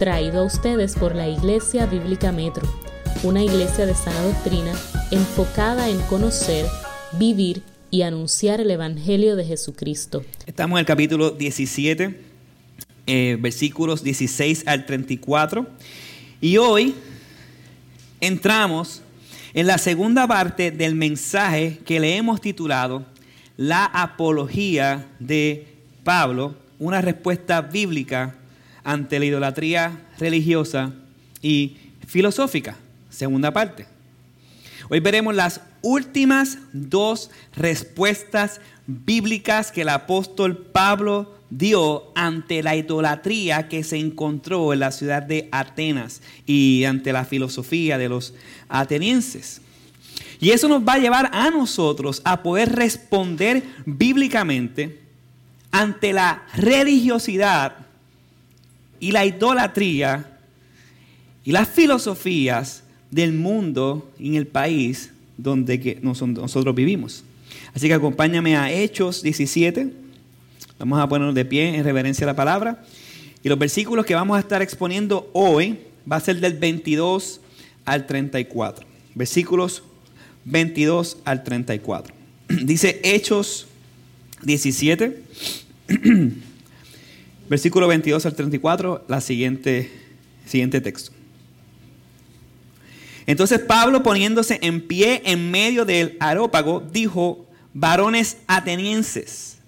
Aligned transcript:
traído 0.00 0.40
a 0.40 0.44
ustedes 0.44 0.94
por 0.94 1.14
la 1.14 1.28
Iglesia 1.28 1.84
Bíblica 1.84 2.32
Metro, 2.32 2.66
una 3.22 3.44
iglesia 3.44 3.84
de 3.84 3.94
sana 3.94 4.22
doctrina 4.22 4.72
enfocada 5.10 5.90
en 5.90 6.00
conocer, 6.06 6.64
vivir 7.18 7.62
y 7.90 8.00
anunciar 8.00 8.62
el 8.62 8.70
Evangelio 8.70 9.36
de 9.36 9.44
Jesucristo. 9.44 10.24
Estamos 10.46 10.76
en 10.76 10.80
el 10.80 10.86
capítulo 10.86 11.32
17, 11.32 12.18
eh, 13.06 13.36
versículos 13.38 14.02
16 14.02 14.66
al 14.66 14.86
34, 14.86 15.66
y 16.40 16.56
hoy 16.56 16.94
entramos 18.22 19.02
en 19.52 19.66
la 19.66 19.76
segunda 19.76 20.26
parte 20.26 20.70
del 20.70 20.94
mensaje 20.94 21.78
que 21.84 22.00
le 22.00 22.16
hemos 22.16 22.40
titulado 22.40 23.04
La 23.58 23.84
apología 23.84 25.08
de 25.18 25.66
Pablo, 26.04 26.54
una 26.78 27.02
respuesta 27.02 27.60
bíblica 27.60 28.39
ante 28.84 29.18
la 29.18 29.24
idolatría 29.26 30.00
religiosa 30.18 30.92
y 31.42 31.76
filosófica. 32.06 32.76
Segunda 33.10 33.52
parte. 33.52 33.86
Hoy 34.88 35.00
veremos 35.00 35.34
las 35.34 35.60
últimas 35.82 36.58
dos 36.72 37.30
respuestas 37.54 38.60
bíblicas 38.86 39.70
que 39.70 39.82
el 39.82 39.88
apóstol 39.88 40.56
Pablo 40.56 41.34
dio 41.50 42.12
ante 42.14 42.62
la 42.62 42.76
idolatría 42.76 43.68
que 43.68 43.82
se 43.84 43.98
encontró 43.98 44.72
en 44.72 44.80
la 44.80 44.92
ciudad 44.92 45.22
de 45.22 45.48
Atenas 45.52 46.22
y 46.46 46.84
ante 46.84 47.12
la 47.12 47.24
filosofía 47.24 47.98
de 47.98 48.08
los 48.08 48.34
atenienses. 48.68 49.60
Y 50.40 50.50
eso 50.50 50.68
nos 50.68 50.82
va 50.82 50.94
a 50.94 50.98
llevar 50.98 51.30
a 51.32 51.50
nosotros 51.50 52.22
a 52.24 52.42
poder 52.42 52.72
responder 52.72 53.62
bíblicamente 53.84 55.00
ante 55.70 56.12
la 56.12 56.44
religiosidad 56.54 57.86
y 59.00 59.12
la 59.12 59.24
idolatría 59.24 60.38
y 61.44 61.52
las 61.52 61.68
filosofías 61.68 62.84
del 63.10 63.32
mundo 63.32 64.12
en 64.18 64.34
el 64.34 64.46
país 64.46 65.10
donde 65.36 65.98
nosotros 66.02 66.74
vivimos. 66.74 67.24
Así 67.74 67.88
que 67.88 67.94
acompáñame 67.94 68.56
a 68.56 68.70
Hechos 68.70 69.22
17. 69.22 69.90
Vamos 70.78 71.00
a 71.00 71.08
ponernos 71.08 71.34
de 71.34 71.44
pie 71.44 71.76
en 71.76 71.84
reverencia 71.84 72.24
a 72.24 72.28
la 72.28 72.36
palabra. 72.36 72.84
Y 73.42 73.48
los 73.48 73.58
versículos 73.58 74.04
que 74.04 74.14
vamos 74.14 74.36
a 74.36 74.40
estar 74.40 74.60
exponiendo 74.60 75.30
hoy 75.32 75.78
va 76.10 76.16
a 76.16 76.20
ser 76.20 76.40
del 76.40 76.54
22 76.54 77.40
al 77.86 78.06
34. 78.06 78.86
Versículos 79.14 79.82
22 80.44 81.18
al 81.24 81.42
34. 81.42 82.14
Dice 82.48 83.00
Hechos 83.02 83.66
17. 84.42 85.22
Versículo 87.50 87.88
22 87.88 88.24
al 88.26 88.34
34, 88.36 89.06
la 89.08 89.20
siguiente, 89.20 89.90
siguiente 90.46 90.80
texto. 90.80 91.10
Entonces 93.26 93.58
Pablo 93.58 94.04
poniéndose 94.04 94.60
en 94.62 94.86
pie 94.86 95.20
en 95.24 95.50
medio 95.50 95.84
del 95.84 96.16
arópago, 96.20 96.80
dijo, 96.80 97.44
varones 97.74 98.36
atenienses, 98.46 99.58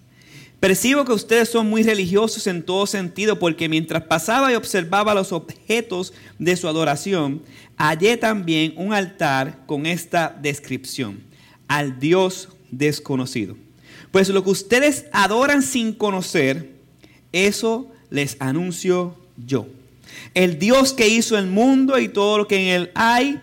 percibo 0.60 1.05
que 1.05 1.12
ustedes 1.12 1.48
son 1.48 1.69
muy 1.69 1.83
religiosos 1.83 2.47
en 2.47 2.62
todo 2.62 2.86
sentido, 2.86 3.41
porque 3.41 3.69
mientras 3.69 4.05
pasaba 4.05 4.53
y 4.53 4.55
observaba 4.55 5.12
los 5.12 5.33
objetos 5.33 6.12
de 6.38 6.56
su 6.56 6.69
adoración, 6.69 7.42
hallé 7.77 8.16
también 8.16 8.75
un 8.77 8.92
altar 8.92 9.66
con 9.66 9.86
esta 9.86 10.38
descripción, 10.41 11.20
al 11.66 11.98
Dios 11.98 12.48
desconocido. 12.70 13.56
Pues 14.12 14.28
lo 14.28 14.44
que 14.44 14.50
ustedes 14.50 15.06
adoran 15.10 15.62
sin 15.62 15.92
conocer, 15.92 16.72
eso 17.33 17.91
les 18.11 18.36
anuncio 18.41 19.16
yo. 19.47 19.66
El 20.34 20.58
Dios 20.58 20.92
que 20.92 21.08
hizo 21.08 21.38
el 21.38 21.47
mundo 21.47 21.98
y 21.98 22.08
todo 22.08 22.38
lo 22.38 22.48
que 22.48 22.56
en 22.56 22.69
él 22.69 22.91
hay, 22.94 23.41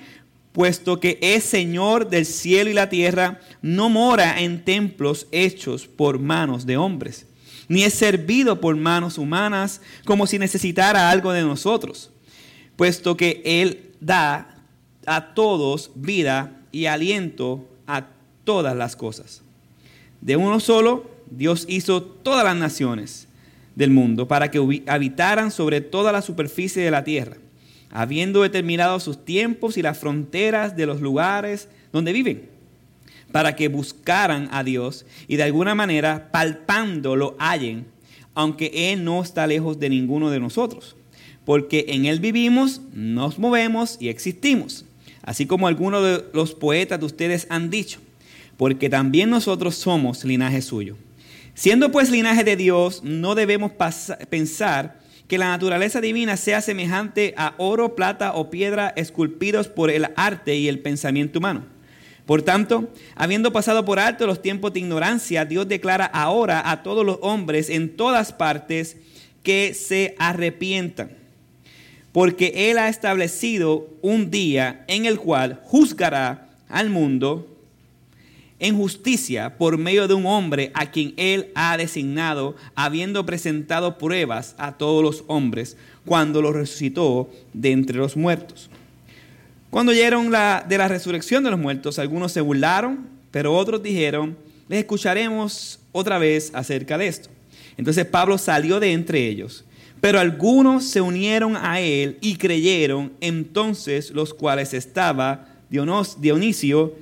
puesto 0.51 0.99
que 0.99 1.17
es 1.21 1.43
Señor 1.43 2.09
del 2.09 2.25
cielo 2.25 2.69
y 2.69 2.73
la 2.73 2.89
tierra, 2.89 3.39
no 3.61 3.89
mora 3.89 4.41
en 4.41 4.63
templos 4.63 5.27
hechos 5.31 5.87
por 5.87 6.19
manos 6.19 6.65
de 6.65 6.77
hombres, 6.77 7.25
ni 7.67 7.83
es 7.83 7.93
servido 7.93 8.59
por 8.59 8.75
manos 8.75 9.17
humanas 9.17 9.81
como 10.05 10.27
si 10.27 10.39
necesitara 10.39 11.09
algo 11.09 11.31
de 11.31 11.41
nosotros, 11.41 12.11
puesto 12.75 13.17
que 13.17 13.41
Él 13.45 13.91
da 13.99 14.55
a 15.05 15.33
todos 15.33 15.91
vida 15.95 16.61
y 16.71 16.85
aliento 16.85 17.67
a 17.87 18.07
todas 18.43 18.75
las 18.75 18.95
cosas. 18.95 19.41
De 20.21 20.35
uno 20.35 20.59
solo, 20.59 21.09
Dios 21.29 21.65
hizo 21.67 22.01
todas 22.01 22.43
las 22.43 22.55
naciones 22.55 23.28
del 23.75 23.91
mundo 23.91 24.27
para 24.27 24.51
que 24.51 24.83
habitaran 24.87 25.51
sobre 25.51 25.81
toda 25.81 26.11
la 26.11 26.21
superficie 26.21 26.83
de 26.83 26.91
la 26.91 27.03
tierra, 27.03 27.37
habiendo 27.89 28.41
determinado 28.41 28.99
sus 28.99 29.23
tiempos 29.23 29.77
y 29.77 29.81
las 29.81 29.97
fronteras 29.97 30.75
de 30.75 30.85
los 30.85 31.01
lugares 31.01 31.69
donde 31.91 32.13
viven, 32.13 32.49
para 33.31 33.55
que 33.55 33.67
buscaran 33.67 34.49
a 34.51 34.63
Dios 34.63 35.05
y 35.27 35.37
de 35.37 35.43
alguna 35.43 35.75
manera 35.75 36.29
palpando 36.31 37.15
lo 37.15 37.35
hallen, 37.39 37.85
aunque 38.33 38.91
Él 38.91 39.03
no 39.03 39.21
está 39.21 39.47
lejos 39.47 39.79
de 39.79 39.89
ninguno 39.89 40.29
de 40.29 40.39
nosotros, 40.39 40.95
porque 41.45 41.85
en 41.89 42.05
Él 42.05 42.19
vivimos, 42.19 42.81
nos 42.93 43.39
movemos 43.39 43.97
y 43.99 44.09
existimos, 44.09 44.85
así 45.23 45.45
como 45.45 45.67
algunos 45.67 46.03
de 46.03 46.25
los 46.33 46.53
poetas 46.53 46.99
de 46.99 47.05
ustedes 47.05 47.47
han 47.49 47.69
dicho, 47.69 47.99
porque 48.57 48.89
también 48.89 49.29
nosotros 49.29 49.75
somos 49.75 50.25
linaje 50.25 50.61
suyo. 50.61 50.95
Siendo 51.59 51.91
pues 51.91 52.09
linaje 52.09 52.45
de 52.45 52.55
Dios, 52.55 53.03
no 53.03 53.35
debemos 53.35 53.73
pensar 54.29 54.97
que 55.27 55.37
la 55.37 55.49
naturaleza 55.49 55.99
divina 55.99 56.37
sea 56.37 56.61
semejante 56.61 57.33
a 57.35 57.53
oro, 57.57 57.97
plata 57.97 58.31
o 58.31 58.49
piedra 58.49 58.93
esculpidos 58.95 59.67
por 59.67 59.91
el 59.91 60.07
arte 60.15 60.55
y 60.55 60.69
el 60.69 60.79
pensamiento 60.79 61.39
humano. 61.39 61.65
Por 62.25 62.43
tanto, 62.43 62.87
habiendo 63.13 63.51
pasado 63.51 63.83
por 63.83 63.99
alto 63.99 64.25
los 64.25 64.41
tiempos 64.41 64.71
de 64.71 64.79
ignorancia, 64.79 65.43
Dios 65.43 65.67
declara 65.67 66.05
ahora 66.05 66.71
a 66.71 66.81
todos 66.81 67.05
los 67.05 67.17
hombres 67.23 67.69
en 67.69 67.97
todas 67.97 68.31
partes 68.31 68.95
que 69.43 69.73
se 69.73 70.15
arrepientan, 70.17 71.11
porque 72.13 72.71
Él 72.71 72.77
ha 72.77 72.87
establecido 72.87 73.89
un 74.01 74.31
día 74.31 74.85
en 74.87 75.05
el 75.05 75.19
cual 75.19 75.59
juzgará 75.65 76.51
al 76.69 76.89
mundo 76.89 77.58
en 78.59 78.77
justicia 78.77 79.57
por 79.57 79.77
medio 79.77 80.07
de 80.07 80.13
un 80.13 80.25
hombre 80.25 80.71
a 80.73 80.91
quien 80.91 81.13
él 81.17 81.49
ha 81.55 81.77
designado, 81.77 82.55
habiendo 82.75 83.25
presentado 83.25 83.97
pruebas 83.97 84.55
a 84.57 84.77
todos 84.77 85.01
los 85.01 85.23
hombres 85.27 85.77
cuando 86.05 86.41
los 86.41 86.53
resucitó 86.53 87.29
de 87.53 87.71
entre 87.71 87.97
los 87.97 88.17
muertos. 88.17 88.69
Cuando 89.69 89.91
oyeron 89.91 90.31
la, 90.31 90.65
de 90.67 90.77
la 90.77 90.87
resurrección 90.87 91.43
de 91.43 91.51
los 91.51 91.59
muertos, 91.59 91.99
algunos 91.99 92.31
se 92.31 92.41
burlaron, 92.41 93.07
pero 93.31 93.55
otros 93.55 93.81
dijeron, 93.83 94.35
les 94.67 94.79
escucharemos 94.79 95.79
otra 95.91 96.17
vez 96.17 96.51
acerca 96.53 96.97
de 96.97 97.07
esto. 97.07 97.29
Entonces 97.77 98.05
Pablo 98.05 98.37
salió 98.37 98.79
de 98.79 98.91
entre 98.91 99.27
ellos, 99.27 99.63
pero 100.01 100.19
algunos 100.19 100.85
se 100.85 101.01
unieron 101.01 101.55
a 101.55 101.79
él 101.79 102.17
y 102.19 102.35
creyeron, 102.35 103.13
entonces 103.21 104.11
los 104.11 104.33
cuales 104.33 104.73
estaba 104.73 105.47
Dionisio, 105.69 106.95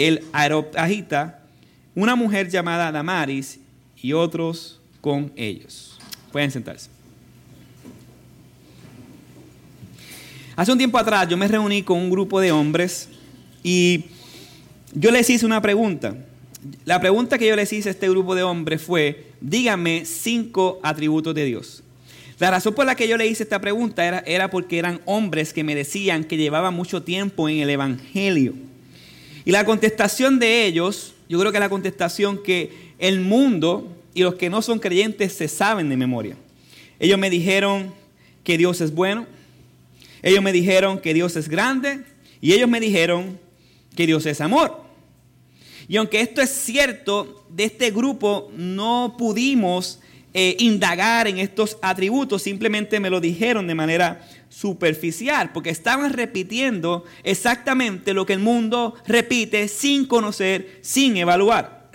el 0.00 0.24
Areopagita, 0.32 1.40
una 1.94 2.16
mujer 2.16 2.48
llamada 2.48 2.90
Damaris 2.90 3.60
y 4.00 4.14
otros 4.14 4.80
con 5.02 5.30
ellos. 5.36 5.98
Pueden 6.32 6.50
sentarse. 6.50 6.88
Hace 10.56 10.72
un 10.72 10.78
tiempo 10.78 10.96
atrás 10.96 11.28
yo 11.28 11.36
me 11.36 11.46
reuní 11.46 11.82
con 11.82 11.98
un 11.98 12.10
grupo 12.10 12.40
de 12.40 12.50
hombres 12.50 13.10
y 13.62 14.04
yo 14.94 15.10
les 15.10 15.28
hice 15.28 15.44
una 15.44 15.60
pregunta. 15.60 16.16
La 16.86 16.98
pregunta 16.98 17.36
que 17.36 17.46
yo 17.46 17.56
les 17.56 17.70
hice 17.70 17.90
a 17.90 17.92
este 17.92 18.08
grupo 18.08 18.34
de 18.34 18.42
hombres 18.42 18.80
fue, 18.80 19.32
díganme 19.42 20.06
cinco 20.06 20.80
atributos 20.82 21.34
de 21.34 21.44
Dios. 21.44 21.82
La 22.38 22.50
razón 22.50 22.74
por 22.74 22.86
la 22.86 22.94
que 22.94 23.06
yo 23.06 23.18
le 23.18 23.26
hice 23.26 23.42
esta 23.42 23.60
pregunta 23.60 24.06
era, 24.06 24.20
era 24.20 24.48
porque 24.48 24.78
eran 24.78 25.02
hombres 25.04 25.52
que 25.52 25.62
me 25.62 25.74
decían 25.74 26.24
que 26.24 26.38
llevaban 26.38 26.72
mucho 26.72 27.02
tiempo 27.02 27.50
en 27.50 27.58
el 27.58 27.68
Evangelio 27.68 28.69
y 29.44 29.52
la 29.52 29.64
contestación 29.64 30.38
de 30.38 30.66
ellos, 30.66 31.14
yo 31.28 31.38
creo 31.38 31.52
que 31.52 31.58
es 31.58 31.62
la 31.62 31.68
contestación 31.68 32.42
que 32.42 32.92
el 32.98 33.20
mundo 33.20 33.96
y 34.14 34.22
los 34.22 34.34
que 34.34 34.50
no 34.50 34.62
son 34.62 34.78
creyentes 34.78 35.32
se 35.32 35.48
saben 35.48 35.88
de 35.88 35.96
memoria. 35.96 36.36
Ellos 36.98 37.18
me 37.18 37.30
dijeron 37.30 37.94
que 38.44 38.58
Dios 38.58 38.80
es 38.80 38.94
bueno, 38.94 39.26
ellos 40.22 40.42
me 40.42 40.52
dijeron 40.52 40.98
que 40.98 41.14
Dios 41.14 41.36
es 41.36 41.48
grande 41.48 42.00
y 42.40 42.52
ellos 42.52 42.68
me 42.68 42.80
dijeron 42.80 43.38
que 43.96 44.06
Dios 44.06 44.26
es 44.26 44.40
amor. 44.40 44.84
Y 45.88 45.96
aunque 45.96 46.20
esto 46.20 46.40
es 46.40 46.50
cierto, 46.50 47.44
de 47.48 47.64
este 47.64 47.90
grupo 47.90 48.50
no 48.56 49.16
pudimos 49.18 50.00
eh, 50.32 50.56
indagar 50.60 51.26
en 51.26 51.38
estos 51.38 51.78
atributos, 51.82 52.42
simplemente 52.42 53.00
me 53.00 53.10
lo 53.10 53.20
dijeron 53.20 53.66
de 53.66 53.74
manera 53.74 54.28
superficial, 54.50 55.52
porque 55.52 55.70
estaban 55.70 56.12
repitiendo 56.12 57.04
exactamente 57.22 58.12
lo 58.12 58.26
que 58.26 58.34
el 58.34 58.40
mundo 58.40 58.94
repite 59.06 59.68
sin 59.68 60.04
conocer, 60.04 60.80
sin 60.82 61.16
evaluar. 61.16 61.88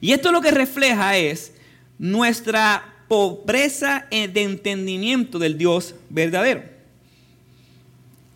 Y 0.00 0.12
esto 0.12 0.32
lo 0.32 0.40
que 0.40 0.50
refleja 0.50 1.16
es 1.16 1.52
nuestra 1.98 3.04
pobreza 3.08 4.06
de 4.10 4.42
entendimiento 4.42 5.38
del 5.38 5.58
Dios 5.58 5.94
verdadero. 6.08 6.62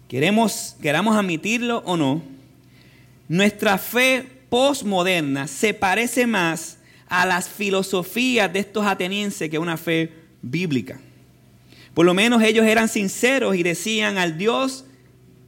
Queremos, 0.08 0.76
queramos 0.80 1.16
admitirlo 1.16 1.82
o 1.84 1.96
no, 1.96 2.22
nuestra 3.28 3.76
fe 3.76 4.24
postmoderna 4.48 5.46
se 5.46 5.74
parece 5.74 6.26
más 6.26 6.78
a 7.06 7.26
las 7.26 7.48
filosofías 7.48 8.50
de 8.52 8.60
estos 8.60 8.86
atenienses 8.86 9.50
que 9.50 9.58
una 9.58 9.76
fe 9.76 10.12
bíblica. 10.40 11.00
Por 11.98 12.06
lo 12.06 12.14
menos 12.14 12.44
ellos 12.44 12.64
eran 12.64 12.88
sinceros 12.88 13.56
y 13.56 13.64
decían 13.64 14.18
al 14.18 14.38
Dios 14.38 14.84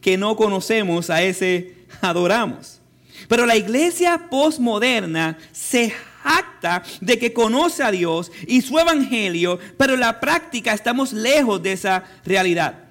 que 0.01 0.19
no 0.19 0.35
conocemos, 0.35 1.09
a 1.09 1.23
ese 1.23 1.77
adoramos. 2.01 2.81
Pero 3.29 3.47
la 3.47 3.55
iglesia 3.55 4.27
postmoderna 4.29 5.39
se 5.53 5.95
jacta 6.25 6.83
de 7.01 7.21
que 7.21 7.33
conoce 7.33 7.85
a 7.85 7.93
Dios 7.93 8.33
y 8.49 8.63
su 8.63 8.81
evangelio, 8.81 9.61
pero 9.79 9.95
en 9.95 10.01
la 10.01 10.19
práctica 10.19 10.73
estamos 10.73 11.13
lejos 11.13 11.63
de 11.63 11.71
esa 11.71 12.03
realidad. 12.25 12.83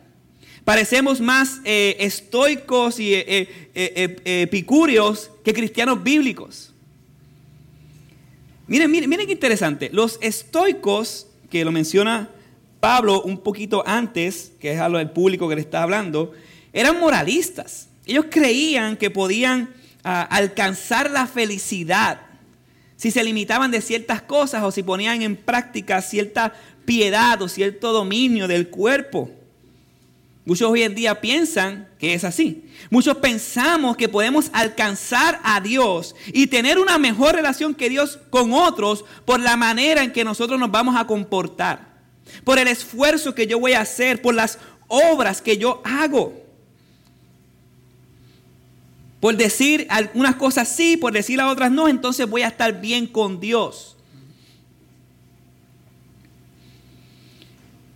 Parecemos 0.63 1.19
más 1.19 1.59
eh, 1.65 1.97
estoicos 1.99 2.97
y 2.97 3.13
eh, 3.13 3.25
eh, 3.75 4.43
epicúreos 4.43 5.31
que 5.43 5.53
cristianos 5.53 6.01
bíblicos. 6.01 6.71
Miren, 8.67 8.89
miren, 8.89 9.09
miren 9.09 9.27
qué 9.27 9.33
interesante. 9.33 9.89
Los 9.91 10.17
estoicos, 10.21 11.27
que 11.49 11.65
lo 11.65 11.73
menciona 11.73 12.29
Pablo 12.79 13.21
un 13.21 13.39
poquito 13.39 13.83
antes, 13.85 14.53
que 14.59 14.73
es 14.73 14.79
a 14.79 14.89
lo 14.89 14.97
del 14.97 15.09
público 15.09 15.49
que 15.49 15.55
le 15.55 15.61
está 15.61 15.83
hablando, 15.83 16.33
eran 16.73 16.99
moralistas. 16.99 17.89
Ellos 18.05 18.25
creían 18.29 18.97
que 18.97 19.09
podían 19.09 19.73
ah, 20.03 20.21
alcanzar 20.23 21.11
la 21.11 21.27
felicidad 21.27 22.21
si 22.99 23.11
se 23.11 23.23
limitaban 23.23 23.71
de 23.71 23.79
ciertas 23.79 24.21
cosas 24.21 24.61
o 24.61 24.71
si 24.71 24.83
ponían 24.83 25.21
en 25.21 25.37
práctica 25.37 26.01
cierta 26.01 26.53
piedad 26.83 27.41
o 27.41 27.47
cierto 27.47 27.93
dominio 27.93 28.45
del 28.45 28.67
cuerpo. 28.67 29.31
Muchos 30.43 30.69
hoy 30.69 30.81
en 30.83 30.95
día 30.95 31.21
piensan 31.21 31.87
que 31.97 32.13
es 32.13 32.23
así. 32.23 32.65
Muchos 32.89 33.15
pensamos 33.17 33.95
que 33.95 34.09
podemos 34.09 34.49
alcanzar 34.51 35.39
a 35.43 35.61
Dios 35.61 36.15
y 36.33 36.47
tener 36.47 36.79
una 36.79 36.97
mejor 36.97 37.35
relación 37.35 37.73
que 37.73 37.89
Dios 37.89 38.19
con 38.29 38.51
otros 38.51 39.05
por 39.25 39.39
la 39.39 39.55
manera 39.55 40.03
en 40.03 40.11
que 40.11 40.23
nosotros 40.25 40.59
nos 40.59 40.71
vamos 40.71 40.97
a 40.97 41.05
comportar, 41.05 41.88
por 42.43 42.59
el 42.59 42.67
esfuerzo 42.67 43.35
que 43.35 43.47
yo 43.47 43.59
voy 43.59 43.73
a 43.73 43.81
hacer, 43.81 44.21
por 44.21 44.35
las 44.35 44.59
obras 44.87 45.41
que 45.41 45.57
yo 45.57 45.81
hago. 45.83 46.33
Por 49.19 49.35
decir 49.35 49.85
algunas 49.89 50.35
cosas 50.35 50.69
sí, 50.69 50.97
por 50.97 51.13
decir 51.13 51.37
las 51.37 51.51
otras 51.51 51.71
no, 51.71 51.87
entonces 51.87 52.29
voy 52.29 52.41
a 52.41 52.47
estar 52.47 52.79
bien 52.79 53.05
con 53.05 53.39
Dios. 53.39 53.97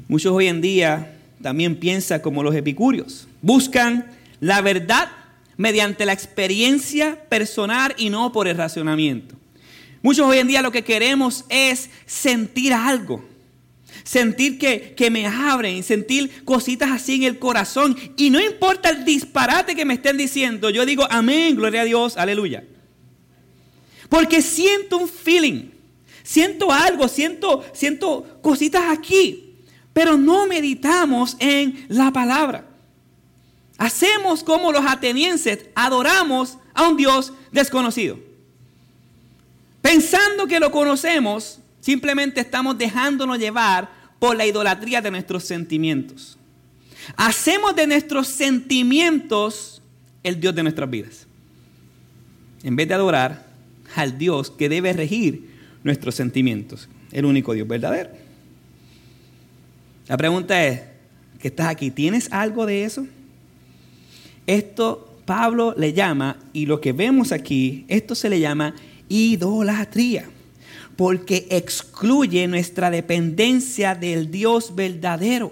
Muchos 0.08 0.34
hoy 0.34 0.48
en 0.48 0.62
día 0.62 1.18
también 1.42 1.80
piensa 1.80 2.22
como 2.22 2.44
los 2.44 2.56
epicúreos. 2.56 3.28
Buscan 3.42 4.06
la 4.40 4.62
verdad 4.62 5.10
mediante 5.58 6.06
la 6.06 6.14
experiencia 6.14 7.24
personal 7.30 7.96
y 7.98 8.10
no 8.10 8.32
por 8.32 8.48
el 8.48 8.58
racionamiento. 8.58 9.36
Muchos 10.02 10.28
hoy 10.28 10.40
en 10.40 10.48
día 10.48 10.62
lo 10.62 10.72
que 10.72 10.84
queremos 10.84 11.46
es 11.48 11.90
sentir 12.06 12.74
algo. 12.74 13.24
Sentir 14.04 14.58
que, 14.58 14.94
que, 14.96 15.10
me 15.10 15.26
abren, 15.26 15.82
sentir 15.84 16.44
cositas 16.44 16.92
así 16.92 17.16
en 17.16 17.24
el 17.24 17.40
corazón. 17.40 17.98
Y 18.18 18.30
no 18.30 18.40
importa 18.40 18.90
el 18.90 19.06
disparate 19.06 19.76
que 19.76 19.86
me 19.86 19.94
estén 19.94 20.18
diciendo, 20.18 20.70
yo 20.70 20.86
digo 20.86 21.08
amén, 21.10 21.56
gloria 21.56 21.82
a 21.82 21.86
Dios, 21.86 22.18
aleluya. 22.18 22.64
Porque 24.10 24.42
siento 24.42 24.98
un 24.98 25.08
feeling, 25.08 25.70
siento 26.22 26.72
algo, 26.72 27.08
siento, 27.08 27.64
siento 27.74 28.40
cositas 28.42 28.84
aquí 28.90 29.44
pero 29.94 30.18
no 30.18 30.48
meditamos 30.48 31.38
en 31.40 31.86
la 31.88 32.12
palabra. 32.12 32.66
Hacemos 33.78 34.44
como 34.44 34.72
los 34.72 34.86
atenienses, 34.86 35.66
adoramos 35.76 36.58
a 36.74 36.88
un 36.88 36.98
Dios 36.98 37.32
desconocido. 37.52 38.20
Pensando 39.82 40.48
que 40.48 40.60
lo 40.60 40.72
conocemos, 40.72 41.60
simplemente 41.84 42.40
estamos 42.40 42.78
dejándonos 42.78 43.38
llevar 43.38 43.90
por 44.18 44.38
la 44.38 44.46
idolatría 44.46 45.02
de 45.02 45.12
nuestros 45.12 45.44
sentimientos. 45.44 46.38
Hacemos 47.18 47.76
de 47.76 47.86
nuestros 47.86 48.28
sentimientos 48.28 49.82
el 50.24 50.40
Dios 50.40 50.56
de 50.56 50.64
nuestras 50.64 50.90
vidas. 50.90 51.28
En 52.64 52.78
vez 52.78 52.88
de 52.88 52.94
adorar 52.94 53.46
al 53.96 54.18
Dios 54.18 54.50
que 54.50 54.70
debe 54.70 54.94
regir 54.94 55.50
nuestros 55.84 56.16
sentimientos, 56.16 56.88
el 57.12 57.26
único 57.26 57.54
Dios 57.54 57.68
verdadero. 57.68 58.12
La 60.08 60.16
pregunta 60.16 60.66
es, 60.66 60.84
¿qué 61.40 61.50
estás 61.50 61.68
aquí? 61.68 61.92
¿Tienes 61.92 62.32
algo 62.32 62.66
de 62.66 62.86
eso? 62.86 63.06
Esto 64.48 65.20
Pablo 65.26 65.76
le 65.78 65.92
llama, 65.92 66.38
y 66.54 66.66
lo 66.66 66.80
que 66.80 66.94
vemos 66.94 67.34
aquí, 67.34 67.84
esto 67.90 68.16
se 68.16 68.30
le 68.30 68.40
llama 68.40 68.74
idolatría, 69.10 70.30
porque 70.96 71.48
excluye 71.50 72.48
nuestra 72.48 72.92
dependencia 72.92 73.96
del 73.96 74.30
Dios 74.32 74.76
verdadero. 74.76 75.52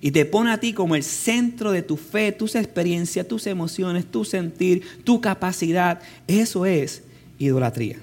Y 0.00 0.10
te 0.10 0.24
pone 0.24 0.50
a 0.50 0.60
ti 0.60 0.72
como 0.72 0.94
el 0.94 1.02
centro 1.02 1.72
de 1.72 1.82
tu 1.82 1.96
fe, 1.96 2.32
tus 2.32 2.54
experiencias, 2.54 3.26
tus 3.26 3.46
emociones, 3.46 4.04
tu 4.04 4.24
sentir, 4.24 4.82
tu 5.04 5.20
capacidad. 5.20 6.00
Eso 6.26 6.66
es 6.66 7.02
idolatría. 7.38 7.96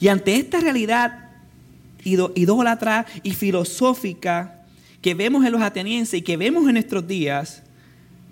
Y 0.00 0.08
ante 0.08 0.36
esta 0.36 0.60
realidad 0.60 1.28
idólatra 2.04 3.06
y 3.22 3.32
filosófica 3.32 4.62
que 5.02 5.14
vemos 5.14 5.44
en 5.44 5.52
los 5.52 5.62
atenienses 5.62 6.20
y 6.20 6.22
que 6.22 6.36
vemos 6.36 6.66
en 6.66 6.74
nuestros 6.74 7.06
días, 7.06 7.62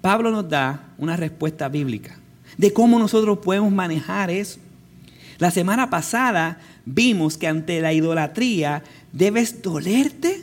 Pablo 0.01 0.31
nos 0.31 0.49
da 0.49 0.95
una 0.99 1.17
respuesta 1.17 1.69
bíblica 1.69 2.19
de 2.57 2.73
cómo 2.73 2.99
nosotros 2.99 3.39
podemos 3.39 3.73
manejar 3.73 4.31
eso. 4.31 4.59
La 5.39 5.51
semana 5.51 5.91
pasada 5.91 6.59
vimos 6.85 7.37
que 7.37 7.47
ante 7.47 7.81
la 7.81 7.93
idolatría 7.93 8.83
debes 9.13 9.63
dolerte, 9.63 10.43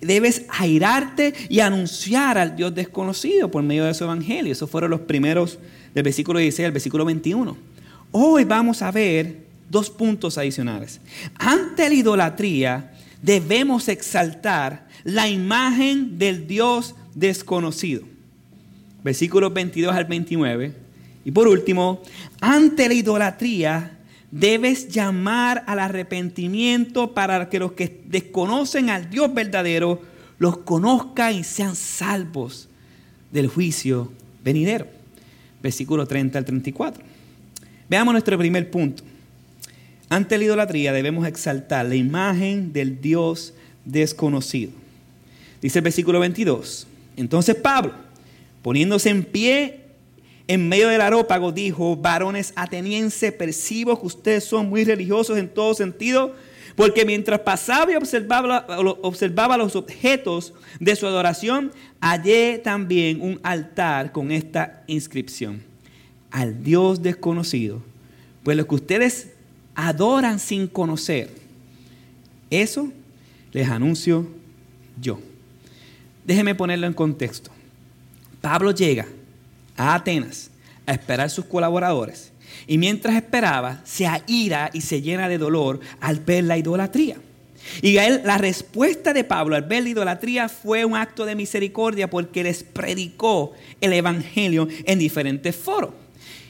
debes 0.00 0.44
airarte 0.48 1.32
y 1.48 1.60
anunciar 1.60 2.38
al 2.38 2.56
Dios 2.56 2.74
desconocido 2.74 3.50
por 3.50 3.62
medio 3.62 3.84
de 3.84 3.94
su 3.94 4.04
evangelio. 4.04 4.52
Esos 4.52 4.70
fueron 4.70 4.90
los 4.90 5.00
primeros 5.00 5.58
del 5.94 6.02
versículo 6.02 6.38
16 6.38 6.66
al 6.66 6.72
versículo 6.72 7.04
21. 7.04 7.56
Hoy 8.12 8.44
vamos 8.44 8.82
a 8.82 8.90
ver 8.90 9.46
dos 9.70 9.90
puntos 9.90 10.38
adicionales. 10.38 11.00
Ante 11.38 11.88
la 11.88 11.94
idolatría 11.94 12.92
debemos 13.22 13.88
exaltar 13.88 14.86
la 15.04 15.28
imagen 15.28 16.18
del 16.18 16.46
Dios 16.46 16.94
desconocido. 17.14 18.02
Versículos 19.04 19.54
22 19.54 19.94
al 19.94 20.04
29. 20.04 20.72
Y 21.24 21.30
por 21.30 21.48
último, 21.48 22.02
ante 22.40 22.88
la 22.88 22.94
idolatría 22.94 23.95
debes 24.30 24.88
llamar 24.88 25.64
al 25.66 25.78
arrepentimiento 25.78 27.14
para 27.14 27.48
que 27.48 27.58
los 27.58 27.72
que 27.72 28.00
desconocen 28.06 28.90
al 28.90 29.10
Dios 29.10 29.32
verdadero 29.32 30.02
los 30.38 30.58
conozcan 30.58 31.34
y 31.34 31.44
sean 31.44 31.76
salvos 31.76 32.68
del 33.32 33.48
juicio 33.48 34.12
venidero. 34.44 34.86
Versículo 35.62 36.06
30 36.06 36.38
al 36.38 36.44
34. 36.44 37.02
Veamos 37.88 38.12
nuestro 38.12 38.36
primer 38.38 38.70
punto. 38.70 39.02
Ante 40.08 40.38
la 40.38 40.44
idolatría 40.44 40.92
debemos 40.92 41.26
exaltar 41.26 41.86
la 41.86 41.96
imagen 41.96 42.72
del 42.72 43.00
Dios 43.00 43.54
desconocido. 43.84 44.72
Dice 45.60 45.78
el 45.78 45.84
versículo 45.84 46.20
22. 46.20 46.86
Entonces 47.16 47.56
Pablo, 47.56 47.94
poniéndose 48.62 49.10
en 49.10 49.24
pie 49.24 49.85
en 50.48 50.68
medio 50.68 50.88
del 50.88 51.00
arópago, 51.00 51.50
dijo, 51.50 51.96
varones 51.96 52.52
atenienses, 52.56 53.32
percibo 53.32 53.98
que 54.00 54.06
ustedes 54.06 54.44
son 54.44 54.68
muy 54.68 54.84
religiosos 54.84 55.38
en 55.38 55.48
todo 55.48 55.74
sentido, 55.74 56.34
porque 56.76 57.04
mientras 57.04 57.40
pasaba 57.40 57.90
y 57.90 57.96
observaba, 57.96 58.66
observaba 59.02 59.56
los 59.56 59.74
objetos 59.74 60.52
de 60.78 60.94
su 60.94 61.06
adoración, 61.06 61.72
hallé 62.00 62.58
también 62.58 63.20
un 63.20 63.40
altar 63.42 64.12
con 64.12 64.30
esta 64.30 64.84
inscripción, 64.86 65.62
al 66.30 66.62
Dios 66.62 67.02
desconocido. 67.02 67.82
Pues 68.44 68.56
lo 68.56 68.66
que 68.68 68.74
ustedes 68.76 69.30
adoran 69.74 70.38
sin 70.38 70.68
conocer. 70.68 71.30
Eso 72.50 72.92
les 73.52 73.68
anuncio 73.68 74.28
yo. 75.00 75.18
Déjeme 76.24 76.54
ponerlo 76.54 76.86
en 76.86 76.92
contexto. 76.92 77.50
Pablo 78.40 78.70
llega 78.70 79.06
a 79.76 79.94
Atenas 79.94 80.50
a 80.86 80.92
esperar 80.92 81.30
sus 81.30 81.44
colaboradores 81.44 82.32
y 82.66 82.78
mientras 82.78 83.16
esperaba 83.16 83.80
se 83.84 84.06
aira 84.06 84.70
y 84.72 84.80
se 84.80 85.02
llena 85.02 85.28
de 85.28 85.38
dolor 85.38 85.80
al 86.00 86.20
ver 86.20 86.44
la 86.44 86.58
idolatría. 86.58 87.16
Y 87.82 87.98
a 87.98 88.06
él, 88.06 88.20
la 88.24 88.38
respuesta 88.38 89.12
de 89.12 89.24
Pablo 89.24 89.56
al 89.56 89.62
ver 89.62 89.82
la 89.82 89.88
idolatría 89.88 90.48
fue 90.48 90.84
un 90.84 90.96
acto 90.96 91.24
de 91.26 91.34
misericordia 91.34 92.08
porque 92.08 92.44
les 92.44 92.62
predicó 92.62 93.52
el 93.80 93.92
Evangelio 93.92 94.68
en 94.84 94.98
diferentes 94.98 95.56
foros. 95.56 95.90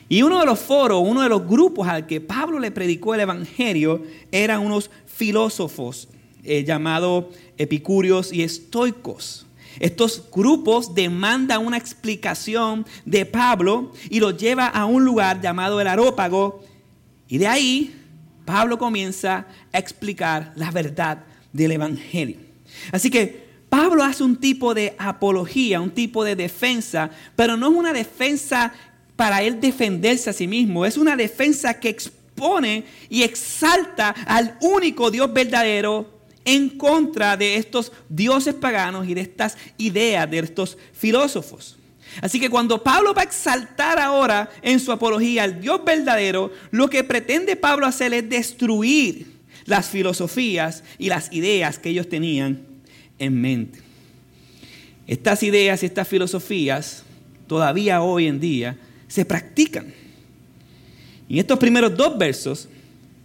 Y 0.09 0.23
uno 0.23 0.38
de 0.38 0.47
los 0.47 0.59
foros, 0.59 1.02
uno 1.04 1.23
de 1.23 1.28
los 1.28 1.47
grupos 1.47 1.88
al 1.88 2.06
que 2.06 2.21
Pablo 2.21 2.59
le 2.59 2.71
predicó 2.71 3.14
el 3.14 3.21
Evangelio 3.21 4.02
eran 4.30 4.61
unos 4.61 4.90
filósofos 5.06 6.09
eh, 6.45 6.64
llamados 6.64 7.26
epicúreos 7.59 8.33
y 8.33 8.42
estoicos. 8.42 9.46
Estos 9.80 10.25
grupos 10.33 10.95
demandan 10.95 11.64
una 11.64 11.76
explicación 11.76 12.87
de 13.04 13.26
Pablo 13.26 13.92
y 14.09 14.21
lo 14.21 14.30
lleva 14.30 14.66
a 14.66 14.85
un 14.85 15.04
lugar 15.04 15.40
llamado 15.40 15.80
el 15.80 15.87
Arópago. 15.87 16.64
Y 17.28 17.38
de 17.38 17.47
ahí 17.47 17.95
Pablo 18.45 18.78
comienza 18.78 19.47
a 19.73 19.78
explicar 19.78 20.52
la 20.56 20.71
verdad 20.71 21.25
del 21.52 21.73
Evangelio. 21.73 22.38
Así 22.92 23.11
que 23.11 23.47
Pablo 23.68 24.04
hace 24.04 24.23
un 24.23 24.37
tipo 24.37 24.75
de 24.75 24.95
apología, 24.99 25.80
un 25.80 25.90
tipo 25.90 26.25
de 26.25 26.37
defensa, 26.37 27.11
pero 27.35 27.56
no 27.56 27.68
es 27.68 27.76
una 27.76 27.92
defensa 27.92 28.73
para 29.16 29.42
él 29.42 29.61
defenderse 29.61 30.30
a 30.30 30.33
sí 30.33 30.47
mismo, 30.47 30.87
es 30.87 30.97
una 30.97 31.16
defensa 31.16 31.80
que 31.80 31.88
expone 31.88 32.85
y 33.09 33.23
exalta 33.23 34.11
al 34.26 34.56
único 34.61 35.11
Dios 35.11 35.33
verdadero 35.33 36.15
en 36.47 36.71
contra 36.71 37.37
de 37.37 37.57
estos 37.57 37.93
dioses 38.09 38.55
paganos 38.55 39.07
y 39.07 39.12
de 39.12 39.21
estas 39.21 39.59
ideas 39.76 40.31
de 40.31 40.38
estos 40.38 40.79
filósofos. 40.95 41.76
Así 42.23 42.41
que 42.41 42.49
cuando 42.49 42.83
Pablo 42.83 43.12
va 43.12 43.23
a 43.23 43.25
exaltar 43.25 43.99
ahora 43.99 44.49
en 44.62 44.81
su 44.81 44.91
apología 44.93 45.43
al 45.43 45.61
Dios 45.61 45.85
verdadero, 45.85 46.50
lo 46.71 46.88
que 46.88 47.05
pretende 47.05 47.57
Pablo 47.57 47.87
hacer 47.87 48.15
es 48.15 48.26
destruir 48.29 49.26
las 49.67 49.88
filosofías 49.88 50.83
y 50.99 51.09
las 51.09 51.31
ideas 51.33 51.79
que 51.79 51.91
ellos 51.91 52.09
tenían 52.09 52.62
en 53.19 53.41
mente. 53.41 53.81
Estas 55.07 55.43
ideas 55.43 55.83
y 55.83 55.87
estas 55.87 56.09
filosofías 56.09 57.03
todavía 57.47 58.03
hoy 58.03 58.29
en 58.29 58.41
día 58.41 58.79
se 59.09 59.25
practican. 59.25 59.93
Y 61.29 61.35
en 61.35 61.41
estos 61.41 61.59
primeros 61.59 61.97
dos 61.97 62.17
versos, 62.17 62.69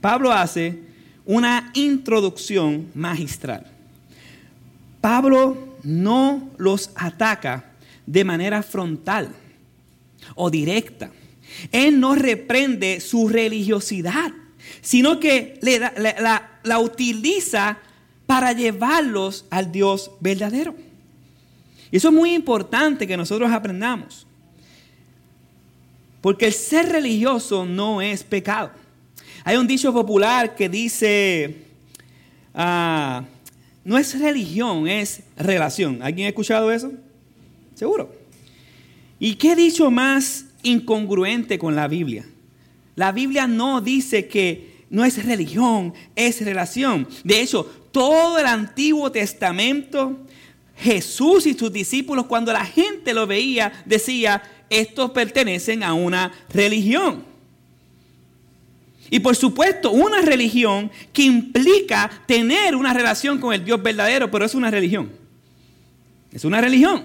Pablo 0.02 0.32
hace 0.32 0.91
una 1.32 1.72
introducción 1.76 2.88
magistral. 2.94 3.66
Pablo 5.00 5.78
no 5.82 6.50
los 6.58 6.92
ataca 6.94 7.72
de 8.06 8.26
manera 8.26 8.62
frontal 8.62 9.30
o 10.36 10.50
directa. 10.50 11.10
Él 11.72 12.02
no 12.02 12.16
reprende 12.16 13.00
su 13.00 13.30
religiosidad, 13.30 14.34
sino 14.82 15.22
que 15.22 15.58
la, 15.62 16.50
la 16.64 16.80
utiliza 16.80 17.78
para 18.26 18.52
llevarlos 18.52 19.46
al 19.50 19.72
Dios 19.72 20.12
verdadero. 20.20 20.76
Y 21.92 21.96
eso 21.96 22.10
es 22.10 22.14
muy 22.14 22.34
importante 22.34 23.08
que 23.08 23.16
nosotros 23.16 23.50
aprendamos. 23.54 24.28
Porque 26.20 26.48
el 26.48 26.54
ser 26.54 26.90
religioso 26.90 27.66
no 27.66 28.02
es 28.02 28.22
pecado. 28.22 28.81
Hay 29.44 29.58
un 29.58 29.68
dicho 29.68 29.92
popular 29.92 30.56
que 30.56 30.70
dice, 30.70 31.64
ah, 32.54 33.24
no 33.84 33.98
es 33.98 34.20
religión, 34.20 34.88
es 34.88 35.24
relación. 35.36 36.02
¿Alguien 36.04 36.28
ha 36.28 36.30
escuchado 36.30 36.72
eso? 36.72 36.92
Seguro. 37.74 38.14
¿Y 39.20 39.36
qué 39.36 39.56
dicho 39.56 39.90
más 39.90 40.46
incongruente 40.64 41.58
con 41.58 41.76
la 41.76 41.88
Biblia? 41.88 42.26
La 42.96 43.12
Biblia 43.12 43.48
no 43.48 43.82
dice 43.82 44.28
que 44.28 44.86
no 44.90 45.06
es 45.06 45.24
religión, 45.26 45.94
es 46.16 46.44
relación. 46.44 47.08
De 47.24 47.42
hecho, 47.42 47.64
todo 47.92 48.38
el 48.38 48.46
Antiguo 48.46 49.12
Testamento, 49.12 50.20
Jesús 50.76 51.48
y 51.48 51.54
sus 51.54 51.72
discípulos, 51.72 52.26
cuando 52.26 52.54
la 52.54 52.66
gente 52.66 53.14
lo 53.14 53.26
veía, 53.26 53.72
decía, 53.86 54.44
estos 54.70 55.12
pertenecen 55.12 55.84
a 55.84 55.94
una 55.94 56.32
religión. 56.54 57.31
Y 59.14 59.20
por 59.20 59.36
supuesto, 59.36 59.92
una 59.92 60.22
religión 60.22 60.90
que 61.12 61.24
implica 61.24 62.10
tener 62.26 62.78
una 62.78 62.94
relación 62.94 63.40
con 63.40 63.54
el 63.54 63.66
Dios 63.66 63.84
verdadero, 63.84 64.32
pero 64.32 64.46
es 64.46 64.56
una 64.56 64.72
religión. 64.72 65.12
Es 66.32 66.46
una 66.46 66.62
religión. 66.62 67.04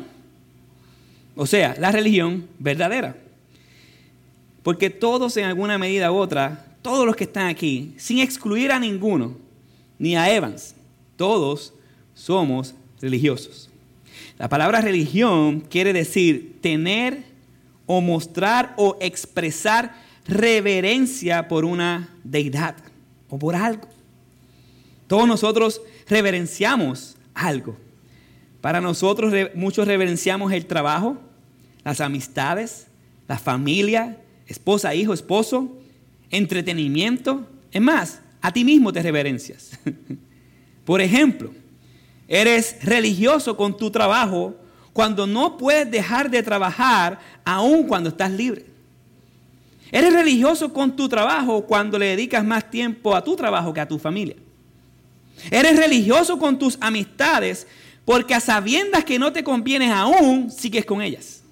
O 1.34 1.46
sea, 1.46 1.74
la 1.80 1.90
religión 1.90 2.46
verdadera. 2.60 3.16
Porque 4.62 4.88
todos 4.88 5.36
en 5.36 5.46
alguna 5.46 5.78
medida 5.78 6.12
u 6.12 6.16
otra, 6.16 6.66
todos 6.80 7.04
los 7.04 7.16
que 7.16 7.24
están 7.24 7.48
aquí, 7.48 7.92
sin 7.96 8.20
excluir 8.20 8.70
a 8.70 8.78
ninguno, 8.78 9.36
ni 9.98 10.16
a 10.16 10.32
Evans, 10.32 10.76
todos 11.16 11.74
somos 12.14 12.76
religiosos. 13.00 13.68
La 14.38 14.48
palabra 14.48 14.80
religión 14.80 15.58
quiere 15.58 15.92
decir 15.92 16.58
tener 16.60 17.24
o 17.84 18.00
mostrar 18.00 18.74
o 18.76 18.96
expresar 19.00 20.05
reverencia 20.28 21.48
por 21.48 21.64
una 21.64 22.08
deidad 22.24 22.76
o 23.28 23.38
por 23.38 23.54
algo. 23.54 23.88
Todos 25.06 25.26
nosotros 25.26 25.80
reverenciamos 26.08 27.16
algo. 27.34 27.76
Para 28.60 28.80
nosotros 28.80 29.32
muchos 29.54 29.86
reverenciamos 29.86 30.52
el 30.52 30.66
trabajo, 30.66 31.18
las 31.84 32.00
amistades, 32.00 32.88
la 33.28 33.38
familia, 33.38 34.18
esposa, 34.46 34.94
hijo, 34.94 35.12
esposo, 35.12 35.78
entretenimiento. 36.30 37.46
Es 37.70 37.80
más, 37.80 38.20
a 38.40 38.52
ti 38.52 38.64
mismo 38.64 38.92
te 38.92 39.02
reverencias. 39.02 39.78
Por 40.84 41.00
ejemplo, 41.00 41.52
eres 42.28 42.76
religioso 42.82 43.56
con 43.56 43.76
tu 43.76 43.90
trabajo 43.90 44.56
cuando 44.92 45.26
no 45.26 45.56
puedes 45.56 45.90
dejar 45.90 46.30
de 46.30 46.42
trabajar 46.42 47.20
aun 47.44 47.86
cuando 47.86 48.08
estás 48.08 48.32
libre. 48.32 48.75
Eres 49.92 50.12
religioso 50.12 50.72
con 50.72 50.96
tu 50.96 51.08
trabajo 51.08 51.64
cuando 51.64 51.98
le 51.98 52.06
dedicas 52.06 52.44
más 52.44 52.70
tiempo 52.70 53.14
a 53.14 53.22
tu 53.22 53.36
trabajo 53.36 53.72
que 53.72 53.80
a 53.80 53.88
tu 53.88 53.98
familia. 53.98 54.36
Eres 55.50 55.76
religioso 55.76 56.38
con 56.38 56.58
tus 56.58 56.76
amistades 56.80 57.66
porque 58.04 58.34
a 58.34 58.40
sabiendas 58.40 59.04
que 59.04 59.18
no 59.18 59.32
te 59.32 59.44
convienes 59.44 59.90
aún, 59.90 60.50
sigues 60.50 60.84
con 60.84 61.02
ellas. 61.02 61.42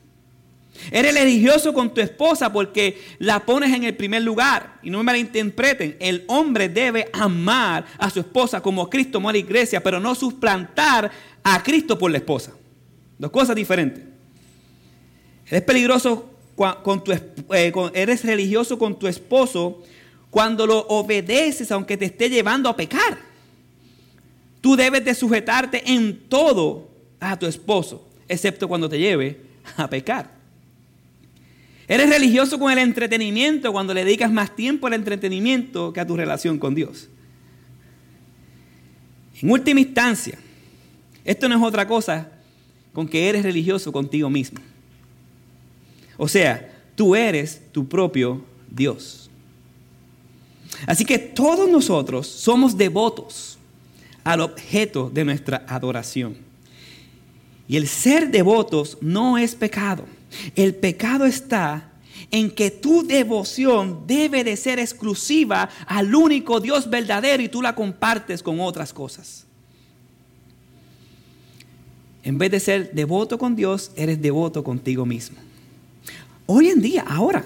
Eres 0.90 1.14
religioso 1.14 1.72
con 1.72 1.94
tu 1.94 2.00
esposa 2.00 2.52
porque 2.52 3.00
la 3.18 3.40
pones 3.40 3.72
en 3.72 3.84
el 3.84 3.96
primer 3.96 4.22
lugar. 4.22 4.78
Y 4.82 4.90
no 4.90 4.98
me 4.98 5.04
malinterpreten, 5.04 5.96
el 6.00 6.24
hombre 6.26 6.68
debe 6.68 7.08
amar 7.12 7.86
a 7.98 8.10
su 8.10 8.20
esposa 8.20 8.60
como 8.60 8.90
Cristo 8.90 9.18
amó 9.18 9.28
a 9.28 9.32
la 9.32 9.38
iglesia, 9.38 9.82
pero 9.82 10.00
no 10.00 10.14
suplantar 10.14 11.10
a 11.42 11.62
Cristo 11.62 11.98
por 11.98 12.10
la 12.10 12.18
esposa. 12.18 12.52
Dos 13.18 13.30
cosas 13.30 13.56
diferentes. 13.56 14.02
Eres 15.46 15.62
peligroso 15.62 16.33
con 16.56 17.02
tu, 17.02 17.12
eh, 17.12 17.72
eres 17.94 18.24
religioso 18.24 18.78
con 18.78 18.98
tu 18.98 19.06
esposo 19.06 19.82
cuando 20.30 20.66
lo 20.66 20.80
obedeces 20.88 21.70
aunque 21.70 21.96
te 21.96 22.06
esté 22.06 22.28
llevando 22.28 22.68
a 22.68 22.76
pecar. 22.76 23.18
Tú 24.60 24.76
debes 24.76 25.04
de 25.04 25.14
sujetarte 25.14 25.82
en 25.92 26.28
todo 26.28 26.88
a 27.20 27.38
tu 27.38 27.46
esposo, 27.46 28.08
excepto 28.28 28.66
cuando 28.66 28.88
te 28.88 28.98
lleve 28.98 29.40
a 29.76 29.88
pecar. 29.88 30.30
Eres 31.86 32.08
religioso 32.08 32.58
con 32.58 32.72
el 32.72 32.78
entretenimiento 32.78 33.72
cuando 33.72 33.92
le 33.92 34.04
dedicas 34.04 34.32
más 34.32 34.56
tiempo 34.56 34.86
al 34.86 34.94
entretenimiento 34.94 35.92
que 35.92 36.00
a 36.00 36.06
tu 36.06 36.16
relación 36.16 36.58
con 36.58 36.74
Dios. 36.74 37.08
En 39.40 39.50
última 39.50 39.80
instancia, 39.80 40.38
esto 41.24 41.48
no 41.48 41.56
es 41.56 41.62
otra 41.62 41.86
cosa 41.86 42.30
con 42.92 43.06
que 43.06 43.28
eres 43.28 43.42
religioso 43.42 43.92
contigo 43.92 44.30
mismo. 44.30 44.60
O 46.16 46.28
sea, 46.28 46.72
tú 46.94 47.14
eres 47.14 47.60
tu 47.72 47.88
propio 47.88 48.44
Dios. 48.70 49.30
Así 50.86 51.04
que 51.04 51.18
todos 51.18 51.68
nosotros 51.68 52.26
somos 52.26 52.76
devotos 52.76 53.58
al 54.22 54.40
objeto 54.40 55.10
de 55.12 55.24
nuestra 55.24 55.64
adoración. 55.68 56.36
Y 57.68 57.76
el 57.76 57.88
ser 57.88 58.30
devotos 58.30 58.98
no 59.00 59.38
es 59.38 59.54
pecado. 59.54 60.04
El 60.54 60.74
pecado 60.74 61.24
está 61.24 61.90
en 62.30 62.50
que 62.50 62.70
tu 62.70 63.06
devoción 63.06 64.06
debe 64.06 64.44
de 64.44 64.56
ser 64.56 64.78
exclusiva 64.78 65.68
al 65.86 66.14
único 66.14 66.60
Dios 66.60 66.88
verdadero 66.88 67.42
y 67.42 67.48
tú 67.48 67.62
la 67.62 67.74
compartes 67.74 68.42
con 68.42 68.60
otras 68.60 68.92
cosas. 68.92 69.46
En 72.22 72.38
vez 72.38 72.50
de 72.50 72.60
ser 72.60 72.92
devoto 72.92 73.38
con 73.38 73.54
Dios, 73.54 73.92
eres 73.96 74.20
devoto 74.20 74.64
contigo 74.64 75.04
mismo. 75.04 75.36
Hoy 76.46 76.68
en 76.68 76.80
día, 76.80 77.04
ahora, 77.08 77.44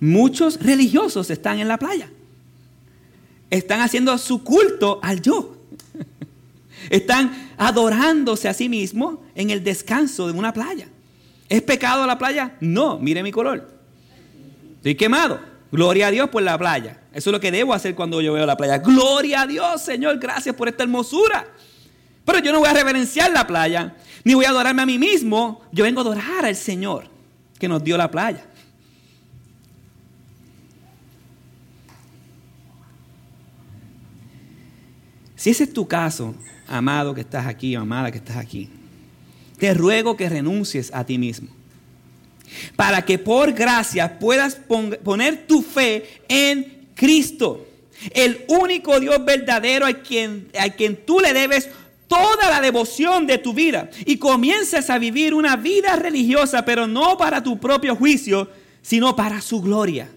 muchos 0.00 0.60
religiosos 0.62 1.30
están 1.30 1.58
en 1.58 1.68
la 1.68 1.78
playa. 1.78 2.10
Están 3.50 3.80
haciendo 3.80 4.16
su 4.18 4.44
culto 4.44 5.00
al 5.02 5.22
yo. 5.22 5.56
Están 6.90 7.52
adorándose 7.56 8.48
a 8.48 8.54
sí 8.54 8.68
mismos 8.68 9.18
en 9.34 9.50
el 9.50 9.64
descanso 9.64 10.26
de 10.26 10.38
una 10.38 10.52
playa. 10.52 10.88
¿Es 11.48 11.62
pecado 11.62 12.06
la 12.06 12.18
playa? 12.18 12.56
No, 12.60 12.98
mire 12.98 13.22
mi 13.22 13.32
color. 13.32 13.68
Estoy 14.76 14.94
quemado. 14.94 15.40
Gloria 15.72 16.08
a 16.08 16.10
Dios 16.10 16.28
por 16.30 16.42
la 16.42 16.56
playa. 16.58 17.00
Eso 17.12 17.30
es 17.30 17.32
lo 17.32 17.40
que 17.40 17.50
debo 17.50 17.74
hacer 17.74 17.94
cuando 17.94 18.20
yo 18.20 18.34
veo 18.34 18.46
la 18.46 18.56
playa. 18.56 18.78
Gloria 18.78 19.42
a 19.42 19.46
Dios, 19.46 19.82
Señor, 19.82 20.18
gracias 20.18 20.54
por 20.54 20.68
esta 20.68 20.82
hermosura. 20.82 21.46
Pero 22.24 22.38
yo 22.40 22.52
no 22.52 22.60
voy 22.60 22.68
a 22.68 22.74
reverenciar 22.74 23.32
la 23.32 23.46
playa, 23.46 23.96
ni 24.24 24.34
voy 24.34 24.44
a 24.44 24.50
adorarme 24.50 24.82
a 24.82 24.86
mí 24.86 24.98
mismo. 24.98 25.62
Yo 25.72 25.84
vengo 25.84 26.00
a 26.00 26.04
adorar 26.04 26.44
al 26.44 26.56
Señor 26.56 27.17
que 27.58 27.68
nos 27.68 27.82
dio 27.82 27.96
la 27.96 28.10
playa. 28.10 28.44
Si 35.36 35.50
ese 35.50 35.64
es 35.64 35.72
tu 35.72 35.86
caso, 35.86 36.34
amado 36.66 37.14
que 37.14 37.20
estás 37.20 37.46
aquí, 37.46 37.74
amada 37.74 38.10
que 38.10 38.18
estás 38.18 38.36
aquí, 38.36 38.68
te 39.58 39.72
ruego 39.72 40.16
que 40.16 40.28
renuncies 40.28 40.92
a 40.92 41.04
ti 41.04 41.16
mismo. 41.16 41.48
Para 42.76 43.02
que 43.02 43.18
por 43.18 43.52
gracia 43.52 44.18
puedas 44.18 44.56
poner 45.04 45.46
tu 45.46 45.62
fe 45.62 46.22
en 46.28 46.88
Cristo. 46.94 47.66
El 48.10 48.44
único 48.48 48.98
Dios 49.00 49.24
verdadero 49.24 49.86
a 49.86 49.92
quien, 49.92 50.48
a 50.58 50.70
quien 50.70 50.96
tú 50.96 51.20
le 51.20 51.32
debes 51.32 51.68
toda 52.08 52.50
la 52.50 52.60
devoción 52.60 53.26
de 53.26 53.38
tu 53.38 53.54
vida. 53.54 53.90
Y 54.04 54.16
comiences 54.16 54.90
a 54.90 54.98
vivir 54.98 55.34
una 55.34 55.56
vida 55.56 55.94
religiosa, 55.96 56.64
pero 56.64 56.86
no 56.86 57.16
para 57.16 57.42
tu 57.42 57.60
propio 57.60 57.94
juicio, 57.94 58.50
sino 58.82 59.14
para 59.14 59.40
su 59.40 59.62
gloria. 59.62 60.10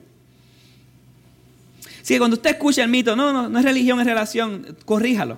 Si 2.01 2.17
cuando 2.17 2.35
usted 2.35 2.51
escucha 2.51 2.83
el 2.83 2.89
mito, 2.89 3.15
no, 3.15 3.31
no, 3.31 3.47
no 3.47 3.59
es 3.59 3.65
religión, 3.65 3.99
es 3.99 4.07
relación, 4.07 4.75
corríjalo. 4.85 5.37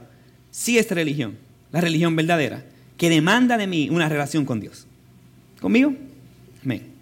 Sí 0.52 0.78
es 0.78 0.90
religión, 0.90 1.38
la 1.72 1.82
religión 1.82 2.16
verdadera 2.16 2.64
que 2.98 3.10
demanda 3.10 3.58
de 3.58 3.68
mí 3.68 3.90
una 3.90 4.08
relación 4.08 4.46
con 4.46 4.60
Dios. 4.60 4.86
¿Conmigo? 5.60 5.94
Amén. 6.64 6.93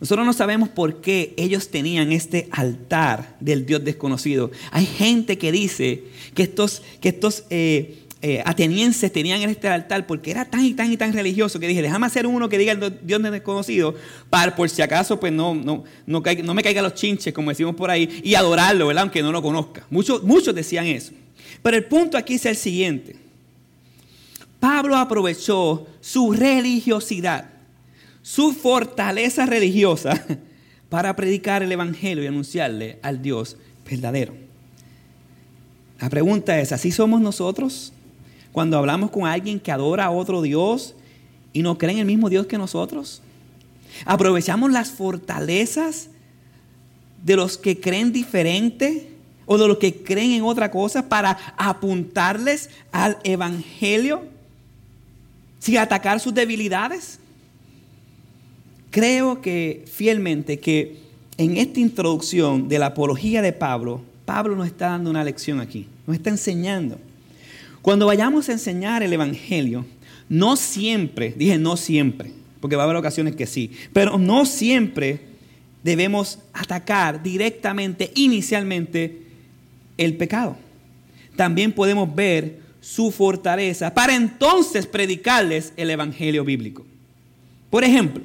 Nosotros 0.00 0.24
no 0.24 0.32
sabemos 0.32 0.68
por 0.68 1.00
qué 1.00 1.34
ellos 1.36 1.68
tenían 1.70 2.12
este 2.12 2.48
altar 2.52 3.36
del 3.40 3.66
Dios 3.66 3.84
desconocido. 3.84 4.50
Hay 4.70 4.86
gente 4.86 5.38
que 5.38 5.50
dice 5.50 6.04
que 6.34 6.44
estos, 6.44 6.82
que 7.00 7.08
estos 7.08 7.44
eh, 7.50 8.04
eh, 8.20 8.42
atenienses 8.44 9.12
tenían 9.12 9.42
este 9.42 9.68
altar 9.68 10.06
porque 10.06 10.32
era 10.32 10.44
tan 10.44 10.64
y 10.64 10.74
tan 10.74 10.92
y 10.92 10.96
tan 10.96 11.12
religioso 11.12 11.60
que 11.60 11.68
dije, 11.68 11.82
déjame 11.82 12.06
hacer 12.06 12.26
uno 12.26 12.48
que 12.48 12.58
diga 12.58 12.72
el 12.72 12.98
Dios 13.02 13.22
desconocido 13.22 13.94
para 14.28 14.56
por 14.56 14.68
si 14.68 14.82
acaso 14.82 15.20
pues 15.20 15.32
no, 15.32 15.54
no, 15.54 15.84
no, 16.06 16.22
no 16.44 16.54
me 16.54 16.62
caigan 16.62 16.82
los 16.82 16.94
chinches, 16.94 17.32
como 17.32 17.50
decimos 17.50 17.76
por 17.76 17.90
ahí, 17.90 18.20
y 18.24 18.34
adorarlo, 18.34 18.88
¿verdad? 18.88 19.02
Aunque 19.02 19.22
no 19.22 19.30
lo 19.30 19.40
conozca. 19.40 19.86
Muchos, 19.90 20.22
muchos 20.24 20.54
decían 20.54 20.86
eso. 20.86 21.12
Pero 21.62 21.76
el 21.76 21.84
punto 21.84 22.18
aquí 22.18 22.34
es 22.34 22.46
el 22.46 22.56
siguiente. 22.56 23.16
Pablo 24.58 24.96
aprovechó 24.96 25.86
su 26.00 26.32
religiosidad, 26.32 27.50
su 28.28 28.52
fortaleza 28.52 29.46
religiosa, 29.46 30.22
para 30.90 31.16
predicar 31.16 31.62
el 31.62 31.72
Evangelio 31.72 32.22
y 32.22 32.26
anunciarle 32.26 32.98
al 33.00 33.22
Dios 33.22 33.56
verdadero. 33.88 34.34
La 35.98 36.10
pregunta 36.10 36.60
es, 36.60 36.72
¿así 36.72 36.92
somos 36.92 37.22
nosotros? 37.22 37.90
Cuando 38.52 38.76
hablamos 38.76 39.10
con 39.10 39.26
alguien 39.26 39.58
que 39.58 39.72
adora 39.72 40.04
a 40.04 40.10
otro 40.10 40.42
Dios 40.42 40.94
y 41.54 41.62
no 41.62 41.78
cree 41.78 41.92
en 41.92 42.00
el 42.00 42.04
mismo 42.04 42.28
Dios 42.28 42.46
que 42.46 42.58
nosotros. 42.58 43.22
Aprovechamos 44.04 44.72
las 44.72 44.90
fortalezas 44.90 46.10
de 47.24 47.34
los 47.34 47.56
que 47.56 47.80
creen 47.80 48.12
diferente 48.12 49.08
o 49.46 49.56
de 49.56 49.68
los 49.68 49.78
que 49.78 50.02
creen 50.02 50.32
en 50.32 50.42
otra 50.42 50.70
cosa 50.70 51.08
para 51.08 51.38
apuntarles 51.56 52.68
al 52.92 53.16
Evangelio 53.24 54.22
sin 55.58 55.78
atacar 55.78 56.20
sus 56.20 56.34
debilidades? 56.34 57.20
Creo 58.90 59.40
que 59.42 59.84
fielmente 59.86 60.58
que 60.58 60.96
en 61.36 61.56
esta 61.56 61.80
introducción 61.80 62.68
de 62.68 62.78
la 62.78 62.86
apología 62.86 63.42
de 63.42 63.52
Pablo, 63.52 64.02
Pablo 64.24 64.56
nos 64.56 64.66
está 64.66 64.90
dando 64.90 65.10
una 65.10 65.24
lección 65.24 65.60
aquí, 65.60 65.86
nos 66.06 66.16
está 66.16 66.30
enseñando. 66.30 66.98
Cuando 67.82 68.06
vayamos 68.06 68.48
a 68.48 68.52
enseñar 68.52 69.02
el 69.02 69.12
Evangelio, 69.12 69.84
no 70.28 70.56
siempre, 70.56 71.34
dije 71.36 71.58
no 71.58 71.76
siempre, 71.76 72.32
porque 72.60 72.76
va 72.76 72.82
a 72.82 72.84
haber 72.84 72.96
ocasiones 72.96 73.36
que 73.36 73.46
sí, 73.46 73.70
pero 73.92 74.18
no 74.18 74.44
siempre 74.46 75.20
debemos 75.82 76.38
atacar 76.52 77.22
directamente, 77.22 78.10
inicialmente, 78.14 79.22
el 79.96 80.16
pecado. 80.16 80.56
También 81.36 81.72
podemos 81.72 82.12
ver 82.14 82.60
su 82.80 83.10
fortaleza 83.10 83.94
para 83.94 84.14
entonces 84.14 84.86
predicarles 84.86 85.72
el 85.76 85.90
Evangelio 85.90 86.44
bíblico. 86.44 86.84
Por 87.70 87.84
ejemplo, 87.84 88.22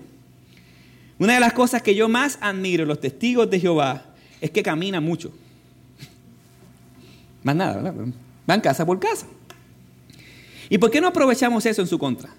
una 1.24 1.36
de 1.36 1.40
las 1.40 1.54
cosas 1.54 1.82
que 1.82 1.96
yo 1.96 2.10
más 2.10 2.38
admiro 2.42 2.84
en 2.84 2.90
los 2.90 3.00
testigos 3.00 3.50
de 3.50 3.58
Jehová 3.58 4.04
es 4.42 4.52
que 4.52 4.62
caminan 4.62 5.04
mucho. 5.04 5.32
Más 7.44 7.56
nada, 7.56 7.78
¿verdad? 7.78 8.14
Van 8.46 8.60
casa 8.60 8.86
por 8.86 9.00
casa. 9.00 9.26
¿Y 10.70 10.78
por 10.78 10.92
qué 10.92 11.00
no 11.00 11.08
aprovechamos 11.08 11.66
eso 11.66 11.82
en 11.82 11.88
su 11.88 11.98
contra? 11.98 12.30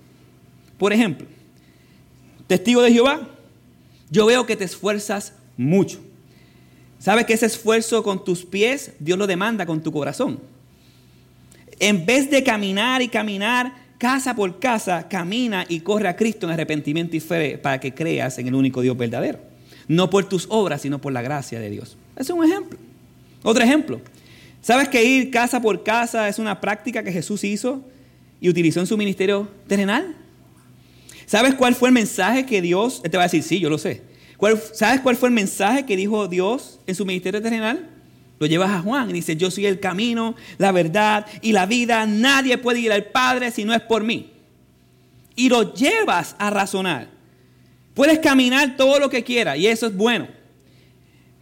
Por 0.77 0.93
ejemplo, 0.93 1.27
testigo 2.47 2.83
de 2.83 2.93
Jehová, 2.93 3.27
yo 4.11 4.27
veo 4.27 4.45
que 4.45 4.55
te 4.55 4.65
esfuerzas 4.65 5.33
mucho. 5.57 5.99
¿Sabes 6.99 7.25
que 7.25 7.33
ese 7.33 7.47
esfuerzo 7.47 8.03
con 8.03 8.23
tus 8.23 8.45
pies 8.45 8.93
Dios 8.99 9.19
lo 9.19 9.27
demanda 9.27 9.65
con 9.65 9.83
tu 9.83 9.93
corazón? 9.93 10.41
En 11.79 12.05
vez 12.05 12.31
de 12.31 12.45
caminar 12.45 13.01
y 13.01 13.09
caminar 13.09 13.84
casa 13.99 14.35
por 14.35 14.59
casa, 14.59 15.09
camina 15.09 15.65
y 15.69 15.81
corre 15.81 16.09
a 16.09 16.17
Cristo 16.17 16.47
en 16.47 16.53
arrepentimiento 16.53 17.17
y 17.17 17.21
fe 17.21 17.59
para 17.59 17.81
que 17.81 17.95
creas 17.95 18.39
en 18.39 18.49
el 18.49 18.55
único 18.55 18.81
Dios 18.81 18.97
verdadero. 18.97 19.39
No 19.89 20.11
por 20.11 20.29
tus 20.29 20.47
obras, 20.51 20.83
sino 20.83 21.01
por 21.01 21.13
la 21.13 21.23
gracia 21.23 21.61
de 21.61 21.71
Dios. 21.71 21.97
Ese 22.17 22.33
es 22.33 22.39
un 22.39 22.45
ejemplo. 22.45 22.79
Otro 23.43 23.63
ejemplo. 23.63 24.01
¿Sabes 24.63 24.89
que 24.89 25.05
ir 25.05 25.31
casa 25.31 25.61
por 25.61 25.83
casa 25.83 26.29
es 26.29 26.39
una 26.39 26.61
práctica 26.61 27.03
que 27.03 27.13
Jesús 27.13 27.45
hizo 27.45 27.85
y 28.41 28.49
utilizó 28.49 28.81
en 28.81 28.87
su 28.87 28.97
ministerio 28.97 29.49
terrenal? 29.67 30.17
¿Sabes 31.27 31.55
cuál 31.55 31.75
fue 31.75 31.89
el 31.89 31.95
mensaje 31.95 32.47
que 32.47 32.63
Dios, 32.63 33.01
él 33.05 33.11
te 33.11 33.17
va 33.17 33.25
a 33.25 33.27
decir, 33.27 33.43
sí, 33.43 33.61
yo 33.61 33.69
lo 33.69 33.79
sé. 33.79 34.03
¿Sabes 34.73 35.01
cuál 35.01 35.17
fue 35.17 35.29
el 35.29 35.35
mensaje 35.35 35.87
que 35.87 35.97
dijo 35.97 36.29
Dios 36.29 36.81
en 36.87 36.95
su 36.95 37.07
ministerio 37.07 37.41
terrenal? 37.41 37.91
Lo 38.45 38.49
llevas 38.49 38.73
a 38.73 38.83
Juan 38.83 39.09
y 39.09 39.15
dice, 39.15 39.37
yo 39.37 39.51
soy 39.51 39.65
el 39.65 39.81
camino, 39.81 40.35
la 40.59 40.71
verdad 40.71 41.25
y 41.41 41.53
la 41.53 41.65
vida. 41.65 42.05
Nadie 42.05 42.59
puede 42.59 42.81
ir 42.81 42.93
al 42.93 43.05
Padre 43.05 43.51
si 43.51 43.65
no 43.65 43.73
es 43.73 43.81
por 43.81 44.05
mí. 44.05 44.33
Y 45.35 45.49
lo 45.49 45.73
llevas 45.73 46.37
a 46.39 46.51
razonar. 46.51 47.09
Puedes 47.95 48.19
caminar 48.19 48.77
todo 48.77 48.99
lo 48.99 49.09
que 49.09 49.25
quieras 49.25 49.57
y 49.57 49.67
eso 49.67 49.87
es 49.87 49.97
bueno. 49.97 50.29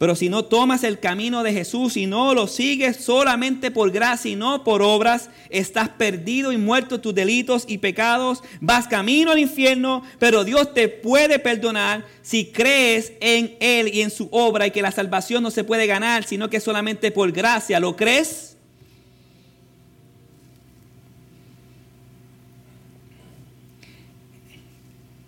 Pero 0.03 0.17
si 0.17 0.29
no 0.29 0.45
tomas 0.45 0.83
el 0.83 0.99
camino 0.99 1.45
de 1.45 1.53
Jesús 1.53 1.97
y 1.97 2.07
no 2.07 2.35
lo 2.35 2.49
sigues 2.49 2.97
solamente 2.97 3.71
por 3.71 3.93
gracia 3.93 4.33
y 4.33 4.35
no 4.35 4.65
por 4.65 4.83
obras, 4.83 5.31
estás 5.49 5.91
perdido 5.91 6.51
y 6.51 6.57
muerto 6.57 7.01
tus 7.01 7.15
delitos 7.15 7.65
y 7.69 7.79
pecados, 7.79 8.43
vas 8.61 8.89
camino 8.89 9.31
al 9.31 9.39
infierno, 9.39 10.03
pero 10.19 10.43
Dios 10.43 10.75
te 10.75 10.89
puede 10.89 11.39
perdonar 11.39 12.05
si 12.21 12.47
crees 12.47 13.13
en 13.21 13.55
Él 13.61 13.95
y 13.95 14.01
en 14.01 14.11
su 14.11 14.27
obra 14.33 14.67
y 14.67 14.73
que 14.73 14.83
la 14.83 14.91
salvación 14.91 15.41
no 15.41 15.53
se 15.53 15.63
puede 15.63 15.87
ganar, 15.87 16.25
sino 16.25 16.51
que 16.51 16.59
solamente 16.59 17.13
por 17.13 17.31
gracia. 17.31 17.79
¿Lo 17.79 17.95
crees? 17.95 18.57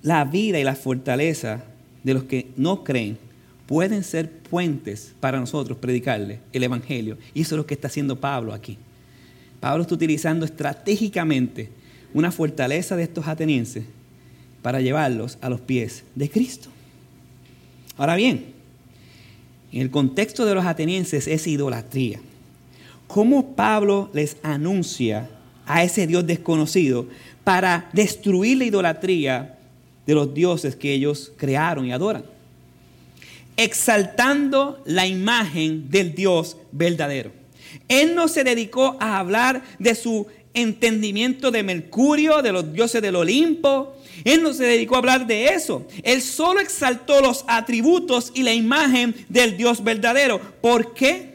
La 0.02 0.24
vida 0.24 0.58
y 0.58 0.64
la 0.64 0.74
fortaleza 0.74 1.62
de 2.02 2.14
los 2.14 2.24
que 2.24 2.48
no 2.56 2.82
creen 2.82 3.23
pueden 3.66 4.04
ser 4.04 4.30
puentes 4.30 5.14
para 5.20 5.40
nosotros 5.40 5.78
predicarle 5.78 6.40
el 6.52 6.62
Evangelio. 6.62 7.18
Y 7.32 7.42
eso 7.42 7.54
es 7.54 7.58
lo 7.58 7.66
que 7.66 7.74
está 7.74 7.88
haciendo 7.88 8.20
Pablo 8.20 8.52
aquí. 8.52 8.78
Pablo 9.60 9.82
está 9.82 9.94
utilizando 9.94 10.44
estratégicamente 10.44 11.70
una 12.12 12.30
fortaleza 12.30 12.96
de 12.96 13.04
estos 13.04 13.26
atenienses 13.26 13.84
para 14.62 14.80
llevarlos 14.80 15.38
a 15.40 15.48
los 15.48 15.60
pies 15.60 16.04
de 16.14 16.28
Cristo. 16.28 16.68
Ahora 17.96 18.16
bien, 18.16 18.46
en 19.72 19.80
el 19.80 19.90
contexto 19.90 20.44
de 20.44 20.54
los 20.54 20.64
atenienses 20.64 21.26
es 21.26 21.46
idolatría. 21.46 22.20
¿Cómo 23.06 23.54
Pablo 23.54 24.10
les 24.12 24.36
anuncia 24.42 25.28
a 25.66 25.82
ese 25.82 26.06
Dios 26.06 26.26
desconocido 26.26 27.08
para 27.42 27.88
destruir 27.92 28.58
la 28.58 28.64
idolatría 28.64 29.58
de 30.06 30.14
los 30.14 30.32
dioses 30.34 30.76
que 30.76 30.92
ellos 30.92 31.32
crearon 31.36 31.86
y 31.86 31.92
adoran? 31.92 32.33
Exaltando 33.56 34.82
la 34.84 35.06
imagen 35.06 35.90
del 35.90 36.14
Dios 36.14 36.56
verdadero. 36.72 37.32
Él 37.88 38.14
no 38.14 38.28
se 38.28 38.44
dedicó 38.44 38.96
a 39.00 39.18
hablar 39.18 39.62
de 39.78 39.94
su 39.94 40.26
entendimiento 40.54 41.50
de 41.50 41.62
Mercurio, 41.62 42.40
de 42.40 42.52
los 42.52 42.72
dioses 42.72 43.02
del 43.02 43.16
Olimpo. 43.16 43.96
Él 44.24 44.42
no 44.42 44.52
se 44.54 44.64
dedicó 44.64 44.94
a 44.94 44.98
hablar 44.98 45.26
de 45.26 45.48
eso. 45.48 45.86
Él 46.02 46.22
solo 46.22 46.60
exaltó 46.60 47.20
los 47.20 47.44
atributos 47.48 48.30
y 48.34 48.42
la 48.42 48.54
imagen 48.54 49.14
del 49.28 49.56
Dios 49.56 49.82
verdadero. 49.82 50.40
¿Por 50.60 50.94
qué? 50.94 51.34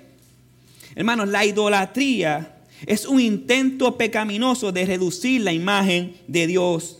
Hermanos, 0.95 1.27
la 1.27 1.45
idolatría 1.45 2.55
es 2.86 3.05
un 3.05 3.19
intento 3.19 3.97
pecaminoso 3.97 4.71
de 4.71 4.86
reducir 4.86 5.41
la 5.41 5.53
imagen 5.53 6.15
de 6.27 6.47
Dios. 6.47 6.97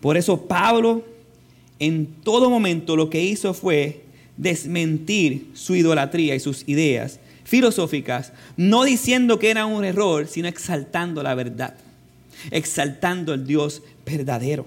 Por 0.00 0.16
eso 0.16 0.46
Pablo 0.46 1.04
en 1.78 2.06
todo 2.06 2.50
momento 2.50 2.96
lo 2.96 3.10
que 3.10 3.22
hizo 3.22 3.54
fue 3.54 4.02
desmentir 4.36 5.48
su 5.54 5.74
idolatría 5.74 6.34
y 6.34 6.40
sus 6.40 6.64
ideas 6.66 7.20
filosóficas, 7.44 8.32
no 8.56 8.84
diciendo 8.84 9.38
que 9.38 9.50
era 9.50 9.66
un 9.66 9.84
error, 9.84 10.26
sino 10.26 10.48
exaltando 10.48 11.22
la 11.22 11.34
verdad, 11.34 11.74
exaltando 12.50 13.32
el 13.32 13.46
Dios 13.46 13.82
verdadero. 14.04 14.66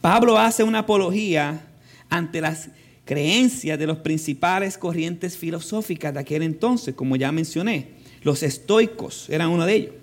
Pablo 0.00 0.38
hace 0.38 0.64
una 0.64 0.80
apología 0.80 1.66
ante 2.08 2.40
las 2.40 2.70
creencias 3.04 3.78
de 3.78 3.86
los 3.86 3.98
principales 3.98 4.78
corrientes 4.78 5.36
filosóficas 5.36 6.14
de 6.14 6.20
aquel 6.20 6.42
entonces, 6.42 6.94
como 6.94 7.16
ya 7.16 7.30
mencioné. 7.30 7.88
Los 8.22 8.42
estoicos 8.42 9.28
eran 9.28 9.50
uno 9.50 9.66
de 9.66 9.74
ellos. 9.74 9.94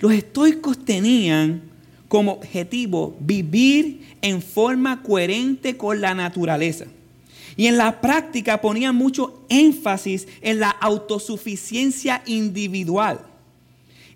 Los 0.00 0.12
estoicos 0.12 0.84
tenían 0.84 1.62
como 2.08 2.32
objetivo 2.32 3.16
vivir 3.20 4.05
en 4.22 4.42
forma 4.42 5.02
coherente 5.02 5.76
con 5.76 6.00
la 6.00 6.14
naturaleza. 6.14 6.86
Y 7.56 7.66
en 7.66 7.78
la 7.78 8.00
práctica 8.00 8.60
ponían 8.60 8.94
mucho 8.94 9.42
énfasis 9.48 10.28
en 10.42 10.60
la 10.60 10.70
autosuficiencia 10.70 12.22
individual. 12.26 13.20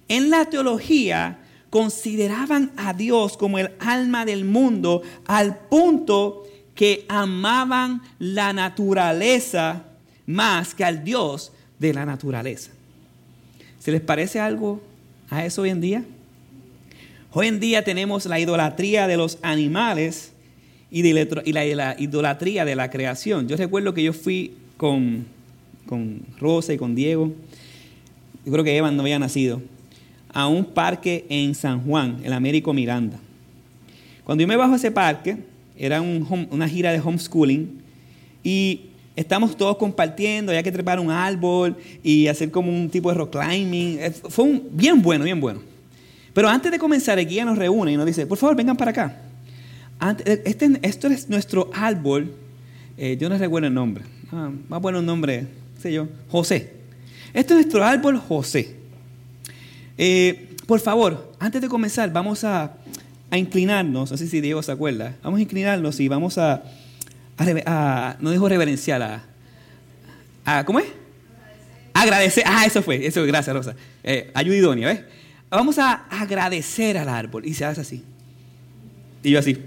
En 0.09 0.29
la 0.29 0.45
teología 0.45 1.39
consideraban 1.71 2.73
a 2.77 2.93
Dios 2.93 3.37
como 3.37 3.59
el 3.59 3.71
alma 3.79 4.25
del 4.25 4.45
mundo 4.45 5.03
al 5.27 5.57
punto 5.57 6.45
que 6.75 7.07
amaban 7.09 8.03
la 8.19 8.53
naturaleza 8.53 9.85
más 10.27 10.75
que 10.75 10.85
al 10.85 11.05
Dios 11.05 11.53
de 11.79 11.95
la 11.95 12.05
naturaleza. 12.05 12.71
¿Se 13.79 13.91
les 13.91 14.01
parece 14.01 14.41
algo 14.41 14.83
a 15.31 15.45
eso 15.45 15.63
hoy 15.63 15.71
en 15.71 15.81
día? 15.81 16.05
Hoy 17.33 17.47
en 17.47 17.61
día 17.61 17.85
tenemos 17.85 18.27
la 18.27 18.40
idolatría 18.40 19.07
de 19.07 19.16
los 19.16 19.38
animales 19.43 20.33
y, 20.90 21.05
la, 21.12 21.95
idolatría 21.97 22.64
de 22.64 22.75
la 22.75 22.90
creación. 22.90 23.47
Yo 23.47 23.57
recuerdo 23.57 23.95
que 23.95 24.03
yo 24.03 24.12
fui 24.12 24.55
con, 24.77 25.27
con 25.87 26.23
Rosa 26.40 26.73
y 26.73 26.77
con 26.77 26.97
Diego, 26.97 27.33
yo 28.45 28.51
creo 28.51 28.64
que 28.64 28.77
Evan 28.77 28.97
no 28.97 29.03
había 29.03 29.21
nacido, 29.21 29.62
a 30.33 30.49
un 30.49 30.64
parque 30.64 31.25
en 31.29 31.55
San 31.55 31.85
Juan, 31.85 32.19
el 32.25 32.33
Américo 32.33 32.73
Miranda. 32.73 33.21
Cuando 34.25 34.43
yo 34.43 34.49
me 34.49 34.57
bajo 34.57 34.73
a 34.73 34.77
ese 34.77 34.90
parque, 34.90 35.37
era 35.79 36.01
una 36.01 36.69
gira 36.69 36.90
de 36.90 36.99
homeschooling 36.99 37.81
y 38.43 38.87
estamos 39.14 39.57
todos 39.57 39.77
compartiendo, 39.77 40.51
había 40.51 40.64
que 40.64 40.73
trepar 40.73 40.99
un 40.99 41.12
árbol 41.12 41.77
y 42.03 42.27
hacer 42.27 42.51
como 42.51 42.73
un 42.73 42.90
tipo 42.90 43.09
de 43.09 43.14
rock 43.19 43.38
climbing. 43.38 43.99
Eh, 44.01 44.11
fue 44.11 44.47
un, 44.47 44.64
bien 44.73 45.01
bueno, 45.01 45.23
bien 45.23 45.40
bueno. 45.40 45.71
Pero 46.33 46.49
antes 46.49 46.71
de 46.71 46.79
comenzar, 46.79 47.19
el 47.19 47.27
guía 47.27 47.45
nos 47.45 47.59
reúne 47.59 47.93
y 47.93 47.97
nos 47.97 48.07
dice, 48.07 48.27
por 48.27 48.38
favor, 48.38 48.57
vengan 48.57 48.77
para 48.77 48.90
acá. 48.90 49.16
Eh, 50.25 50.43
este, 50.47 50.79
esto 50.83 51.09
es 51.09 51.29
nuestro 51.29 51.71
árbol. 51.75 52.33
Eh, 52.97 53.16
yo 53.19 53.29
no 53.29 53.37
recuerdo 53.37 53.69
el 53.69 53.75
nombre. 53.75 54.05
Ah, 54.33 54.51
a 54.71 54.81
poner 54.81 55.01
un 55.01 55.07
nombre, 55.07 55.47
sé 55.81 55.93
yo, 55.93 56.09
José. 56.29 56.73
Este 57.33 57.55
es 57.55 57.61
nuestro 57.61 57.85
árbol 57.85 58.19
José. 58.19 58.77
Eh, 59.99 60.49
por 60.66 60.81
favor, 60.81 61.33
antes 61.38 61.61
de 61.61 61.69
comenzar, 61.69 62.12
vamos 62.12 62.45
a, 62.45 62.75
inclinarnos. 63.33 64.11
No 64.11 64.16
sé 64.16 64.27
si 64.27 64.40
Diego 64.40 64.62
se 64.62 64.73
acuerda. 64.73 65.16
Vamos 65.23 65.38
a 65.38 65.43
inclinarnos 65.43 66.01
y 66.01 66.09
vamos 66.09 66.38
a, 66.38 66.62
no 68.21 68.31
dijo 68.31 68.49
reverenciar, 68.49 69.23
a, 70.45 70.64
¿cómo 70.64 70.81
es? 70.81 70.87
Agradecer. 71.93 72.45
Ah, 72.47 72.64
eso 72.66 72.83
fue. 72.83 73.07
Eso, 73.07 73.25
gracias, 73.25 73.55
Rosa. 73.55 73.75
Eh, 74.03 74.31
ayudidonia, 74.35 74.88
¿ves? 74.88 75.01
Vamos 75.51 75.79
a 75.79 76.05
agradecer 76.09 76.97
al 76.97 77.09
árbol. 77.09 77.45
Y 77.45 77.55
se 77.55 77.65
hace 77.65 77.81
así. 77.81 78.05
Y 79.23 79.33
yo 79.33 79.39
así. 79.41 79.59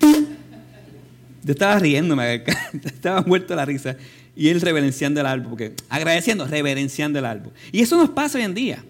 Yo 0.00 1.52
estaba 1.52 1.78
riéndome, 1.78 2.42
estaba 2.84 3.22
muerto 3.22 3.54
la 3.54 3.64
risa. 3.64 3.96
Y 4.34 4.48
él 4.48 4.60
reverenciando 4.60 5.20
el 5.20 5.26
árbol, 5.26 5.50
porque 5.50 5.74
agradeciendo, 5.88 6.46
reverenciando 6.46 7.18
el 7.18 7.24
árbol. 7.24 7.52
Y 7.70 7.82
eso 7.82 7.96
nos 7.96 8.10
pasa 8.10 8.38
hoy 8.38 8.44
en 8.44 8.54
día. 8.54 8.84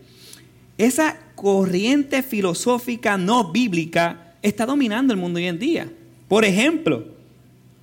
Esa 0.78 1.18
corriente 1.34 2.22
filosófica 2.22 3.18
no 3.18 3.52
bíblica 3.52 4.34
está 4.42 4.64
dominando 4.64 5.12
el 5.12 5.20
mundo 5.20 5.38
hoy 5.38 5.46
en 5.46 5.58
día. 5.58 5.92
Por 6.28 6.44
ejemplo, 6.44 7.06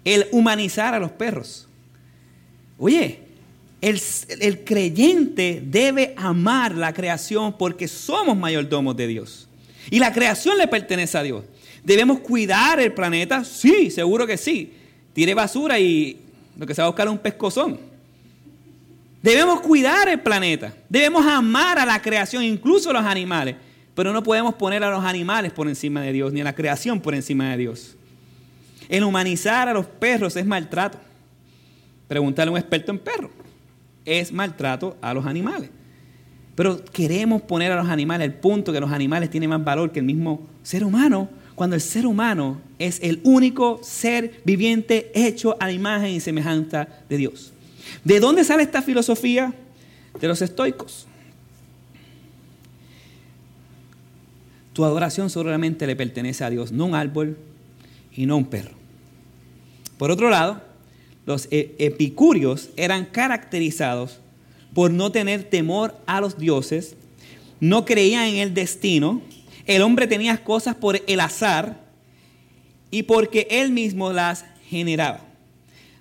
el 0.04 0.28
humanizar 0.32 0.94
a 0.94 1.00
los 1.00 1.12
perros. 1.12 1.68
Oye, 2.78 3.23
el, 3.84 4.64
creyente 4.64 5.62
debe 5.66 6.14
amar 6.16 6.74
la 6.74 6.94
creación 6.94 7.58
porque 7.58 7.90
somos 7.90 8.38
mayordomos 8.38 8.96
de 8.96 9.08
Dios. 9.08 9.50
Y 9.92 10.00
la 10.00 10.14
creación 10.14 10.58
le 10.58 10.68
pertenece 10.68 11.18
a 11.18 11.24
Dios. 11.24 11.44
¿Debemos 11.84 12.20
cuidar 12.20 12.80
el 12.80 12.94
planeta? 12.94 13.44
Sí, 13.44 13.92
seguro 13.92 14.26
que 14.26 14.38
sí. 14.38 14.72
Tire 15.12 15.34
basura 15.34 15.78
y 15.80 16.18
lo 16.58 16.66
que 16.66 16.74
se 16.74 16.82
va 16.82 16.86
a 16.86 16.90
buscar 16.92 17.08
es 17.08 17.12
un 17.12 17.20
pescozón. 17.20 17.78
Debemos 19.22 19.60
cuidar 19.60 20.08
el 20.08 20.22
planeta. 20.22 20.74
Debemos 20.88 21.26
amar 21.26 21.78
a 21.78 21.86
la 21.86 22.02
creación, 22.02 22.42
incluso 22.44 22.90
a 22.92 22.94
los 22.94 23.04
animales. 23.04 23.58
Pero 23.96 24.14
no 24.14 24.24
podemos 24.24 24.54
poner 24.56 24.82
a 24.86 24.92
los 24.92 25.04
animales 25.04 25.52
por 25.52 25.68
encima 25.68 26.02
de 26.02 26.14
Dios, 26.14 26.32
ni 26.32 26.40
a 26.40 26.46
la 26.46 26.56
creación 26.56 27.02
por 27.02 27.14
encima 27.14 27.52
de 27.52 27.58
Dios. 27.58 27.98
El 28.88 29.04
humanizar 29.04 29.68
a 29.68 29.74
los 29.74 29.86
perros 29.86 30.38
es 30.38 30.46
maltrato. 30.46 30.98
Preguntarle 32.08 32.50
a 32.50 32.54
un 32.54 32.58
experto 32.58 32.92
en 32.94 33.00
perros. 33.00 33.32
Es 34.06 34.32
maltrato 34.32 34.98
a 35.02 35.14
los 35.14 35.26
animales. 35.26 35.70
Pero 36.56 36.84
queremos 36.86 37.42
poner 37.42 37.72
a 37.72 37.76
los 37.76 37.88
animales 37.88 38.28
al 38.30 38.36
punto 38.36 38.72
que 38.72 38.80
los 38.80 38.92
animales 38.92 39.30
tienen 39.30 39.50
más 39.50 39.64
valor 39.64 39.92
que 39.92 40.00
el 40.00 40.06
mismo 40.06 40.48
ser 40.62 40.84
humano 40.84 41.30
cuando 41.56 41.76
el 41.76 41.82
ser 41.82 42.06
humano 42.06 42.62
es 42.80 43.00
el 43.02 43.22
único 43.24 43.80
ser 43.84 44.42
viviente 44.44 45.12
hecho 45.14 45.56
a 45.60 45.68
la 45.68 45.72
imagen 45.72 46.10
y 46.10 46.20
semejanza 46.20 46.88
de 47.10 47.18
Dios. 47.18 47.54
¿De 48.04 48.20
dónde 48.20 48.44
sale 48.44 48.64
esta 48.64 48.82
filosofía? 48.82 49.54
De 50.20 50.28
los 50.28 50.42
estoicos. 50.42 51.08
Tu 54.74 54.84
adoración 54.84 55.30
solamente 55.30 55.86
le 55.86 55.96
pertenece 55.96 56.44
a 56.44 56.50
Dios, 56.50 56.72
no 56.72 56.86
un 56.86 56.96
árbol 56.96 57.38
y 58.16 58.26
no 58.26 58.38
un 58.38 58.46
perro. 58.46 58.76
Por 59.98 60.10
otro 60.10 60.30
lado, 60.30 60.62
los 61.26 61.48
e-, 61.52 61.76
epicúreos 61.78 62.70
eran 62.76 63.06
caracterizados 63.06 64.20
por 64.74 64.92
no 64.92 65.12
tener 65.12 65.44
temor 65.44 65.96
a 66.06 66.20
los 66.20 66.38
dioses, 66.38 66.96
no 67.60 67.86
creían 67.86 68.26
en 68.26 68.36
el 68.38 68.54
destino, 68.54 69.22
el 69.66 69.82
hombre 69.82 70.08
tenía 70.08 70.44
cosas 70.44 70.76
por 70.76 71.02
el 71.08 71.20
azar 71.20 71.80
y 72.92 73.04
porque 73.04 73.48
él 73.50 73.72
mismo 73.72 74.12
las 74.12 74.46
generaba. 74.68 75.22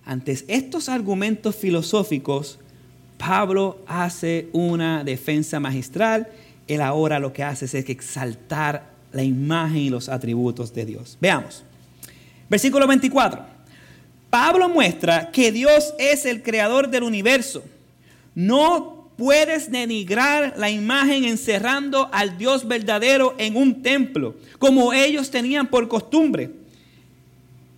Ante 0.04 0.37
estos 0.48 0.88
argumentos 0.88 1.54
filosóficos, 1.54 2.58
Pablo 3.18 3.78
hace 3.87 4.48
una 4.52 5.04
defensa 5.04 5.61
magistral. 5.61 6.28
Él 6.66 6.80
ahora 6.80 7.20
lo 7.20 7.32
que 7.32 7.44
hace 7.44 7.66
es 7.66 7.74
exaltar 7.74 8.90
la 9.12 9.22
imagen 9.22 9.78
y 9.78 9.90
los 9.90 10.08
atributos 10.08 10.74
de 10.74 10.87
Dios. 10.87 11.18
Veamos. 11.20 11.62
Versículo 12.48 12.87
24. 12.88 13.51
Pablo 14.32 14.70
muestra 14.70 15.30
que 15.30 15.52
Dios 15.52 15.92
es 15.98 16.24
el 16.24 16.42
creador 16.42 16.88
del 16.88 17.02
universo. 17.02 17.62
No 18.34 19.10
puedes 19.18 19.70
denigrar 19.70 20.54
la 20.56 20.70
imagen 20.70 21.24
encerrando 21.24 22.08
al 22.14 22.38
Dios 22.38 22.66
verdadero 22.66 23.34
en 23.36 23.58
un 23.58 23.82
templo, 23.82 24.34
como 24.58 24.94
ellos 24.94 25.30
tenían 25.30 25.66
por 25.66 25.86
costumbre. 25.86 26.48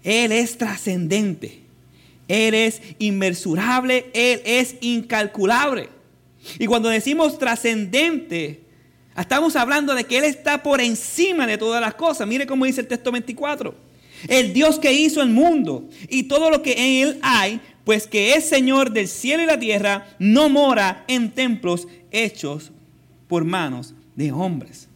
Él 0.05 0.31
es 0.31 0.57
trascendente, 0.57 1.59
Él 2.29 2.55
es 2.55 2.81
inmensurable, 3.01 4.13
Él 4.15 4.41
es 4.45 4.77
incalculable. 4.81 5.89
Y 6.61 6.69
cuando 6.69 6.89
decimos 6.89 7.37
trascendente, 7.37 8.61
estamos 9.19 9.57
hablando 9.57 9.93
de 9.93 10.05
que 10.05 10.19
Él 10.19 10.25
está 10.25 10.63
por 10.63 10.81
encima 10.81 11.49
de 11.49 11.59
todas 11.59 11.81
las 11.81 11.95
cosas. 11.95 12.29
Mire 12.29 12.47
cómo 12.47 12.65
dice 12.65 12.83
el 12.83 12.87
texto 12.87 13.11
24. 13.11 13.93
El 14.29 14.53
Dios 14.53 14.79
que 14.79 14.93
hizo 14.93 15.23
el 15.23 15.31
mundo 15.31 15.89
y 16.09 16.25
todo 16.25 16.51
lo 16.51 16.63
que 16.63 16.73
en 16.73 17.09
Él 17.09 17.19
hay, 17.23 17.61
pues 17.85 18.07
que 18.07 18.35
es 18.35 18.49
Señor 18.49 18.91
del 18.93 19.09
cielo 19.09 19.43
y 19.43 19.47
la 19.47 19.59
tierra, 19.59 20.07
no 20.19 20.49
mora 20.49 21.05
en 21.09 21.33
templos 21.33 21.87
hechos 22.11 22.73
por 23.29 23.45
manos 23.45 23.95
de 24.17 24.33
hombres. 24.33 24.89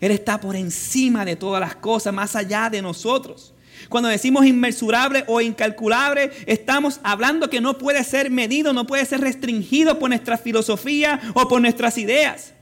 Él 0.00 0.12
está 0.12 0.40
por 0.40 0.56
encima 0.56 1.24
de 1.24 1.36
todas 1.36 1.60
las 1.60 1.76
cosas, 1.76 2.14
más 2.14 2.34
allá 2.34 2.70
de 2.70 2.80
nosotros. 2.80 3.52
Cuando 3.88 4.08
decimos 4.08 4.46
inmensurable 4.46 5.24
o 5.26 5.40
incalculable, 5.40 6.30
estamos 6.46 7.00
hablando 7.02 7.50
que 7.50 7.60
no 7.60 7.78
puede 7.78 8.02
ser 8.04 8.30
medido, 8.30 8.72
no 8.72 8.86
puede 8.86 9.04
ser 9.04 9.20
restringido 9.20 9.98
por 9.98 10.08
nuestra 10.10 10.38
filosofía 10.38 11.20
o 11.34 11.48
por 11.48 11.60
nuestras 11.60 11.98
ideas. 11.98 12.54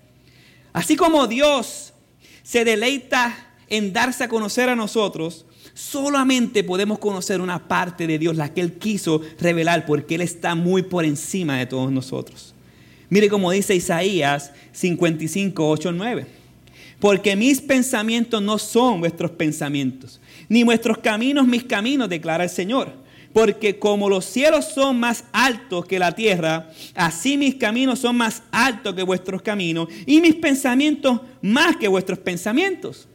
Así 0.73 0.97
como 0.97 1.27
Dios 1.27 1.93
se 2.43 2.65
deleita 2.65 3.35
en 3.69 3.93
darse 3.93 4.25
a 4.25 4.29
conocer 4.29 4.69
a 4.69 4.77
nosotros, 4.77 5.45
solamente 5.79 6.65
podemos 6.65 6.99
conocer 6.99 7.41
una 7.41 7.69
parte 7.69 8.09
de 8.09 8.19
Dios, 8.19 8.37
la 8.37 8.53
que 8.53 8.61
Él 8.61 8.73
quiso 8.75 9.23
revelar, 9.39 9.87
porque 9.87 10.17
Él 10.17 10.23
está 10.23 10.57
muy 10.57 10.83
por 10.83 11.05
encima 11.05 11.57
de 11.57 11.67
todos 11.67 11.93
nosotros. 11.93 12.53
Mire 13.09 13.29
cómo 13.29 13.53
dice 13.53 13.77
Isaías 13.77 14.53
55, 14.73 15.69
8, 15.69 15.93
9. 15.93 16.27
Porque 16.99 17.37
mis 17.37 17.61
pensamientos 17.61 18.43
no 18.43 18.59
son 18.59 18.99
vuestros 18.99 19.31
pensamientos, 19.31 20.21
ni 20.49 20.65
vuestros 20.65 20.99
caminos 20.99 21.47
mis 21.47 21.63
caminos, 21.63 22.09
declara 22.09 22.43
el 22.43 22.51
Señor. 22.51 22.93
Porque 23.33 23.79
como 23.79 24.09
los 24.09 24.25
cielos 24.25 24.65
son 24.65 24.99
más 24.99 25.25
altos 25.31 25.87
que 25.87 26.01
la 26.01 26.13
tierra, 26.13 26.71
así 26.97 27.37
mis 27.37 27.55
caminos 27.55 28.01
son 28.01 28.17
más 28.17 28.43
altos 28.51 28.95
que 28.95 29.05
vuestros 29.05 29.43
caminos, 29.43 29.89
y 30.07 30.21
mis 30.21 30.35
pensamientos 30.35 31.21
más 31.41 31.77
que 31.77 31.87
vuestros 31.87 32.19
pensamientos. 32.19 33.07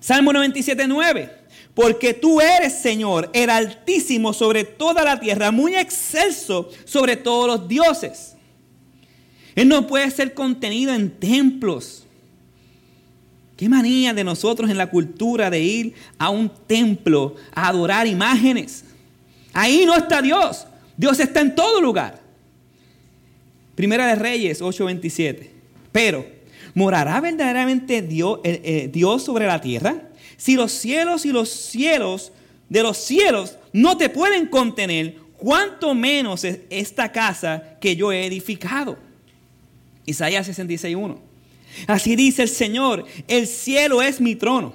Salmo 0.00 0.32
97, 0.32 0.86
9 0.86 1.38
porque 1.78 2.12
tú 2.12 2.40
eres, 2.40 2.72
Señor, 2.72 3.30
el 3.32 3.48
altísimo 3.50 4.32
sobre 4.32 4.64
toda 4.64 5.04
la 5.04 5.20
tierra, 5.20 5.52
muy 5.52 5.76
excelso 5.76 6.70
sobre 6.84 7.14
todos 7.14 7.46
los 7.46 7.68
dioses. 7.68 8.34
Él 9.54 9.68
no 9.68 9.86
puede 9.86 10.10
ser 10.10 10.34
contenido 10.34 10.92
en 10.92 11.08
templos. 11.08 12.04
Qué 13.56 13.68
manía 13.68 14.12
de 14.12 14.24
nosotros 14.24 14.68
en 14.70 14.76
la 14.76 14.90
cultura 14.90 15.50
de 15.50 15.60
ir 15.60 15.94
a 16.18 16.30
un 16.30 16.50
templo 16.66 17.36
a 17.54 17.68
adorar 17.68 18.08
imágenes. 18.08 18.84
Ahí 19.52 19.84
no 19.86 19.94
está 19.94 20.20
Dios. 20.20 20.66
Dios 20.96 21.20
está 21.20 21.42
en 21.42 21.54
todo 21.54 21.80
lugar. 21.80 22.20
Primera 23.76 24.08
de 24.08 24.16
Reyes 24.16 24.60
8:27. 24.60 25.48
Pero, 25.92 26.26
¿morará 26.74 27.20
verdaderamente 27.20 28.02
Dios, 28.02 28.40
eh, 28.44 28.60
eh, 28.64 28.90
Dios 28.92 29.24
sobre 29.24 29.46
la 29.46 29.60
tierra? 29.60 30.08
Si 30.36 30.54
los 30.54 30.72
cielos 30.72 31.26
y 31.26 31.32
los 31.32 31.50
cielos 31.50 32.32
de 32.68 32.82
los 32.82 32.98
cielos 32.98 33.56
no 33.72 33.96
te 33.96 34.08
pueden 34.08 34.46
contener, 34.46 35.16
cuánto 35.38 35.94
menos 35.94 36.44
esta 36.44 37.10
casa 37.10 37.78
que 37.80 37.96
yo 37.96 38.12
he 38.12 38.26
edificado. 38.26 38.98
Isaías 40.04 40.48
66.1. 40.48 41.18
Así 41.86 42.16
dice 42.16 42.42
el 42.42 42.48
Señor, 42.48 43.04
el 43.28 43.46
cielo 43.46 44.02
es 44.02 44.20
mi 44.20 44.34
trono 44.34 44.74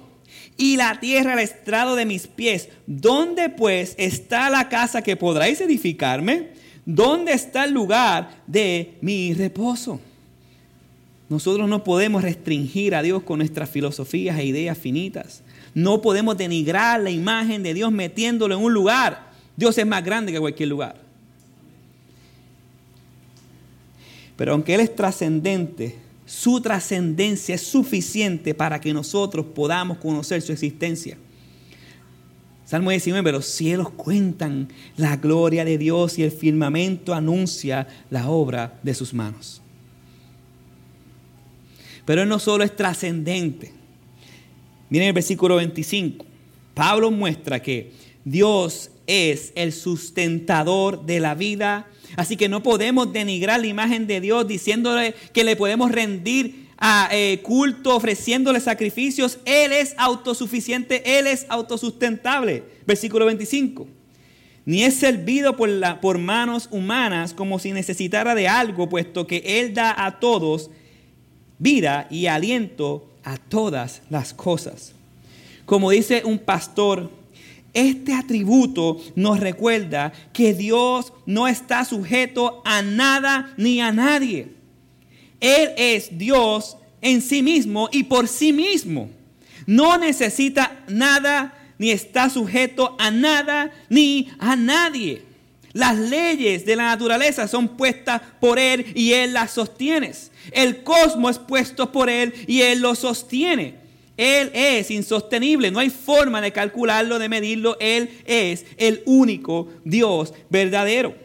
y 0.57 0.77
la 0.77 0.99
tierra 0.99 1.33
el 1.33 1.39
estrado 1.39 1.95
de 1.95 2.05
mis 2.05 2.27
pies. 2.27 2.69
¿Dónde 2.87 3.49
pues 3.49 3.95
está 3.97 4.49
la 4.49 4.69
casa 4.69 5.01
que 5.01 5.15
podráis 5.15 5.59
edificarme? 5.61 6.49
¿Dónde 6.85 7.33
está 7.33 7.65
el 7.65 7.73
lugar 7.73 8.43
de 8.47 8.97
mi 9.01 9.33
reposo? 9.33 9.99
Nosotros 11.33 11.67
no 11.67 11.83
podemos 11.83 12.21
restringir 12.21 12.93
a 12.93 13.01
Dios 13.01 13.23
con 13.23 13.39
nuestras 13.39 13.67
filosofías 13.67 14.37
e 14.37 14.45
ideas 14.45 14.77
finitas. 14.77 15.41
No 15.73 15.99
podemos 15.99 16.37
denigrar 16.37 17.01
la 17.01 17.09
imagen 17.09 17.63
de 17.63 17.73
Dios 17.73 17.91
metiéndolo 17.91 18.53
en 18.53 18.61
un 18.61 18.71
lugar. 18.71 19.31
Dios 19.57 19.75
es 19.79 19.87
más 19.87 20.05
grande 20.05 20.31
que 20.31 20.39
cualquier 20.39 20.69
lugar. 20.69 20.95
Pero 24.37 24.51
aunque 24.51 24.75
Él 24.75 24.81
es 24.81 24.95
trascendente, 24.95 25.95
su 26.27 26.61
trascendencia 26.61 27.55
es 27.55 27.63
suficiente 27.63 28.53
para 28.53 28.79
que 28.79 28.93
nosotros 28.93 29.43
podamos 29.55 29.97
conocer 29.97 30.39
su 30.43 30.51
existencia. 30.51 31.17
Salmo 32.63 32.91
19, 32.91 33.31
los 33.31 33.47
cielos 33.47 33.89
cuentan 33.89 34.67
la 34.97 35.17
gloria 35.17 35.65
de 35.65 35.79
Dios 35.79 36.19
y 36.19 36.21
el 36.21 36.31
firmamento 36.31 37.11
anuncia 37.15 37.87
la 38.11 38.29
obra 38.29 38.79
de 38.83 38.93
sus 38.93 39.15
manos. 39.15 39.62
Pero 42.05 42.23
Él 42.23 42.29
no 42.29 42.39
solo 42.39 42.63
es 42.63 42.75
trascendente, 42.75 43.73
Miren 44.93 45.07
el 45.07 45.13
versículo 45.13 45.55
25. 45.55 46.23
Pablo 46.75 47.09
muestra 47.09 47.63
que 47.63 47.93
Dios 48.25 48.91
es 49.07 49.51
el 49.55 49.73
sustentador 49.73 51.03
de 51.07 51.19
la 51.19 51.33
vida. 51.33 51.87
Así 52.15 52.37
que 52.37 52.47
no 52.47 52.61
podemos 52.61 53.11
denigrar 53.11 53.59
la 53.59 53.65
imagen 53.65 54.05
de 54.05 54.21
Dios 54.21 54.47
diciéndole 54.47 55.15
que 55.33 55.43
le 55.43 55.55
podemos 55.55 55.91
rendir 55.91 56.67
a, 56.77 57.09
eh, 57.11 57.39
culto, 57.41 57.95
ofreciéndole 57.95 58.59
sacrificios. 58.59 59.39
Él 59.45 59.73
es 59.73 59.95
autosuficiente, 59.97 61.17
Él 61.17 61.25
es 61.25 61.47
autosustentable. 61.49 62.63
Versículo 62.85 63.25
25. 63.25 63.87
Ni 64.65 64.83
es 64.83 64.93
servido 64.93 65.57
por, 65.57 65.69
la, 65.69 65.99
por 66.01 66.19
manos 66.19 66.69
humanas 66.69 67.33
como 67.33 67.57
si 67.57 67.71
necesitara 67.71 68.35
de 68.35 68.47
algo, 68.47 68.89
puesto 68.89 69.25
que 69.25 69.41
Él 69.59 69.73
da 69.73 70.05
a 70.05 70.19
todos 70.19 70.69
vida 71.59 72.07
y 72.09 72.27
aliento 72.27 73.09
a 73.23 73.37
todas 73.37 74.01
las 74.09 74.33
cosas. 74.33 74.93
Como 75.65 75.91
dice 75.91 76.23
un 76.25 76.39
pastor, 76.39 77.09
este 77.73 78.13
atributo 78.13 78.99
nos 79.15 79.39
recuerda 79.39 80.13
que 80.31 80.53
Dios 80.53 81.13
no 81.25 81.47
está 81.47 81.85
sujeto 81.85 82.61
a 82.65 82.81
nada 82.81 83.53
ni 83.57 83.81
a 83.81 83.91
nadie. 83.91 84.49
Él 85.39 85.71
es 85.77 86.17
Dios 86.17 86.77
en 87.01 87.21
sí 87.21 87.41
mismo 87.41 87.89
y 87.91 88.03
por 88.03 88.27
sí 88.27 88.53
mismo. 88.53 89.09
No 89.65 89.97
necesita 89.97 90.83
nada 90.87 91.57
ni 91.77 91.91
está 91.91 92.29
sujeto 92.29 92.95
a 92.99 93.11
nada 93.11 93.71
ni 93.89 94.29
a 94.39 94.55
nadie. 94.55 95.23
Las 95.73 95.97
leyes 95.97 96.65
de 96.65 96.75
la 96.75 96.85
naturaleza 96.85 97.47
son 97.47 97.67
puestas 97.67 98.21
por 98.39 98.59
Él 98.59 98.85
y 98.95 99.13
Él 99.13 99.33
las 99.33 99.51
sostiene. 99.51 100.11
El 100.51 100.83
cosmos 100.83 101.31
es 101.31 101.39
puesto 101.39 101.91
por 101.91 102.09
Él 102.09 102.33
y 102.47 102.61
Él 102.61 102.79
lo 102.79 102.93
sostiene. 102.93 103.83
Él 104.15 104.51
es 104.53 104.91
insostenible, 104.91 105.71
no 105.71 105.79
hay 105.79 105.89
forma 105.89 106.39
de 106.41 106.51
calcularlo, 106.51 107.17
de 107.17 107.29
medirlo. 107.29 107.75
Él 107.79 108.11
es 108.25 108.65
el 108.77 109.01
único 109.05 109.69
Dios 109.83 110.33
verdadero. 110.49 111.15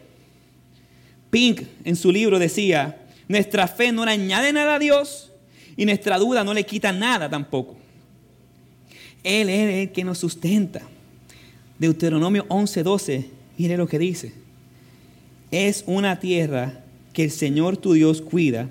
Pink 1.29 1.61
en 1.83 1.95
su 1.95 2.11
libro 2.11 2.39
decía, 2.39 3.05
nuestra 3.27 3.67
fe 3.67 3.91
no 3.91 4.05
le 4.05 4.11
añade 4.11 4.51
nada 4.51 4.75
a 4.75 4.79
Dios 4.79 5.31
y 5.77 5.85
nuestra 5.85 6.17
duda 6.17 6.43
no 6.43 6.55
le 6.55 6.65
quita 6.65 6.91
nada 6.91 7.29
tampoco. 7.29 7.77
Él 9.23 9.49
es 9.49 9.87
el 9.87 9.91
que 9.91 10.03
nos 10.03 10.17
sustenta. 10.17 10.81
Deuteronomio 11.77 12.47
11:12, 12.49 13.25
mire 13.57 13.77
lo 13.77 13.87
que 13.87 13.99
dice. 13.99 14.38
Es 15.51 15.83
una 15.87 16.19
tierra 16.19 16.83
que 17.13 17.23
el 17.23 17.31
Señor 17.31 17.77
tu 17.77 17.93
Dios 17.93 18.21
cuida 18.21 18.69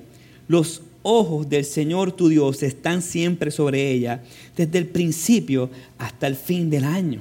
los 0.48 0.82
ojos 1.02 1.48
del 1.48 1.64
Señor 1.64 2.12
tu 2.12 2.28
Dios 2.28 2.62
están 2.62 3.02
siempre 3.02 3.50
sobre 3.50 3.90
ella, 3.90 4.22
desde 4.56 4.78
el 4.78 4.86
principio 4.86 5.70
hasta 5.98 6.26
el 6.26 6.36
fin 6.36 6.70
del 6.70 6.84
año. 6.84 7.20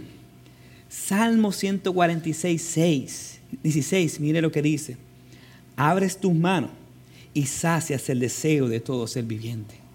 Salmo 0.90 1.52
146, 1.52 2.62
6, 2.62 3.40
16, 3.64 4.20
mire 4.20 4.42
lo 4.42 4.52
que 4.52 4.62
dice. 4.62 4.98
Abres 5.76 6.18
tus 6.18 6.34
manos 6.34 6.72
y 7.34 7.46
sacias 7.46 8.10
el 8.10 8.20
deseo 8.20 8.68
de 8.68 8.80
todo 8.80 9.06
ser 9.08 9.26
viviente. 9.26 9.87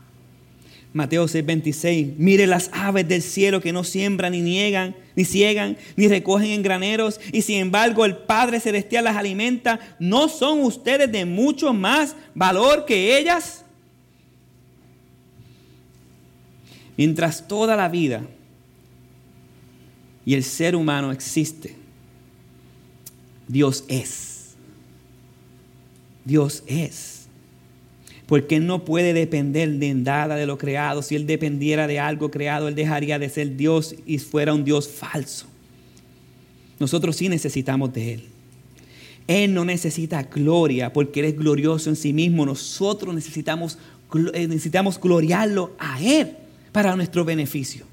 Mateo 0.93 1.27
6:26, 1.27 2.17
mire 2.19 2.47
las 2.47 2.69
aves 2.73 3.09
del 3.09 3.23
cielo 3.23 3.63
que 3.63 3.73
no 3.73 3.83
siembran 3.83 4.33
ni 4.33 4.43
niegan, 4.43 4.95
ni 5.17 5.25
ciegan, 5.25 5.79
ni 5.97 6.07
recogen 6.07 6.51
en 6.51 6.63
graneros, 6.63 7.19
y 7.33 7.43
sin 7.43 7.59
embargo 7.59 8.05
el 8.05 8.17
Padre 8.17 8.61
Celestial 8.61 9.05
las 9.05 9.17
alimenta. 9.17 9.81
¿No 9.99 10.29
son 10.29 10.61
ustedes 10.61 11.11
de 11.11 11.25
mucho 11.25 11.73
más 11.73 12.15
valor 12.35 12.85
que 12.85 13.19
ellas? 13.19 13.65
Mientras 16.99 17.49
toda 17.49 17.75
la 17.75 17.89
vida 17.89 18.23
y 20.27 20.35
el 20.35 20.45
ser 20.45 20.77
humano 20.77 21.11
existe, 21.11 21.75
Dios 23.49 23.85
es. 23.89 24.57
Dios 26.25 26.63
es 26.67 27.22
porque 28.27 28.57
Él 28.57 28.67
no 28.67 28.85
puede 28.85 29.13
depender 29.13 29.69
de 29.71 29.95
nada 29.95 30.37
de 30.37 30.47
lo 30.47 30.59
creado. 30.59 31.03
Si 31.03 31.17
Él 31.17 31.27
dependiera 31.27 31.87
de 31.87 31.99
algo 31.99 32.31
creado, 32.31 32.69
Él 32.69 32.75
dejaría 32.75 33.19
de 33.19 33.29
ser 33.29 33.57
Dios 33.57 33.95
y 34.07 34.19
fuera 34.19 34.55
un 34.55 34.65
Dios 34.65 34.89
falso. 34.89 35.47
Nosotros 36.79 37.17
sí 37.17 37.29
necesitamos 37.29 37.93
de 37.93 38.15
Él. 38.15 38.25
Él 39.27 39.55
no 39.55 39.65
necesita 39.65 40.23
gloria 40.25 40.93
porque 40.93 41.21
Él 41.21 41.27
es 41.27 41.37
glorioso 41.37 41.91
en 41.91 41.97
sí 41.97 42.13
mismo. 42.13 42.45
Nosotros 42.45 43.15
necesitamos, 43.15 43.79
eh, 44.35 44.47
necesitamos 44.49 45.01
gloriarlo 45.01 45.73
a 45.79 46.01
Él 46.03 46.37
para 46.73 46.97
nuestro 46.97 47.25
beneficio. 47.25 47.87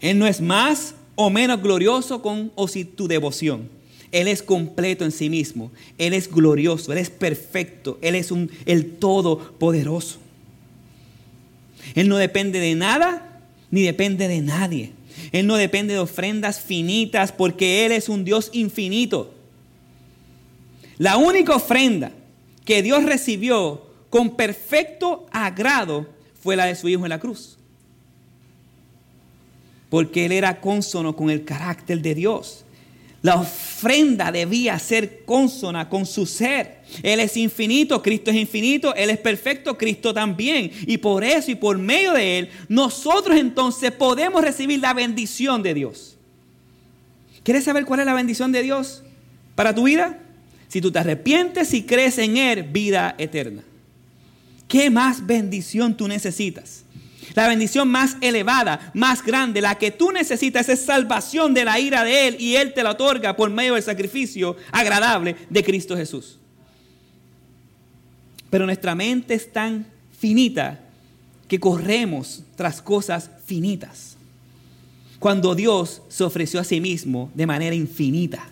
Él 0.00 0.18
no 0.18 0.26
es 0.26 0.40
más 0.40 0.94
o 1.16 1.30
menos 1.30 1.60
glorioso 1.60 2.22
con 2.22 2.52
o 2.54 2.68
sin 2.68 2.86
tu 2.86 3.08
devoción. 3.08 3.68
Él 4.12 4.28
es 4.28 4.42
completo 4.42 5.04
en 5.04 5.12
sí 5.12 5.28
mismo. 5.28 5.70
Él 5.98 6.14
es 6.14 6.30
glorioso, 6.30 6.92
Él 6.92 6.98
es 6.98 7.10
perfecto, 7.10 7.98
Él 8.00 8.14
es 8.14 8.30
un, 8.30 8.50
el 8.66 8.96
todopoderoso. 8.96 10.18
Él 11.94 12.08
no 12.08 12.16
depende 12.16 12.60
de 12.60 12.74
nada 12.74 13.42
ni 13.70 13.82
depende 13.82 14.28
de 14.28 14.40
nadie. 14.40 14.92
Él 15.32 15.46
no 15.46 15.56
depende 15.56 15.94
de 15.94 16.00
ofrendas 16.00 16.60
finitas 16.60 17.32
porque 17.32 17.84
Él 17.84 17.92
es 17.92 18.08
un 18.08 18.24
Dios 18.24 18.50
infinito. 18.52 19.34
La 20.96 21.16
única 21.16 21.54
ofrenda 21.54 22.12
que 22.64 22.82
Dios 22.82 23.04
recibió 23.04 23.86
con 24.10 24.36
perfecto 24.36 25.26
agrado 25.30 26.08
fue 26.42 26.56
la 26.56 26.66
de 26.66 26.76
su 26.76 26.88
Hijo 26.88 27.04
en 27.04 27.10
la 27.10 27.20
cruz. 27.20 27.58
Porque 29.90 30.26
Él 30.26 30.32
era 30.32 30.60
consono 30.60 31.14
con 31.16 31.30
el 31.30 31.44
carácter 31.44 32.00
de 32.00 32.14
Dios. 32.14 32.64
La 33.20 33.34
ofrenda 33.34 34.30
debía 34.30 34.78
ser 34.78 35.24
consona 35.24 35.88
con 35.88 36.06
su 36.06 36.24
ser. 36.24 36.78
Él 37.02 37.18
es 37.20 37.36
infinito, 37.36 38.00
Cristo 38.00 38.30
es 38.30 38.36
infinito, 38.36 38.94
Él 38.94 39.10
es 39.10 39.18
perfecto, 39.18 39.76
Cristo 39.76 40.14
también. 40.14 40.70
Y 40.86 40.98
por 40.98 41.24
eso 41.24 41.50
y 41.50 41.56
por 41.56 41.78
medio 41.78 42.12
de 42.12 42.38
Él, 42.38 42.50
nosotros 42.68 43.36
entonces 43.36 43.90
podemos 43.90 44.42
recibir 44.42 44.80
la 44.80 44.94
bendición 44.94 45.62
de 45.62 45.74
Dios. 45.74 46.16
¿Quieres 47.42 47.64
saber 47.64 47.84
cuál 47.84 48.00
es 48.00 48.06
la 48.06 48.14
bendición 48.14 48.52
de 48.52 48.62
Dios 48.62 49.02
para 49.54 49.74
tu 49.74 49.84
vida? 49.84 50.20
Si 50.68 50.80
tú 50.80 50.92
te 50.92 51.00
arrepientes 51.00 51.74
y 51.74 51.82
crees 51.82 52.18
en 52.18 52.36
Él, 52.36 52.62
vida 52.62 53.16
eterna. 53.18 53.62
¿Qué 54.68 54.90
más 54.90 55.26
bendición 55.26 55.96
tú 55.96 56.06
necesitas? 56.06 56.84
La 57.34 57.48
bendición 57.48 57.88
más 57.88 58.16
elevada, 58.20 58.90
más 58.94 59.22
grande, 59.22 59.60
la 59.60 59.76
que 59.76 59.90
tú 59.90 60.12
necesitas 60.12 60.68
es 60.68 60.80
salvación 60.80 61.54
de 61.54 61.64
la 61.64 61.78
ira 61.78 62.04
de 62.04 62.28
Él 62.28 62.36
y 62.38 62.56
Él 62.56 62.72
te 62.72 62.82
la 62.82 62.90
otorga 62.90 63.36
por 63.36 63.50
medio 63.50 63.74
del 63.74 63.82
sacrificio 63.82 64.56
agradable 64.72 65.36
de 65.48 65.64
Cristo 65.64 65.96
Jesús. 65.96 66.38
Pero 68.50 68.64
nuestra 68.64 68.94
mente 68.94 69.34
es 69.34 69.52
tan 69.52 69.86
finita 70.18 70.80
que 71.46 71.60
corremos 71.60 72.42
tras 72.56 72.82
cosas 72.82 73.30
finitas. 73.46 74.16
Cuando 75.18 75.54
Dios 75.54 76.02
se 76.08 76.24
ofreció 76.24 76.60
a 76.60 76.64
sí 76.64 76.80
mismo 76.80 77.30
de 77.34 77.46
manera 77.46 77.74
infinita 77.74 78.48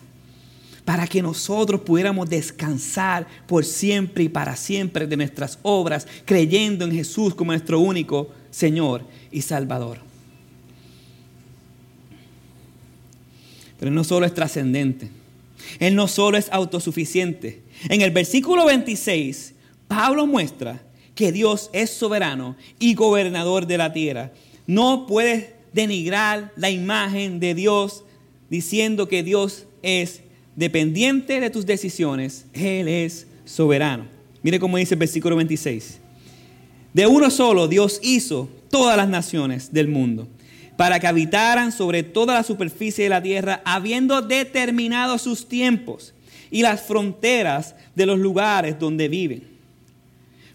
para 0.83 1.05
que 1.05 1.21
nosotros 1.21 1.81
pudiéramos 1.81 2.29
descansar 2.29 3.27
por 3.45 3.65
siempre 3.65 4.23
y 4.23 4.29
para 4.29 4.55
siempre 4.55 5.05
de 5.05 5.17
nuestras 5.17 5.59
obras, 5.61 6.07
creyendo 6.23 6.85
en 6.85 6.93
Jesús 6.93 7.35
como 7.35 7.51
nuestro 7.51 7.79
único 7.79 8.29
Señor 8.51 9.03
y 9.31 9.41
Salvador. 9.41 9.99
Pero 13.79 13.91
no 13.91 14.03
solo 14.03 14.25
es 14.25 14.33
trascendente, 14.33 15.09
Él 15.79 15.95
no 15.95 16.07
solo 16.07 16.37
es 16.37 16.49
autosuficiente. 16.51 17.61
En 17.89 18.01
el 18.01 18.11
versículo 18.11 18.65
26, 18.65 19.53
Pablo 19.87 20.25
muestra 20.25 20.81
que 21.13 21.31
Dios 21.31 21.69
es 21.73 21.89
soberano 21.89 22.55
y 22.79 22.93
gobernador 22.93 23.67
de 23.67 23.77
la 23.77 23.93
tierra. 23.93 24.31
No 24.65 25.05
puedes 25.07 25.47
denigrar 25.73 26.51
la 26.55 26.69
imagen 26.69 27.39
de 27.39 27.53
Dios 27.53 28.03
diciendo 28.49 29.07
que 29.07 29.23
Dios 29.23 29.65
es 29.81 30.21
dependiente 30.55 31.39
de 31.39 31.49
tus 31.49 31.65
decisiones, 31.65 32.45
Él 32.53 32.87
es 32.87 33.27
soberano. 33.45 34.05
Mire 34.41 34.59
cómo 34.59 34.77
dice 34.77 34.95
el 34.95 34.99
versículo 34.99 35.35
26. 35.35 35.99
De 36.97 37.05
uno 37.05 37.29
solo 37.29 37.67
Dios 37.67 37.99
hizo 38.01 38.49
todas 38.71 38.97
las 38.97 39.07
naciones 39.07 39.71
del 39.71 39.87
mundo 39.87 40.27
para 40.77 40.99
que 40.99 41.05
habitaran 41.05 41.71
sobre 41.71 42.01
toda 42.01 42.33
la 42.33 42.41
superficie 42.41 43.03
de 43.03 43.11
la 43.11 43.21
tierra, 43.21 43.61
habiendo 43.65 44.23
determinado 44.23 45.19
sus 45.19 45.47
tiempos 45.47 46.15
y 46.49 46.63
las 46.63 46.81
fronteras 46.81 47.75
de 47.93 48.07
los 48.07 48.17
lugares 48.17 48.79
donde 48.79 49.09
viven. 49.09 49.43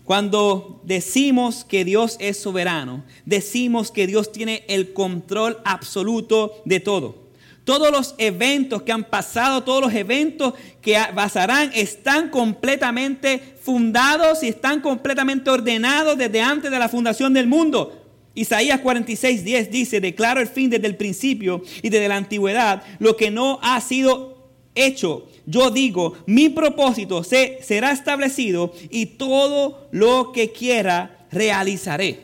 Cuando 0.02 0.80
decimos 0.82 1.64
que 1.64 1.84
Dios 1.84 2.16
es 2.18 2.38
soberano, 2.40 3.04
decimos 3.24 3.92
que 3.92 4.08
Dios 4.08 4.32
tiene 4.32 4.64
el 4.66 4.92
control 4.92 5.58
absoluto 5.64 6.60
de 6.64 6.80
todo. 6.80 7.21
Todos 7.64 7.92
los 7.92 8.14
eventos 8.18 8.82
que 8.82 8.90
han 8.90 9.04
pasado, 9.04 9.62
todos 9.62 9.82
los 9.82 9.94
eventos 9.94 10.54
que 10.80 10.98
pasarán, 11.14 11.70
están 11.74 12.28
completamente 12.28 13.40
fundados 13.62 14.42
y 14.42 14.48
están 14.48 14.80
completamente 14.80 15.48
ordenados 15.48 16.18
desde 16.18 16.40
antes 16.40 16.70
de 16.70 16.78
la 16.78 16.88
fundación 16.88 17.32
del 17.32 17.46
mundo. 17.46 18.02
Isaías 18.34 18.80
46, 18.80 19.44
10 19.44 19.70
dice, 19.70 20.00
declaro 20.00 20.40
el 20.40 20.48
fin 20.48 20.70
desde 20.70 20.86
el 20.86 20.96
principio 20.96 21.62
y 21.82 21.88
desde 21.88 22.08
la 22.08 22.16
antigüedad, 22.16 22.82
lo 22.98 23.16
que 23.16 23.30
no 23.30 23.60
ha 23.62 23.80
sido 23.80 24.48
hecho. 24.74 25.28
Yo 25.46 25.70
digo, 25.70 26.14
mi 26.26 26.48
propósito 26.48 27.22
se, 27.22 27.58
será 27.62 27.92
establecido 27.92 28.72
y 28.90 29.06
todo 29.06 29.86
lo 29.92 30.32
que 30.32 30.50
quiera 30.50 31.26
realizaré. 31.30 32.20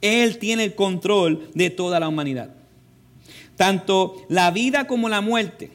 Él 0.00 0.38
tiene 0.38 0.64
el 0.64 0.74
control 0.74 1.48
de 1.54 1.70
toda 1.70 2.00
la 2.00 2.08
humanidad. 2.08 2.63
Tanto 3.56 4.24
la 4.28 4.50
vida 4.50 4.86
como 4.86 5.08
la 5.08 5.20
muerte 5.20 5.70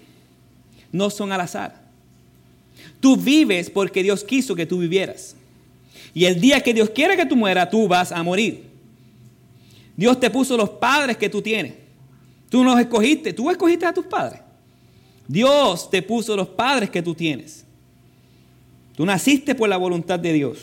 no 0.91 1.09
son 1.09 1.31
al 1.31 1.41
azar. 1.41 1.81
Tú 2.99 3.15
vives 3.15 3.69
porque 3.69 4.03
Dios 4.03 4.23
quiso 4.23 4.55
que 4.55 4.65
tú 4.65 4.79
vivieras. 4.79 5.35
Y 6.13 6.25
el 6.25 6.41
día 6.41 6.61
que 6.61 6.73
Dios 6.73 6.89
quiere 6.89 7.15
que 7.15 7.25
tú 7.25 7.35
mueras, 7.35 7.69
tú 7.69 7.87
vas 7.87 8.11
a 8.11 8.21
morir. 8.23 8.63
Dios 9.95 10.19
te 10.19 10.29
puso 10.29 10.57
los 10.57 10.69
padres 10.69 11.17
que 11.17 11.29
tú 11.29 11.41
tienes. 11.41 11.73
Tú 12.49 12.63
no 12.63 12.71
los 12.71 12.79
escogiste, 12.79 13.31
tú 13.31 13.49
escogiste 13.49 13.85
a 13.85 13.93
tus 13.93 14.05
padres. 14.05 14.41
Dios 15.27 15.89
te 15.89 16.01
puso 16.01 16.35
los 16.35 16.47
padres 16.47 16.89
que 16.89 17.01
tú 17.01 17.13
tienes. 17.13 17.63
Tú 18.95 19.05
naciste 19.05 19.55
por 19.55 19.69
la 19.69 19.77
voluntad 19.77 20.19
de 20.19 20.33
Dios. 20.33 20.59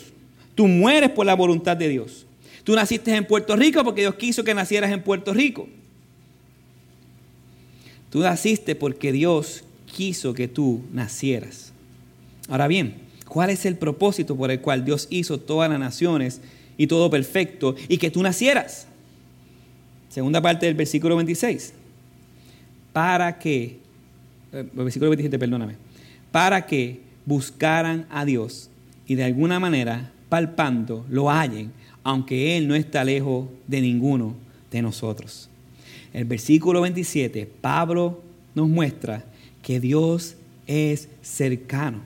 Tú 0.53 0.67
mueres 0.67 1.09
por 1.11 1.25
la 1.25 1.35
voluntad 1.35 1.77
de 1.77 1.87
Dios. 1.87 2.25
Tú 2.63 2.75
naciste 2.75 3.15
en 3.15 3.25
Puerto 3.25 3.55
Rico 3.55 3.83
porque 3.83 4.01
Dios 4.01 4.15
quiso 4.15 4.43
que 4.43 4.53
nacieras 4.53 4.91
en 4.91 5.01
Puerto 5.01 5.33
Rico. 5.33 5.69
Tú 8.09 8.19
naciste 8.19 8.75
porque 8.75 9.11
Dios 9.11 9.63
quiso 9.85 10.33
que 10.33 10.47
tú 10.47 10.81
nacieras. 10.93 11.73
Ahora 12.47 12.67
bien, 12.67 12.95
¿cuál 13.27 13.49
es 13.49 13.65
el 13.65 13.75
propósito 13.75 14.35
por 14.35 14.51
el 14.51 14.61
cual 14.61 14.85
Dios 14.85 15.07
hizo 15.09 15.39
todas 15.39 15.69
las 15.69 15.79
naciones 15.79 16.41
y 16.77 16.87
todo 16.87 17.09
perfecto 17.09 17.75
y 17.87 17.97
que 17.97 18.11
tú 18.11 18.23
nacieras? 18.23 18.87
Segunda 20.09 20.41
parte 20.41 20.65
del 20.65 20.75
versículo 20.75 21.15
26. 21.17 21.73
Para 22.93 23.37
que, 23.37 23.79
eh, 24.53 24.69
versículo 24.73 25.09
27, 25.09 25.37
perdóname, 25.37 25.75
para 26.31 26.65
que 26.65 27.01
buscaran 27.25 28.07
a 28.09 28.23
Dios 28.23 28.69
y 29.05 29.15
de 29.15 29.25
alguna 29.25 29.59
manera, 29.59 30.11
palpando, 30.29 31.05
lo 31.09 31.29
hallen, 31.29 31.71
aunque 32.03 32.57
Él 32.57 32.67
no 32.67 32.75
está 32.75 33.03
lejos 33.03 33.47
de 33.67 33.81
ninguno 33.81 34.35
de 34.71 34.81
nosotros 34.81 35.49
el 36.13 36.25
versículo 36.25 36.81
27, 36.81 37.49
Pablo 37.61 38.21
nos 38.55 38.67
muestra 38.67 39.25
que 39.61 39.79
Dios 39.79 40.35
es 40.65 41.09
cercano. 41.21 42.01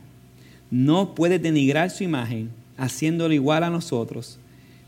No 0.70 1.16
puede 1.16 1.40
denigrar 1.40 1.90
su 1.90 2.04
imagen 2.04 2.50
haciéndolo 2.78 3.34
igual 3.34 3.64
a 3.64 3.70
nosotros, 3.70 4.38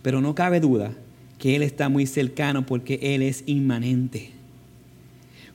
pero 0.02 0.22
no 0.22 0.34
cabe 0.36 0.60
duda 0.60 0.94
que 1.38 1.56
Él 1.56 1.64
está 1.64 1.90
muy 1.90 2.06
cercano 2.06 2.66
porque 2.66 3.00
Él 3.02 3.22
es 3.22 3.44
inmanente. 3.46 4.32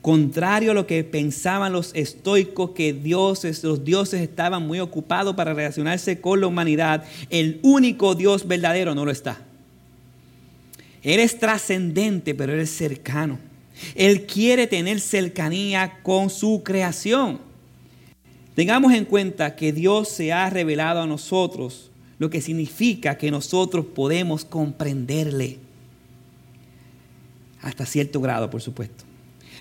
Contrario 0.02 0.70
a 0.70 0.74
lo 0.74 0.86
que 0.86 1.02
pensaban 1.02 1.72
los 1.72 1.92
estoicos, 1.94 2.70
que 2.70 2.92
dioses, 2.92 3.64
los 3.64 3.84
dioses 3.84 4.20
estaban 4.20 4.66
muy 4.66 4.80
ocupados 4.80 5.34
para 5.34 5.54
relacionarse 5.54 6.20
con 6.20 6.40
la 6.40 6.46
humanidad, 6.46 7.04
el 7.30 7.58
único 7.62 8.14
Dios 8.14 8.46
verdadero 8.46 8.94
no 8.94 9.04
lo 9.04 9.10
está. 9.10 9.40
Él 11.02 11.20
es 11.20 11.38
trascendente, 11.38 12.34
pero 12.34 12.52
Él 12.52 12.60
es 12.60 12.70
cercano. 12.70 13.38
Él 13.94 14.26
quiere 14.26 14.66
tener 14.66 15.00
cercanía 15.00 16.00
con 16.02 16.30
su 16.30 16.62
creación. 16.64 17.40
Tengamos 18.54 18.92
en 18.92 19.04
cuenta 19.04 19.54
que 19.54 19.72
Dios 19.72 20.08
se 20.08 20.32
ha 20.32 20.50
revelado 20.50 21.02
a 21.02 21.06
nosotros, 21.06 21.90
lo 22.18 22.28
que 22.30 22.40
significa 22.40 23.16
que 23.16 23.30
nosotros 23.30 23.86
podemos 23.86 24.44
comprenderle. 24.44 25.58
Hasta 27.62 27.86
cierto 27.86 28.20
grado, 28.20 28.50
por 28.50 28.60
supuesto. 28.60 29.04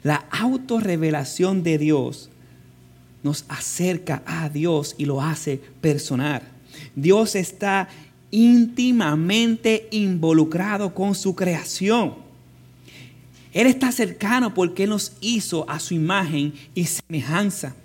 La 0.04 0.26
autorrevelación 0.32 1.64
de 1.64 1.78
Dios 1.78 2.30
nos 3.24 3.46
acerca 3.50 4.24
a 4.26 4.50
Dios 4.50 4.96
y 4.98 5.06
lo 5.06 5.22
hace 5.22 5.60
personal. 5.82 6.42
Dios 6.96 7.36
está 7.36 7.90
íntimamente 8.32 9.88
involucrado 9.92 10.94
con 10.94 11.16
su 11.16 11.36
creación. 11.36 12.27
Él 13.58 13.66
está 13.66 13.92
cercano 13.92 14.54
porque 14.54 14.84
Él 14.84 14.92
nos 14.92 15.14
hizo 15.20 15.68
a 15.68 15.80
su 15.80 15.96
imagen 15.96 16.54
y 16.76 16.86
semejanza. 16.86 17.76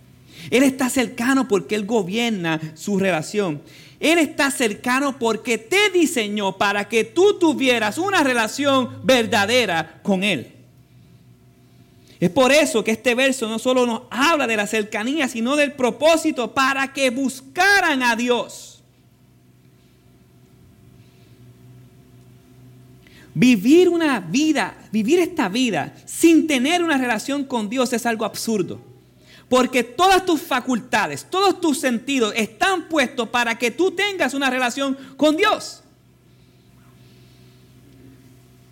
Él 0.51 0.65
está 0.65 0.91
cercano 0.91 1.49
porque 1.49 1.75
Él 1.75 1.87
gobierna 1.87 2.61
su 2.75 2.99
relación. 2.99 3.63
Él 3.99 4.19
está 4.19 4.51
cercano 4.51 5.19
porque 5.19 5.57
te 5.57 5.89
diseñó 5.89 6.59
para 6.59 6.91
que 6.91 7.05
tú 7.05 7.39
tuvieras 7.39 7.97
una 7.97 8.23
relación 8.23 8.99
verdadera 9.03 10.01
con 10.03 10.25
Él. 10.25 10.53
Es 12.21 12.29
por 12.29 12.53
eso 12.53 12.85
que 12.85 12.91
este 12.91 13.15
verso 13.15 13.49
no 13.49 13.59
solo 13.59 13.87
nos 13.87 14.03
habla 14.11 14.47
de 14.47 14.59
la 14.59 14.67
cercanía, 14.67 15.27
sino 15.27 15.57
del 15.57 15.73
propósito 15.73 16.53
para 16.53 16.93
que 16.93 17.09
buscaran 17.09 18.03
a 18.03 18.15
Dios. 18.15 18.72
Vivir 23.35 23.89
una 23.89 24.21
vida, 24.21 24.77
vivir 24.93 25.19
esta 25.19 25.49
vida 25.49 25.95
sin 26.05 26.47
tener 26.47 26.83
una 26.83 26.99
relación 26.99 27.45
con 27.45 27.69
Dios 27.69 27.93
es 27.93 28.05
algo 28.05 28.25
absurdo. 28.25 28.81
Porque 29.49 29.85
todas 29.85 30.25
tus 30.25 30.41
facultades, 30.41 31.27
todos 31.29 31.61
tus 31.61 31.79
sentidos 31.79 32.33
están 32.37 32.89
puestos 32.89 33.29
para 33.29 33.59
que 33.59 33.71
tú 33.71 33.91
tengas 33.91 34.35
una 34.35 34.49
relación 34.49 34.97
con 35.17 35.37
Dios. 35.37 35.83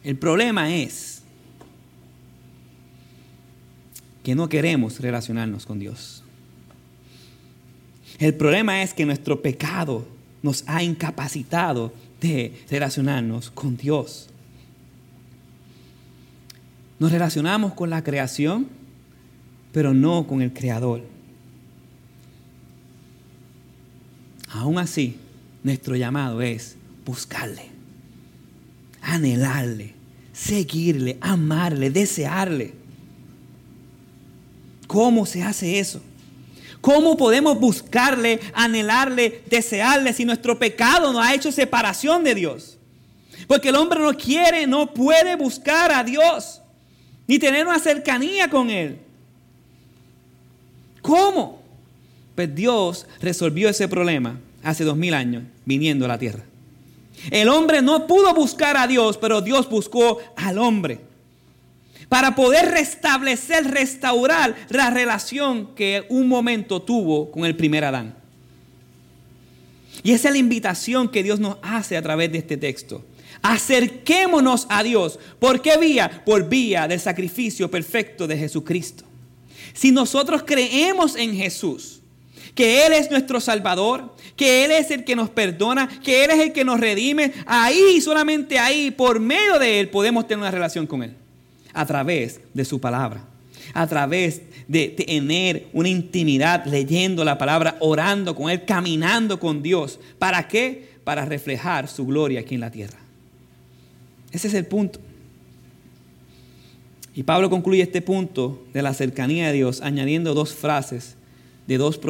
El 0.03 0.16
problema 0.16 0.74
es 0.74 1.22
que 4.22 4.34
no 4.34 4.49
queremos 4.49 5.01
relacionarnos 5.01 5.66
con 5.66 5.78
Dios. 5.78 6.22
El 8.18 8.34
problema 8.34 8.82
es 8.82 8.95
que 8.95 9.07
nuestro 9.07 9.43
pecado 9.43 10.07
nos 10.43 10.64
ha 10.66 10.82
incapacitado 10.82 11.93
de 12.20 12.64
relacionarnos 12.70 13.51
con 13.51 13.76
Dios. 13.76 14.30
Nos 17.01 17.11
relacionamos 17.11 17.72
con 17.72 17.88
la 17.88 18.05
creación, 18.05 18.68
pero 19.72 19.94
no 19.94 20.26
con 20.26 20.42
el 20.42 20.53
creador. 20.53 21.03
Aún 24.51 24.78
así, 24.78 25.16
nuestro 25.62 25.96
llamado 25.96 26.42
es 26.42 26.76
buscarle, 27.07 27.70
anhelarle, 29.01 29.94
seguirle, 30.34 31.16
amarle, 31.22 31.90
desearle. 31.90 32.74
¿Cómo 34.86 35.24
se 35.24 35.42
hace 35.42 35.80
eso? 35.80 36.03
¿Cómo 36.82 37.16
podemos 37.16 37.59
buscarle, 37.59 38.40
anhelarle, 38.53 39.42
desearle 39.48 40.12
si 40.12 40.26
nuestro 40.26 40.59
pecado 40.59 41.14
nos 41.14 41.24
ha 41.24 41.34
hecho 41.34 41.51
separación 41.51 42.24
de 42.24 42.34
Dios? 42.34 42.76
Porque 43.46 43.70
el 43.70 43.76
hombre 43.76 44.01
no 44.01 44.14
quiere, 44.14 44.66
no 44.66 44.92
puede 44.92 45.36
buscar 45.36 45.92
a 45.92 46.05
Dios, 46.05 46.59
ni 47.31 47.39
tener 47.39 47.64
una 47.64 47.78
cercanía 47.78 48.51
con 48.51 48.70
Él. 48.70 48.99
¿Cómo? 51.01 51.62
Pues 52.35 52.53
Dios 52.53 53.07
resolvió 53.22 53.68
ese 53.68 53.87
problema 53.87 54.41
hace 54.64 54.83
dos 54.83 54.97
mil 54.97 55.14
años 55.14 55.45
viniendo 55.64 56.07
a 56.07 56.09
la 56.09 56.18
tierra. 56.18 56.43
El 57.31 57.49
hombre 57.49 57.83
no 57.83 58.09
pudo 58.09 58.35
buscar 58.35 58.76
a 58.76 58.89
Dios, 58.89 59.16
pero 59.16 59.41
Dios 59.43 59.70
buscó 59.70 60.18
al 60.35 60.59
hombre 60.59 60.99
para 62.09 62.35
poder 62.35 62.68
restablecer, 62.72 63.64
restaurar 63.64 64.57
la 64.68 64.91
relación 64.91 65.72
que 65.76 66.07
un 66.09 66.26
momento 66.26 66.83
tuvo 66.83 67.31
con 67.31 67.45
el 67.45 67.55
primer 67.55 67.85
Adán. 67.85 68.16
Y 70.03 70.11
esa 70.11 70.31
es 70.31 70.33
la 70.33 70.39
invitación 70.39 71.09
que 71.09 71.22
Dios 71.22 71.39
nos 71.39 71.59
hace 71.62 71.97
a 71.97 72.03
través 72.03 72.33
de 72.33 72.39
este 72.39 72.57
texto. 72.57 73.05
Acerquémonos 73.43 74.66
a 74.68 74.82
Dios. 74.82 75.18
¿Por 75.38 75.62
qué 75.62 75.76
vía? 75.78 76.22
Por 76.24 76.49
vía 76.49 76.86
del 76.86 77.01
sacrificio 77.01 77.70
perfecto 77.70 78.26
de 78.26 78.36
Jesucristo. 78.36 79.05
Si 79.72 79.93
nosotros 79.93 80.43
creemos 80.45 81.16
en 81.16 81.34
Jesús, 81.34 82.01
que 82.55 82.84
Él 82.86 82.93
es 82.93 83.11
nuestro 83.11 83.41
Salvador, 83.41 84.14
que 84.36 84.64
Él 84.64 84.70
es 84.72 84.91
el 84.91 85.05
que 85.05 85.16
nos 85.16 85.30
perdona, 85.30 85.88
que 86.03 86.24
Él 86.24 86.30
es 86.30 86.41
el 86.41 86.53
que 86.53 86.64
nos 86.64 86.80
redime, 86.80 87.32
ahí, 87.47 88.01
solamente 88.01 88.59
ahí, 88.59 88.91
por 88.91 89.20
medio 89.20 89.59
de 89.59 89.80
Él, 89.80 89.88
podemos 89.88 90.26
tener 90.26 90.41
una 90.41 90.51
relación 90.51 90.86
con 90.86 91.03
Él. 91.03 91.14
A 91.72 91.86
través 91.86 92.41
de 92.53 92.64
su 92.64 92.80
palabra. 92.80 93.24
A 93.72 93.86
través 93.86 94.43
de 94.66 94.88
tener 94.88 95.68
una 95.72 95.88
intimidad 95.88 96.64
leyendo 96.66 97.24
la 97.24 97.38
palabra, 97.38 97.76
orando 97.80 98.34
con 98.34 98.51
Él, 98.51 98.64
caminando 98.64 99.38
con 99.41 99.62
Dios. 99.62 100.01
¿Para 100.18 100.49
qué? 100.49 100.91
Para 101.05 101.24
reflejar 101.24 101.88
su 101.88 102.07
gloria 102.07 102.41
aquí 102.41 102.57
en 102.57 102.61
la 102.61 102.70
tierra. 102.70 102.99
Ese 104.33 104.49
es 104.49 104.55
el 104.55 104.66
punto. 104.66 105.01
Y 107.14 107.24
Pablo 107.24 107.51
concluye 107.51 107.83
este 107.83 108.03
punto 108.03 108.62
de 108.72 108.83
la 108.83 108.95
cercanía 108.95 109.49
de 109.49 109.55
Dios 109.55 109.81
añadiendo 109.81 110.35
dos 110.35 110.55
frases 110.55 111.16
de 111.66 111.76
dos 111.76 112.01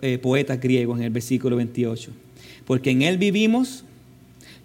eh, 0.00 0.18
poetas 0.18 0.60
griegos 0.60 0.98
en 0.98 1.04
el 1.04 1.10
versículo 1.10 1.56
28. 1.56 2.12
Porque 2.64 2.90
en 2.90 3.02
Él 3.02 3.18
vivimos, 3.18 3.84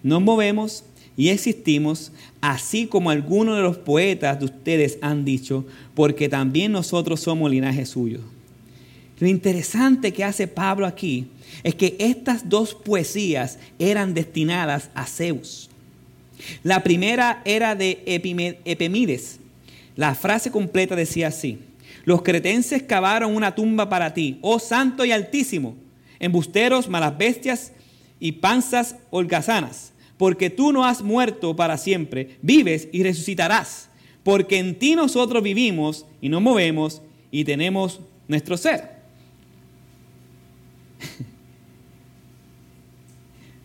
nos 0.02 0.22
movemos 0.22 0.84
y 1.16 1.28
existimos, 1.28 2.12
así 2.40 2.86
como 2.86 3.10
algunos 3.10 3.56
de 3.56 3.62
los 3.62 3.76
poetas 3.78 4.38
de 4.38 4.46
ustedes 4.46 4.98
han 5.00 5.24
dicho, 5.24 5.64
porque 5.94 6.28
también 6.28 6.72
nosotros 6.72 7.20
somos 7.20 7.50
linaje 7.50 7.86
suyo. 7.86 8.20
Lo 9.20 9.28
interesante 9.28 10.12
que 10.12 10.24
hace 10.24 10.48
Pablo 10.48 10.86
aquí 10.86 11.26
es 11.62 11.74
que 11.74 11.96
estas 11.98 12.48
dos 12.48 12.74
poesías 12.74 13.58
eran 13.78 14.12
destinadas 14.12 14.90
a 14.94 15.06
Zeus. 15.06 15.70
La 16.62 16.82
primera 16.82 17.42
era 17.44 17.74
de 17.74 18.02
Epimides, 18.06 19.38
la 19.96 20.14
frase 20.14 20.50
completa 20.50 20.96
decía 20.96 21.28
así, 21.28 21.58
los 22.04 22.22
cretenses 22.22 22.82
cavaron 22.82 23.34
una 23.34 23.54
tumba 23.54 23.88
para 23.88 24.12
ti, 24.12 24.38
oh 24.42 24.58
santo 24.58 25.04
y 25.04 25.12
altísimo, 25.12 25.76
embusteros, 26.18 26.88
malas 26.88 27.16
bestias 27.16 27.72
y 28.18 28.32
panzas 28.32 28.96
holgazanas, 29.10 29.92
porque 30.18 30.50
tú 30.50 30.72
no 30.72 30.84
has 30.84 31.02
muerto 31.02 31.54
para 31.56 31.78
siempre, 31.78 32.36
vives 32.42 32.88
y 32.92 33.02
resucitarás, 33.02 33.88
porque 34.22 34.58
en 34.58 34.78
ti 34.78 34.96
nosotros 34.96 35.42
vivimos 35.42 36.06
y 36.20 36.28
nos 36.28 36.42
movemos 36.42 37.00
y 37.30 37.44
tenemos 37.44 38.00
nuestro 38.28 38.56
ser. 38.56 38.94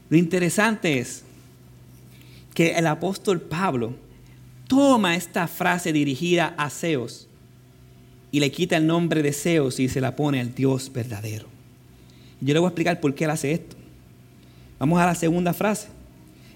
Lo 0.10 0.18
interesante 0.18 1.00
es 1.00 1.24
que 2.60 2.72
el 2.72 2.88
apóstol 2.88 3.40
Pablo 3.40 3.96
toma 4.68 5.16
esta 5.16 5.48
frase 5.48 5.94
dirigida 5.94 6.56
a 6.58 6.70
Zeus 6.70 7.26
y 8.34 8.42
le 8.42 8.52
quita 8.52 8.76
el 8.76 8.86
nombre 8.86 9.24
de 9.24 9.32
Zeus 9.32 9.80
y 9.80 9.88
se 9.88 10.02
la 10.02 10.14
pone 10.18 10.42
al 10.42 10.54
Dios 10.54 10.92
verdadero. 10.92 11.48
Yo 12.42 12.54
le 12.54 12.60
voy 12.60 12.68
a 12.68 12.72
explicar 12.72 13.00
por 13.00 13.16
qué 13.16 13.24
él 13.24 13.30
hace 13.30 13.54
esto. 13.54 13.78
Vamos 14.78 15.00
a 15.00 15.06
la 15.06 15.16
segunda 15.16 15.54
frase. 15.54 15.88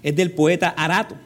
Es 0.02 0.14
del 0.14 0.32
poeta 0.32 0.68
Arato 0.76 1.16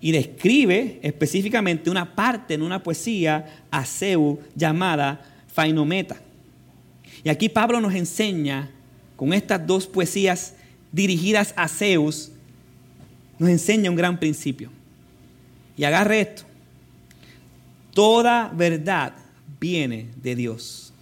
y 0.00 0.12
describe 0.12 1.00
específicamente 1.02 1.90
una 1.90 2.14
parte 2.14 2.54
en 2.54 2.62
una 2.62 2.84
poesía 2.84 3.64
a 3.72 3.84
Zeus 3.84 4.38
llamada 4.54 5.22
Fainometa. 5.48 6.18
Y 7.24 7.30
aquí 7.30 7.48
Pablo 7.48 7.80
nos 7.80 7.96
enseña 7.96 8.70
con 9.16 9.32
estas 9.32 9.66
dos 9.66 9.88
poesías 9.88 10.54
dirigidas 10.92 11.52
a 11.56 11.66
Zeus, 11.66 12.30
nos 13.38 13.48
enseña 13.48 13.90
un 13.90 13.96
gran 13.96 14.18
principio. 14.18 14.70
Y 15.76 15.84
agarre 15.84 16.20
esto. 16.20 16.42
Toda 17.92 18.50
verdad 18.54 19.12
viene 19.60 20.08
de 20.16 20.34
Dios. 20.34 20.92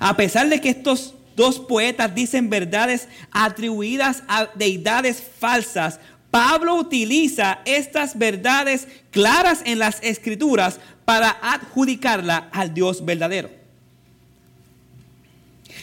A 0.00 0.16
pesar 0.16 0.48
de 0.48 0.60
que 0.60 0.70
estos 0.70 1.14
dos 1.36 1.58
poetas 1.58 2.14
dicen 2.14 2.50
verdades 2.50 3.08
atribuidas 3.30 4.22
a 4.28 4.48
deidades 4.54 5.22
falsas, 5.38 6.00
Pablo 6.30 6.76
utiliza 6.76 7.60
estas 7.64 8.18
verdades 8.18 8.86
claras 9.10 9.62
en 9.64 9.78
las 9.78 10.02
escrituras 10.02 10.78
para 11.04 11.38
adjudicarla 11.40 12.48
al 12.52 12.74
Dios 12.74 13.04
verdadero. 13.04 13.57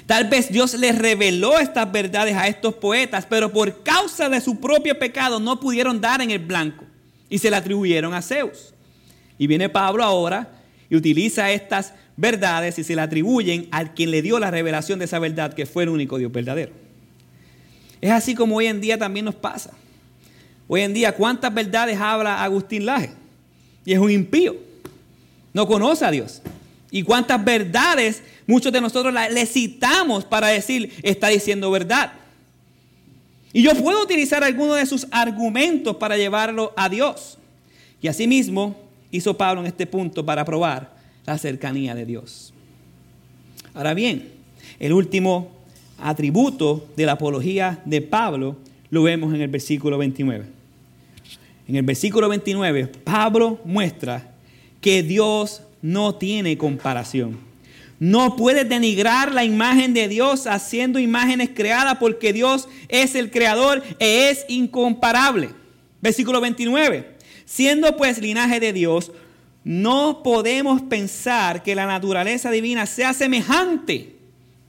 Tal 0.05 0.29
vez 0.29 0.51
Dios 0.51 0.75
les 0.75 0.97
reveló 0.97 1.57
estas 1.57 1.91
verdades 1.91 2.35
a 2.35 2.47
estos 2.47 2.75
poetas, 2.75 3.25
pero 3.27 3.51
por 3.51 3.81
causa 3.81 4.29
de 4.29 4.39
su 4.39 4.59
propio 4.59 4.97
pecado 4.99 5.39
no 5.39 5.59
pudieron 5.59 5.99
dar 5.99 6.21
en 6.21 6.29
el 6.29 6.39
blanco 6.39 6.85
y 7.29 7.39
se 7.39 7.49
la 7.49 7.57
atribuyeron 7.57 8.13
a 8.13 8.21
Zeus. 8.21 8.73
Y 9.37 9.47
viene 9.47 9.67
Pablo 9.67 10.03
ahora 10.03 10.49
y 10.89 10.95
utiliza 10.95 11.51
estas 11.51 11.93
verdades 12.17 12.77
y 12.77 12.83
se 12.83 12.95
la 12.95 13.03
atribuyen 13.03 13.67
al 13.71 13.93
quien 13.93 14.11
le 14.11 14.21
dio 14.21 14.37
la 14.39 14.51
revelación 14.51 14.99
de 14.99 15.05
esa 15.05 15.19
verdad, 15.19 15.53
que 15.53 15.65
fue 15.65 15.83
el 15.83 15.89
único 15.89 16.17
Dios 16.17 16.31
verdadero. 16.31 16.71
Es 17.99 18.11
así 18.11 18.35
como 18.35 18.57
hoy 18.57 18.67
en 18.67 18.81
día 18.81 18.97
también 18.99 19.25
nos 19.25 19.35
pasa. 19.35 19.71
Hoy 20.67 20.81
en 20.81 20.93
día, 20.93 21.13
¿cuántas 21.13 21.53
verdades 21.53 21.99
habla 21.99 22.43
Agustín 22.43 22.85
Laje? 22.85 23.11
Y 23.83 23.93
es 23.93 23.99
un 23.99 24.11
impío. 24.11 24.55
No 25.53 25.67
conoce 25.67 26.05
a 26.05 26.11
Dios. 26.11 26.41
¿Y 26.91 27.03
cuántas 27.03 27.43
verdades 27.43 28.23
muchos 28.47 28.71
de 28.71 28.81
nosotros 28.81 29.13
le 29.13 29.45
citamos 29.45 30.25
para 30.25 30.47
decir, 30.47 30.91
está 31.03 31.29
diciendo 31.29 31.71
verdad? 31.71 32.13
Y 33.53 33.61
yo 33.61 33.73
puedo 33.75 34.03
utilizar 34.03 34.43
algunos 34.43 34.77
de 34.77 34.85
sus 34.85 35.07
argumentos 35.11 35.95
para 35.95 36.17
llevarlo 36.17 36.73
a 36.75 36.89
Dios. 36.89 37.37
Y 38.01 38.07
asimismo 38.07 38.75
hizo 39.11 39.37
Pablo 39.37 39.61
en 39.61 39.67
este 39.67 39.87
punto 39.87 40.25
para 40.25 40.43
probar 40.43 40.93
la 41.25 41.37
cercanía 41.37 41.95
de 41.95 42.05
Dios. 42.05 42.53
Ahora 43.73 43.93
bien, 43.93 44.29
el 44.79 44.93
último 44.93 45.51
atributo 45.97 46.87
de 46.95 47.05
la 47.05 47.13
apología 47.13 47.81
de 47.85 48.01
Pablo 48.01 48.57
lo 48.89 49.03
vemos 49.03 49.33
en 49.33 49.41
el 49.41 49.47
versículo 49.47 49.97
29. 49.97 50.45
En 51.67 51.75
el 51.75 51.83
versículo 51.83 52.29
29, 52.29 52.87
Pablo 53.03 53.59
muestra 53.65 54.31
que 54.81 55.01
Dios 55.01 55.61
no 55.81 56.15
tiene 56.15 56.57
comparación. 56.57 57.37
No 57.99 58.35
puedes 58.35 58.67
denigrar 58.67 59.31
la 59.31 59.45
imagen 59.45 59.93
de 59.93 60.07
Dios 60.07 60.47
haciendo 60.47 60.99
imágenes 60.99 61.49
creadas 61.55 61.97
porque 61.97 62.33
Dios 62.33 62.67
es 62.89 63.15
el 63.15 63.31
creador 63.31 63.83
e 63.99 64.29
es 64.29 64.45
incomparable. 64.49 65.49
Versículo 66.01 66.41
29. 66.41 67.15
Siendo 67.45 67.95
pues 67.95 68.19
linaje 68.19 68.59
de 68.59 68.73
Dios, 68.73 69.11
no 69.63 70.21
podemos 70.23 70.81
pensar 70.81 71.63
que 71.63 71.73
la 71.73 71.85
naturaleza 71.85 72.51
divina 72.51 72.85
sea 72.85 73.13
semejante 73.13 74.15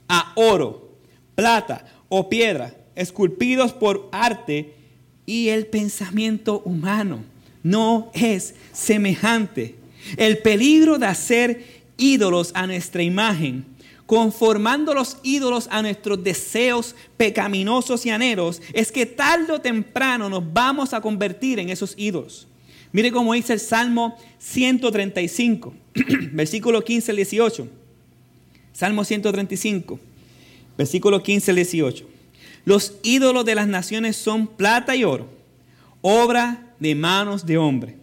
a 0.07 0.31
oro, 0.35 0.95
plata 1.35 1.85
o 2.09 2.29
piedra, 2.29 2.73
esculpidos 2.95 3.73
por 3.73 4.09
arte 4.11 4.73
y 5.25 5.49
el 5.49 5.67
pensamiento 5.67 6.61
humano. 6.65 7.23
No 7.61 8.09
es 8.13 8.55
semejante. 8.71 9.75
El 10.15 10.37
peligro 10.37 10.97
de 10.97 11.05
hacer 11.05 11.76
ídolos 11.97 12.51
a 12.53 12.67
nuestra 12.67 13.03
imagen, 13.03 13.65
conformando 14.05 14.93
los 14.93 15.17
ídolos 15.23 15.67
a 15.69 15.81
nuestros 15.81 16.23
deseos 16.23 16.95
pecaminosos 17.17 18.05
y 18.05 18.09
anhelos, 18.09 18.61
es 18.73 18.91
que 18.91 19.05
tarde 19.05 19.51
o 19.51 19.61
temprano 19.61 20.29
nos 20.29 20.53
vamos 20.53 20.93
a 20.93 21.01
convertir 21.01 21.59
en 21.59 21.69
esos 21.69 21.93
ídolos. 21.97 22.47
Mire 22.93 23.11
cómo 23.11 23.33
dice 23.33 23.53
el 23.53 23.59
Salmo 23.59 24.17
135, 24.39 25.73
versículo 26.31 26.83
15 26.83 27.11
al 27.11 27.17
18. 27.17 27.67
Salmo 28.71 29.03
135, 29.03 29.99
versículo 30.77 31.21
15 31.21 31.51
al 31.51 31.55
18. 31.55 32.07
Los 32.63 32.93
ídolos 33.03 33.43
de 33.45 33.55
las 33.55 33.67
naciones 33.67 34.15
son 34.15 34.47
plata 34.47 34.95
y 34.95 35.03
oro, 35.03 35.27
obra 36.01 36.73
de 36.79 36.95
manos 36.95 37.45
de 37.45 37.57
hombre 37.57 37.95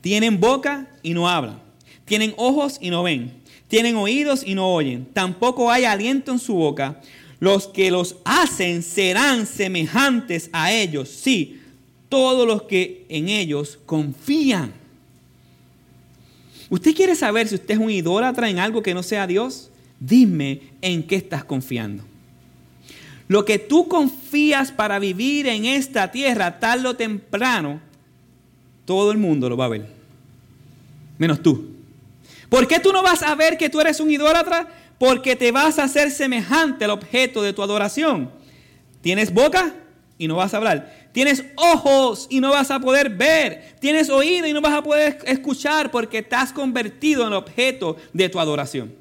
Tienen 0.00 0.40
boca 0.40 0.88
y 1.02 1.12
no 1.12 1.28
hablan. 1.28 1.69
Tienen 2.10 2.34
ojos 2.38 2.78
y 2.80 2.90
no 2.90 3.04
ven. 3.04 3.30
Tienen 3.68 3.94
oídos 3.94 4.42
y 4.44 4.56
no 4.56 4.74
oyen. 4.74 5.06
Tampoco 5.12 5.70
hay 5.70 5.84
aliento 5.84 6.32
en 6.32 6.40
su 6.40 6.54
boca. 6.54 7.00
Los 7.38 7.68
que 7.68 7.92
los 7.92 8.16
hacen 8.24 8.82
serán 8.82 9.46
semejantes 9.46 10.50
a 10.52 10.72
ellos. 10.72 11.08
Sí, 11.08 11.60
todos 12.08 12.48
los 12.48 12.64
que 12.64 13.06
en 13.08 13.28
ellos 13.28 13.78
confían. 13.86 14.72
¿Usted 16.68 16.96
quiere 16.96 17.14
saber 17.14 17.46
si 17.46 17.54
usted 17.54 17.74
es 17.74 17.80
un 17.80 17.92
idólatra 17.92 18.50
en 18.50 18.58
algo 18.58 18.82
que 18.82 18.92
no 18.92 19.04
sea 19.04 19.28
Dios? 19.28 19.70
Dime 20.00 20.62
en 20.82 21.04
qué 21.04 21.14
estás 21.14 21.44
confiando. 21.44 22.02
Lo 23.28 23.44
que 23.44 23.60
tú 23.60 23.86
confías 23.86 24.72
para 24.72 24.98
vivir 24.98 25.46
en 25.46 25.64
esta 25.64 26.10
tierra, 26.10 26.58
tarde 26.58 26.88
o 26.88 26.96
temprano, 26.96 27.80
todo 28.84 29.12
el 29.12 29.18
mundo 29.18 29.48
lo 29.48 29.56
va 29.56 29.66
a 29.66 29.68
ver. 29.68 29.86
Menos 31.16 31.40
tú. 31.40 31.79
¿Por 32.50 32.66
qué 32.66 32.80
tú 32.80 32.92
no 32.92 33.02
vas 33.02 33.22
a 33.22 33.34
ver 33.36 33.56
que 33.56 33.70
tú 33.70 33.80
eres 33.80 34.00
un 34.00 34.10
idólatra? 34.10 34.68
Porque 34.98 35.36
te 35.36 35.52
vas 35.52 35.78
a 35.78 35.84
hacer 35.84 36.10
semejante 36.10 36.84
al 36.84 36.90
objeto 36.90 37.42
de 37.42 37.52
tu 37.52 37.62
adoración. 37.62 38.30
¿Tienes 39.00 39.32
boca? 39.32 39.74
Y 40.18 40.26
no 40.26 40.36
vas 40.36 40.52
a 40.52 40.58
hablar. 40.58 41.08
Tienes 41.12 41.44
ojos 41.56 42.26
y 42.28 42.40
no 42.40 42.50
vas 42.50 42.70
a 42.72 42.80
poder 42.80 43.08
ver. 43.08 43.76
Tienes 43.80 44.10
oído 44.10 44.48
y 44.48 44.52
no 44.52 44.60
vas 44.60 44.74
a 44.74 44.82
poder 44.82 45.18
escuchar 45.26 45.92
porque 45.92 46.18
estás 46.18 46.52
convertido 46.52 47.22
en 47.22 47.28
el 47.28 47.34
objeto 47.34 47.96
de 48.12 48.28
tu 48.28 48.40
adoración. 48.40 48.92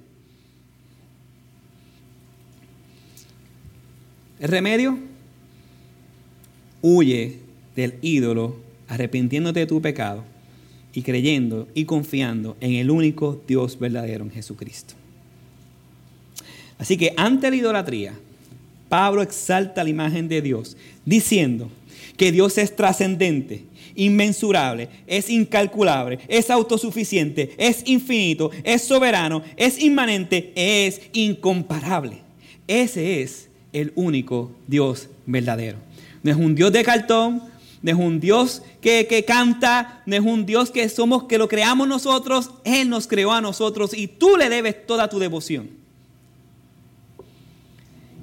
El 4.39 4.47
remedio, 4.47 4.97
huye 6.82 7.39
del 7.76 7.95
ídolo, 8.02 8.58
arrepintiéndote 8.88 9.62
de 9.62 9.66
tu 9.66 9.82
pecado 9.82 10.24
y 10.93 11.01
creyendo 11.01 11.67
y 11.73 11.85
confiando 11.85 12.57
en 12.59 12.73
el 12.73 12.89
único 12.89 13.41
Dios 13.47 13.77
verdadero, 13.79 14.23
en 14.23 14.31
Jesucristo. 14.31 14.95
Así 16.77 16.97
que 16.97 17.13
ante 17.17 17.49
la 17.49 17.55
idolatría, 17.55 18.13
Pablo 18.87 19.21
exalta 19.21 19.83
la 19.83 19.89
imagen 19.89 20.27
de 20.27 20.41
Dios, 20.41 20.77
diciendo 21.05 21.69
que 22.17 22.31
Dios 22.31 22.57
es 22.57 22.75
trascendente, 22.75 23.63
inmensurable, 23.95 24.89
es 25.05 25.29
incalculable, 25.29 26.19
es 26.27 26.49
autosuficiente, 26.49 27.51
es 27.57 27.83
infinito, 27.85 28.49
es 28.63 28.81
soberano, 28.81 29.43
es 29.57 29.79
inmanente, 29.81 30.51
es 30.55 31.01
incomparable. 31.13 32.17
Ese 32.67 33.21
es 33.21 33.49
el 33.73 33.91
único 33.95 34.51
Dios 34.67 35.09
verdadero. 35.25 35.77
No 36.23 36.31
es 36.31 36.37
un 36.37 36.55
Dios 36.55 36.71
de 36.71 36.83
cartón, 36.83 37.43
no 37.82 37.91
es 37.91 37.97
un 37.97 38.19
Dios 38.19 38.61
que, 38.82 39.07
que, 39.07 39.23
canta, 39.23 40.01
no 40.05 40.15
es 40.15 40.21
un 40.21 40.45
Dios 40.45 40.71
que 40.71 40.88
somos, 40.89 41.23
que 41.23 41.38
lo 41.38 41.47
creamos 41.47 41.88
nosotros, 41.88 42.51
Él 42.63 42.89
nos 42.89 43.07
creó 43.07 43.32
a 43.32 43.41
nosotros 43.41 43.93
y 43.93 44.07
tú 44.07 44.36
le 44.38 44.49
debes 44.49 44.86
toda 44.86 45.09
tu 45.09 45.19
devoción. 45.19 45.69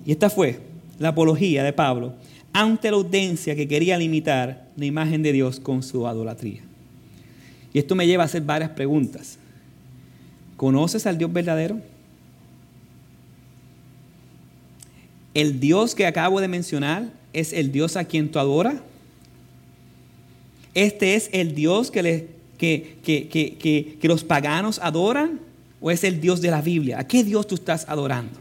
Y 0.04 0.12
esta 0.12 0.30
fue 0.30 0.61
la 0.98 1.09
apología 1.09 1.64
de 1.64 1.72
Pablo 1.72 2.14
ante 2.52 2.90
la 2.90 2.96
audiencia 2.96 3.54
que 3.57 3.68
quería 3.68 3.98
limitar 3.98 4.68
la 4.76 4.84
imagen 4.86 5.22
de 5.22 5.32
Dios 5.32 5.61
con 5.61 5.82
su 5.82 6.00
idolatría. 6.00 6.62
Y 7.72 7.78
esto 7.78 7.94
me 7.94 8.07
lleva 8.07 8.22
a 8.22 8.26
hacer 8.26 8.42
varias 8.42 8.70
preguntas. 8.70 9.38
¿Conoces 10.57 11.07
al 11.07 11.18
Dios 11.18 11.30
verdadero? 11.32 11.78
¿El 15.34 15.61
Dios 15.61 15.94
que 15.94 16.07
acabo 16.07 16.40
de 16.40 16.48
mencionar 16.48 17.11
es 17.34 17.52
el 17.52 17.72
Dios 17.72 17.96
a 17.96 18.04
quien 18.04 18.30
tú 18.30 18.38
adoras? 18.38 18.76
¿Este 20.77 21.14
es 21.14 21.31
el 21.33 21.55
Dios 21.55 21.91
que, 21.91 22.29
que, 22.59 22.99
que, 23.03 23.97
que, 23.99 24.09
los 24.09 24.24
paganos 24.24 24.79
adoran? 24.83 25.41
¿O 25.81 25.91
es 25.91 26.05
el 26.05 26.20
Dios 26.20 26.43
de 26.43 26.51
la 26.51 26.61
Biblia? 26.61 26.99
¿A 27.01 27.07
qué 27.07 27.24
Dios 27.24 27.47
tú 27.47 27.55
estás 27.55 27.87
adorando? 27.89 28.39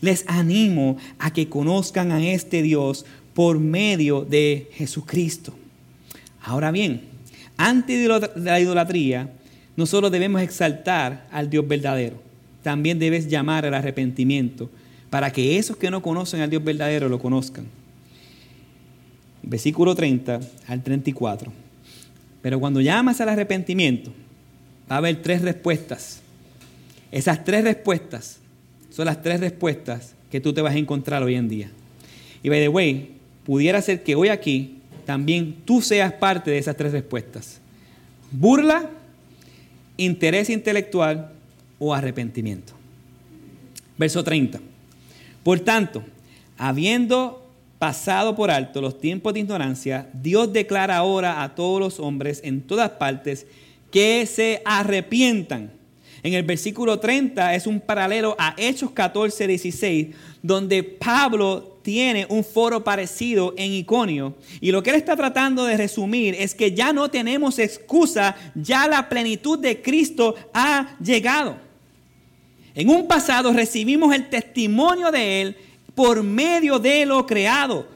Les 0.00 0.24
animo 0.26 0.96
a 1.20 1.32
que 1.32 1.48
conozcan 1.48 2.10
a 2.10 2.20
este 2.20 2.62
Dios 2.62 3.06
por 3.32 3.60
medio 3.60 4.24
de 4.24 4.68
Jesucristo. 4.72 5.54
Ahora 6.42 6.72
bien, 6.72 7.02
antes 7.56 7.96
de 8.02 8.40
la 8.40 8.58
idolatría, 8.58 9.30
nosotros 9.76 10.10
debemos 10.10 10.42
exaltar 10.42 11.28
al 11.30 11.48
Dios 11.48 11.68
verdadero. 11.68 12.20
También 12.64 12.98
debes 12.98 13.28
llamar 13.28 13.64
al 13.66 13.74
arrepentimiento 13.74 14.68
para 15.10 15.30
que 15.32 15.58
esos 15.58 15.76
que 15.76 15.92
no 15.92 16.02
conocen 16.02 16.40
al 16.40 16.50
Dios 16.50 16.64
verdadero 16.64 17.08
lo 17.08 17.20
conozcan. 17.20 17.66
Versículo 19.46 19.94
30 19.94 20.40
al 20.66 20.82
34. 20.82 21.52
Pero 22.42 22.60
cuando 22.60 22.80
llamas 22.80 23.20
al 23.20 23.28
arrepentimiento, 23.28 24.12
va 24.90 24.96
a 24.96 24.98
haber 24.98 25.22
tres 25.22 25.42
respuestas. 25.42 26.20
Esas 27.10 27.44
tres 27.44 27.64
respuestas 27.64 28.38
son 28.90 29.06
las 29.06 29.22
tres 29.22 29.40
respuestas 29.40 30.14
que 30.30 30.40
tú 30.40 30.52
te 30.52 30.60
vas 30.60 30.74
a 30.74 30.78
encontrar 30.78 31.22
hoy 31.22 31.36
en 31.36 31.48
día. 31.48 31.70
Y 32.42 32.48
by 32.48 32.60
the 32.60 32.68
way, 32.68 33.16
pudiera 33.44 33.80
ser 33.80 34.02
que 34.02 34.14
hoy 34.14 34.28
aquí 34.28 34.78
también 35.04 35.56
tú 35.64 35.80
seas 35.80 36.12
parte 36.12 36.50
de 36.50 36.58
esas 36.58 36.76
tres 36.76 36.92
respuestas. 36.92 37.60
Burla, 38.30 38.90
interés 39.96 40.50
intelectual 40.50 41.32
o 41.78 41.94
arrepentimiento. 41.94 42.72
Verso 43.96 44.24
30. 44.24 44.60
Por 45.42 45.60
tanto, 45.60 46.02
habiendo 46.58 47.43
pasado 47.78 48.34
por 48.34 48.50
alto 48.50 48.80
los 48.80 49.00
tiempos 49.00 49.34
de 49.34 49.40
ignorancia, 49.40 50.08
Dios 50.12 50.52
declara 50.52 50.96
ahora 50.96 51.42
a 51.42 51.54
todos 51.54 51.80
los 51.80 52.00
hombres 52.00 52.40
en 52.44 52.62
todas 52.62 52.90
partes 52.90 53.46
que 53.90 54.26
se 54.26 54.62
arrepientan. 54.64 55.70
En 56.22 56.32
el 56.32 56.42
versículo 56.42 56.98
30 56.98 57.54
es 57.54 57.66
un 57.66 57.80
paralelo 57.80 58.34
a 58.38 58.54
Hechos 58.56 58.90
14, 58.92 59.46
16, 59.46 60.08
donde 60.42 60.82
Pablo 60.82 61.78
tiene 61.82 62.26
un 62.30 62.42
foro 62.42 62.82
parecido 62.82 63.52
en 63.58 63.72
Iconio. 63.72 64.34
Y 64.62 64.72
lo 64.72 64.82
que 64.82 64.88
él 64.88 64.96
está 64.96 65.16
tratando 65.16 65.64
de 65.66 65.76
resumir 65.76 66.34
es 66.38 66.54
que 66.54 66.72
ya 66.72 66.94
no 66.94 67.10
tenemos 67.10 67.58
excusa, 67.58 68.34
ya 68.54 68.88
la 68.88 69.10
plenitud 69.10 69.58
de 69.58 69.82
Cristo 69.82 70.34
ha 70.54 70.96
llegado. 70.98 71.58
En 72.74 72.88
un 72.88 73.06
pasado 73.06 73.52
recibimos 73.52 74.14
el 74.14 74.28
testimonio 74.30 75.10
de 75.10 75.42
Él 75.42 75.56
por 75.94 76.22
medio 76.22 76.78
de 76.78 77.06
lo 77.06 77.26
creado. 77.26 77.86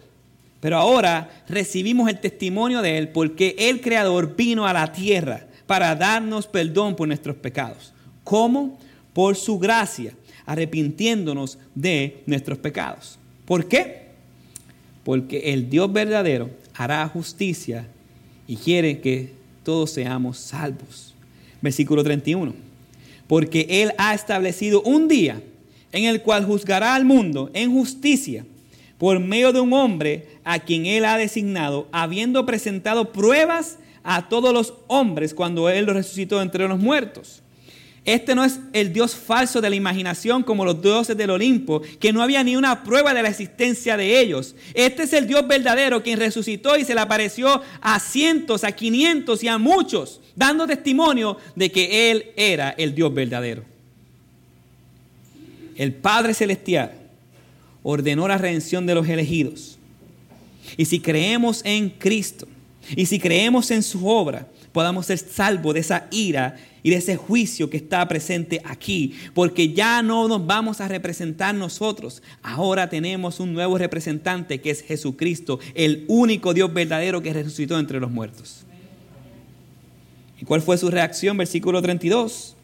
Pero 0.61 0.77
ahora 0.77 1.43
recibimos 1.49 2.09
el 2.09 2.21
testimonio 2.21 2.83
de 2.83 2.99
Él 2.99 3.09
porque 3.09 3.55
el 3.59 3.81
Creador 3.81 4.35
vino 4.37 4.67
a 4.67 4.73
la 4.73 4.93
tierra 4.93 5.47
para 5.67 5.95
darnos 5.95 6.47
perdón 6.47 6.97
por 6.97 7.07
nuestros 7.07 7.37
pecados. 7.37 7.93
¿Cómo? 8.25 8.79
Por 9.13 9.37
su 9.37 9.59
gracia, 9.59 10.13
arrepintiéndonos 10.47 11.59
de 11.75 12.23
nuestros 12.27 12.59
pecados. 12.59 13.19
¿Por 13.45 13.67
qué? 13.67 14.09
Porque 15.05 15.53
el 15.53 15.71
Dios 15.71 15.93
verdadero 15.93 16.51
hará 16.75 17.07
justicia 17.09 17.87
y 18.47 18.57
quiere 18.57 19.01
que 19.01 19.33
todos 19.63 19.91
seamos 19.91 20.39
salvos. 20.39 21.15
Versículo 21.61 22.03
31 22.03 22.69
porque 23.29 23.67
Él 23.69 23.93
ha 23.99 24.15
establecido 24.15 24.83
un 24.83 25.07
día 25.07 25.41
en 25.93 26.05
el 26.05 26.23
cual 26.23 26.45
juzgará 26.45 26.95
al 26.95 27.05
mundo 27.05 27.51
en 27.55 27.73
justicia 27.73 28.45
por 28.99 29.21
medio 29.21 29.53
de 29.53 29.61
un 29.61 29.73
hombre 29.73 30.27
a 30.45 30.59
quien 30.59 30.87
Él 30.87 31.05
ha 31.05 31.17
designado, 31.17 31.89
habiendo 31.93 32.45
presentado 32.45 33.13
pruebas 33.13 33.79
a 34.03 34.29
todos 34.29 34.53
los 34.53 34.75
hombres 34.89 35.35
cuando 35.35 35.69
Él 35.69 35.87
los 35.87 35.95
resucitó 35.95 36.43
entre 36.43 36.67
los 36.67 36.79
muertos. 36.79 37.43
Este 38.05 38.35
no 38.35 38.43
es 38.43 38.59
el 38.73 38.95
Dios 38.95 39.15
falso 39.15 39.61
de 39.61 39.69
la 39.69 39.77
imaginación 39.77 40.43
como 40.43 40.65
los 40.65 40.81
dioses 40.81 41.15
del 41.15 41.29
Olimpo, 41.29 41.83
que 42.01 42.11
no 42.11 42.23
había 42.23 42.43
ni 42.43 42.57
una 42.57 42.83
prueba 42.83 43.13
de 43.13 43.23
la 43.23 43.29
existencia 43.29 43.99
de 43.99 44.19
ellos. 44.19 44.55
Este 44.73 45.03
es 45.03 45.13
el 45.13 45.27
Dios 45.27 45.47
verdadero 45.47 46.03
quien 46.03 46.19
resucitó 46.19 46.79
y 46.79 46.85
se 46.85 46.95
le 46.95 47.03
apareció 47.03 47.61
a 47.83 48.01
cientos, 48.01 48.65
a 48.65 48.73
quinientos 48.73 49.45
y 49.45 49.49
a 49.49 49.59
muchos, 49.59 50.23
dando 50.35 50.67
testimonio 50.67 51.37
de 51.55 51.71
que 51.71 52.11
Él 52.11 52.33
era 52.37 52.71
el 52.71 52.95
Dios 52.95 53.13
verdadero. 53.13 53.78
El 55.79 55.95
Padre 55.95 56.35
Celestial 56.35 56.93
ordenó 57.85 58.27
la 58.27 58.37
redención 58.37 58.85
de 58.85 58.97
los 58.97 59.09
elegidos. 59.09 59.79
Y 60.77 60.85
si 60.85 60.99
creemos 60.99 61.63
en 61.65 61.89
Cristo 61.89 62.49
y 62.97 63.07
si 63.07 63.21
creemos 63.21 63.71
en 63.71 63.85
su 63.85 64.07
obra, 64.09 64.49
podamos 64.73 65.07
ser 65.07 65.19
salvos 65.19 65.75
de 65.75 65.81
esa 65.81 66.09
ira 66.11 66.57
y 66.83 66.91
de 66.91 66.97
ese 66.97 67.17
juicio 67.17 67.71
que 67.71 67.77
está 67.77 68.07
presente 68.09 68.61
aquí, 68.65 69.15
porque 69.35 69.73
ya 69.73 70.03
no 70.03 70.27
nos 70.27 70.45
vamos 70.45 70.81
a 70.81 70.89
representar 70.89 71.55
nosotros, 71.55 72.23
ahora 72.43 72.91
tenemos 72.91 73.41
un 73.41 73.53
nuevo 73.53 73.79
representante 73.79 74.61
que 74.61 74.71
es 74.71 74.83
Jesucristo, 74.83 75.61
el 75.75 76.05
único 76.09 76.55
Dios 76.55 76.73
verdadero 76.73 77.23
que 77.23 77.33
resucitó 77.33 77.79
entre 77.79 78.01
los 78.01 78.11
muertos. 78.11 78.65
¿Y 80.41 80.45
cuál 80.45 80.61
fue 80.61 80.77
su 80.77 80.91
reacción? 80.91 81.37
Versículo 81.37 81.81
32. 81.83 82.57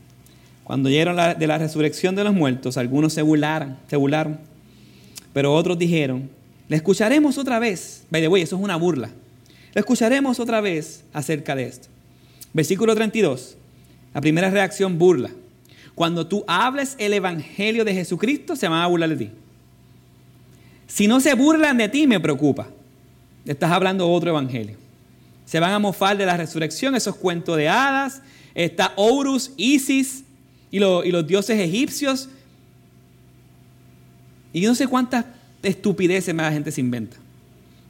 Cuando 0.65 0.89
llegaron 0.89 1.39
de 1.39 1.47
la 1.47 1.59
resurrección 1.59 2.17
de 2.17 2.25
los 2.25 2.35
muertos, 2.35 2.79
algunos 2.79 3.12
se 3.12 3.21
burlaron, 3.23 3.77
se 3.89 3.97
burlaron, 3.97 4.39
pero 5.35 5.55
otros 5.55 5.79
dijeron, 5.79 6.31
le 6.69 6.77
escucharemos 6.77 7.37
otra 7.37 7.59
vez. 7.59 8.05
By 8.11 8.23
the 8.23 8.29
way, 8.29 8.43
eso 8.43 8.57
es 8.57 8.62
una 8.62 8.77
burla. 8.77 9.11
Le 9.75 9.81
escucharemos 9.81 10.41
otra 10.41 10.61
vez 10.62 11.05
acerca 11.12 11.55
de 11.55 11.65
esto. 11.65 11.89
Versículo 12.55 12.95
32. 12.95 13.57
La 14.15 14.21
primera 14.21 14.49
reacción, 14.49 14.99
burla. 14.99 15.31
Cuando 15.95 16.27
tú 16.27 16.45
hables 16.47 16.95
el 16.99 17.12
Evangelio 17.12 17.85
de 17.85 17.93
Jesucristo, 17.93 18.57
se 18.57 18.69
van 18.69 18.81
a 18.81 18.87
burlar 18.87 19.11
de 19.11 19.17
ti. 19.17 19.31
Si 20.87 21.07
no 21.07 21.21
se 21.21 21.35
burlan 21.35 21.77
de 21.77 21.89
ti, 21.89 22.07
me 22.07 22.21
preocupa. 22.21 22.69
Estás 23.45 23.71
hablando 23.71 24.09
otro 24.09 24.31
Evangelio. 24.31 24.77
Se 25.45 25.61
van 25.61 25.73
a 25.73 25.79
mofar 25.79 26.17
de 26.17 26.25
la 26.25 26.37
resurrección, 26.37 26.95
esos 26.95 27.17
cuentos 27.17 27.57
de 27.57 27.69
hadas. 27.69 28.23
Está 28.55 28.93
Horus, 28.97 29.53
Isis 29.57 30.25
y, 30.75 30.81
los 30.81 31.25
dioses 31.25 31.61
egipcios. 31.61 32.29
Y 34.53 34.61
yo 34.61 34.68
no 34.68 34.75
sé 34.75 34.89
cuántas 34.89 35.25
estupideces 35.62 36.35
más 36.35 36.47
la 36.47 36.53
gente 36.53 36.72
se 36.72 36.81
inventa. 36.81 37.16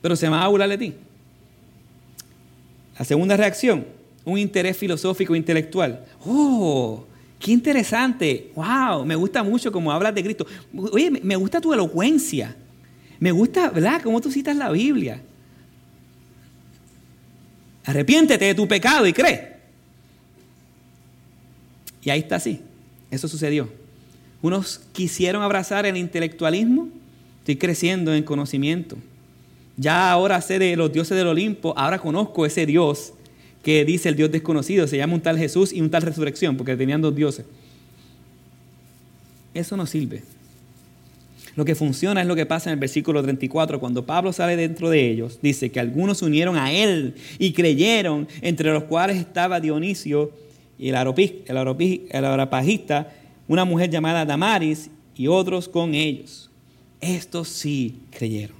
Pero 0.02 0.14
se 0.16 0.28
van 0.28 0.42
a 0.42 0.48
burlar 0.48 0.68
de 0.68 0.76
ti. 0.76 0.94
La 2.98 3.06
segunda 3.06 3.38
reacción, 3.38 3.86
un 4.22 4.38
interés 4.38 4.76
filosófico 4.76 5.34
intelectual. 5.34 6.04
¡Oh! 6.26 7.06
¡Qué 7.38 7.52
interesante! 7.52 8.50
¡Wow! 8.54 9.06
Me 9.06 9.16
gusta 9.16 9.42
mucho 9.42 9.72
cómo 9.72 9.90
hablas 9.90 10.14
de 10.14 10.22
Cristo. 10.22 10.46
Oye, 10.76 11.10
me 11.10 11.36
gusta 11.36 11.62
tu 11.62 11.72
elocuencia. 11.72 12.54
Me 13.18 13.32
gusta, 13.32 13.70
¿verdad? 13.70 14.02
Cómo 14.02 14.20
tú 14.20 14.30
citas 14.30 14.56
la 14.56 14.70
Biblia. 14.70 15.22
Arrepiéntete 17.86 18.44
de 18.44 18.54
tu 18.54 18.68
pecado 18.68 19.06
y 19.06 19.14
cree. 19.14 19.54
Y 22.02 22.10
ahí 22.10 22.20
está 22.20 22.36
así. 22.36 22.60
Eso 23.14 23.28
sucedió. 23.28 23.68
Unos 24.42 24.80
quisieron 24.92 25.42
abrazar 25.42 25.86
el 25.86 25.96
intelectualismo. 25.96 26.88
Estoy 27.40 27.56
creciendo 27.56 28.14
en 28.14 28.24
conocimiento. 28.24 28.96
Ya 29.76 30.10
ahora 30.10 30.40
sé 30.40 30.58
de 30.58 30.76
los 30.76 30.92
dioses 30.92 31.16
del 31.16 31.26
Olimpo, 31.26 31.74
ahora 31.76 31.98
conozco 31.98 32.46
ese 32.46 32.66
Dios 32.66 33.12
que 33.62 33.84
dice 33.84 34.10
el 34.10 34.16
Dios 34.16 34.30
desconocido, 34.30 34.86
se 34.86 34.98
llama 34.98 35.14
un 35.14 35.20
tal 35.20 35.38
Jesús 35.38 35.72
y 35.72 35.80
un 35.80 35.90
tal 35.90 36.02
resurrección, 36.02 36.56
porque 36.56 36.76
tenían 36.76 37.00
dos 37.00 37.16
dioses. 37.16 37.46
Eso 39.54 39.76
no 39.76 39.86
sirve. 39.86 40.22
Lo 41.56 41.64
que 41.64 41.74
funciona 41.74 42.20
es 42.20 42.26
lo 42.26 42.36
que 42.36 42.46
pasa 42.46 42.68
en 42.68 42.74
el 42.74 42.80
versículo 42.80 43.22
34, 43.22 43.80
cuando 43.80 44.04
Pablo 44.04 44.32
sale 44.32 44.56
dentro 44.56 44.90
de 44.90 45.10
ellos, 45.10 45.38
dice 45.40 45.70
que 45.70 45.80
algunos 45.80 46.18
se 46.18 46.26
unieron 46.26 46.56
a 46.56 46.72
él 46.72 47.14
y 47.38 47.52
creyeron, 47.52 48.28
entre 48.42 48.72
los 48.72 48.84
cuales 48.84 49.16
estaba 49.16 49.60
Dionisio 49.60 50.30
y 50.78 50.88
el, 50.88 50.96
el 50.96 52.24
arapajista, 52.24 53.12
una 53.46 53.64
mujer 53.64 53.90
llamada 53.90 54.24
Damaris 54.24 54.90
y 55.16 55.26
otros 55.26 55.68
con 55.68 55.94
ellos. 55.94 56.50
Estos 57.00 57.48
sí 57.48 58.00
creyeron. 58.10 58.56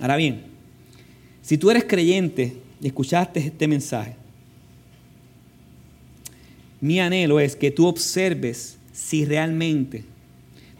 Ahora 0.00 0.16
bien, 0.16 0.42
si 1.42 1.58
tú 1.58 1.70
eres 1.70 1.84
creyente 1.84 2.56
y 2.80 2.86
escuchaste 2.86 3.40
este 3.40 3.68
mensaje, 3.68 4.16
mi 6.80 7.00
anhelo 7.00 7.40
es 7.40 7.54
que 7.56 7.70
tú 7.70 7.86
observes 7.86 8.76
si 8.92 9.24
realmente 9.24 10.04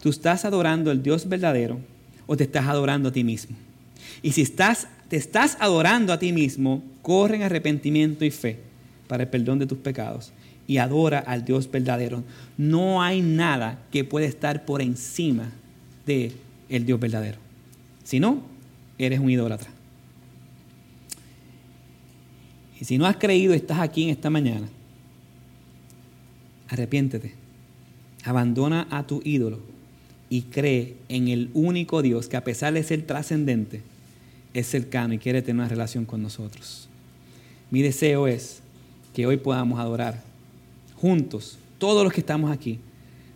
tú 0.02 0.10
estás 0.10 0.44
adorando 0.44 0.90
al 0.90 1.02
Dios 1.02 1.28
verdadero 1.28 1.78
o 2.26 2.36
te 2.36 2.44
estás 2.44 2.66
adorando 2.66 3.08
a 3.08 3.12
ti 3.12 3.24
mismo. 3.24 3.56
Y 4.22 4.32
si 4.32 4.42
estás, 4.42 4.88
te 5.08 5.16
estás 5.16 5.56
adorando 5.60 6.12
a 6.12 6.18
ti 6.18 6.32
mismo, 6.32 6.82
corre 7.02 7.36
en 7.36 7.42
arrepentimiento 7.42 8.24
y 8.24 8.30
fe 8.30 8.73
para 9.06 9.24
el 9.24 9.28
perdón 9.28 9.58
de 9.58 9.66
tus 9.66 9.78
pecados 9.78 10.32
y 10.66 10.78
adora 10.78 11.18
al 11.18 11.44
Dios 11.44 11.70
verdadero. 11.70 12.22
No 12.56 13.02
hay 13.02 13.20
nada 13.20 13.82
que 13.90 14.04
pueda 14.04 14.26
estar 14.26 14.64
por 14.64 14.82
encima 14.82 15.52
de 16.06 16.32
el 16.68 16.86
Dios 16.86 16.98
verdadero. 16.98 17.38
Si 18.02 18.20
no, 18.20 18.42
eres 18.98 19.20
un 19.20 19.30
idólatra. 19.30 19.70
Y 22.80 22.84
si 22.84 22.98
no 22.98 23.06
has 23.06 23.16
creído, 23.16 23.54
estás 23.54 23.78
aquí 23.80 24.04
en 24.04 24.10
esta 24.10 24.30
mañana. 24.30 24.68
Arrepiéntete. 26.68 27.34
Abandona 28.24 28.86
a 28.90 29.06
tu 29.06 29.20
ídolo 29.24 29.60
y 30.30 30.42
cree 30.42 30.96
en 31.08 31.28
el 31.28 31.50
único 31.54 32.02
Dios 32.02 32.28
que 32.28 32.36
a 32.36 32.44
pesar 32.44 32.72
de 32.72 32.82
ser 32.82 33.02
trascendente, 33.02 33.82
es 34.54 34.68
cercano 34.68 35.14
y 35.14 35.18
quiere 35.18 35.42
tener 35.42 35.60
una 35.60 35.68
relación 35.68 36.04
con 36.06 36.22
nosotros. 36.22 36.88
Mi 37.70 37.82
deseo 37.82 38.26
es 38.26 38.62
que 39.14 39.26
hoy 39.26 39.36
podamos 39.36 39.78
adorar 39.78 40.20
juntos, 40.96 41.56
todos 41.78 42.04
los 42.04 42.12
que 42.12 42.20
estamos 42.20 42.50
aquí, 42.50 42.80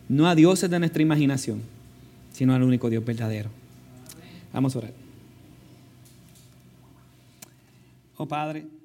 no 0.08 0.26
a 0.26 0.34
dioses 0.34 0.68
de 0.68 0.78
nuestra 0.78 1.02
imaginación, 1.02 1.62
sino 2.32 2.54
al 2.54 2.62
único 2.62 2.90
Dios 2.90 3.04
verdadero. 3.04 3.48
Vamos 4.52 4.74
a 4.74 4.78
orar. 4.78 4.92
Oh 8.16 8.26
Padre. 8.26 8.77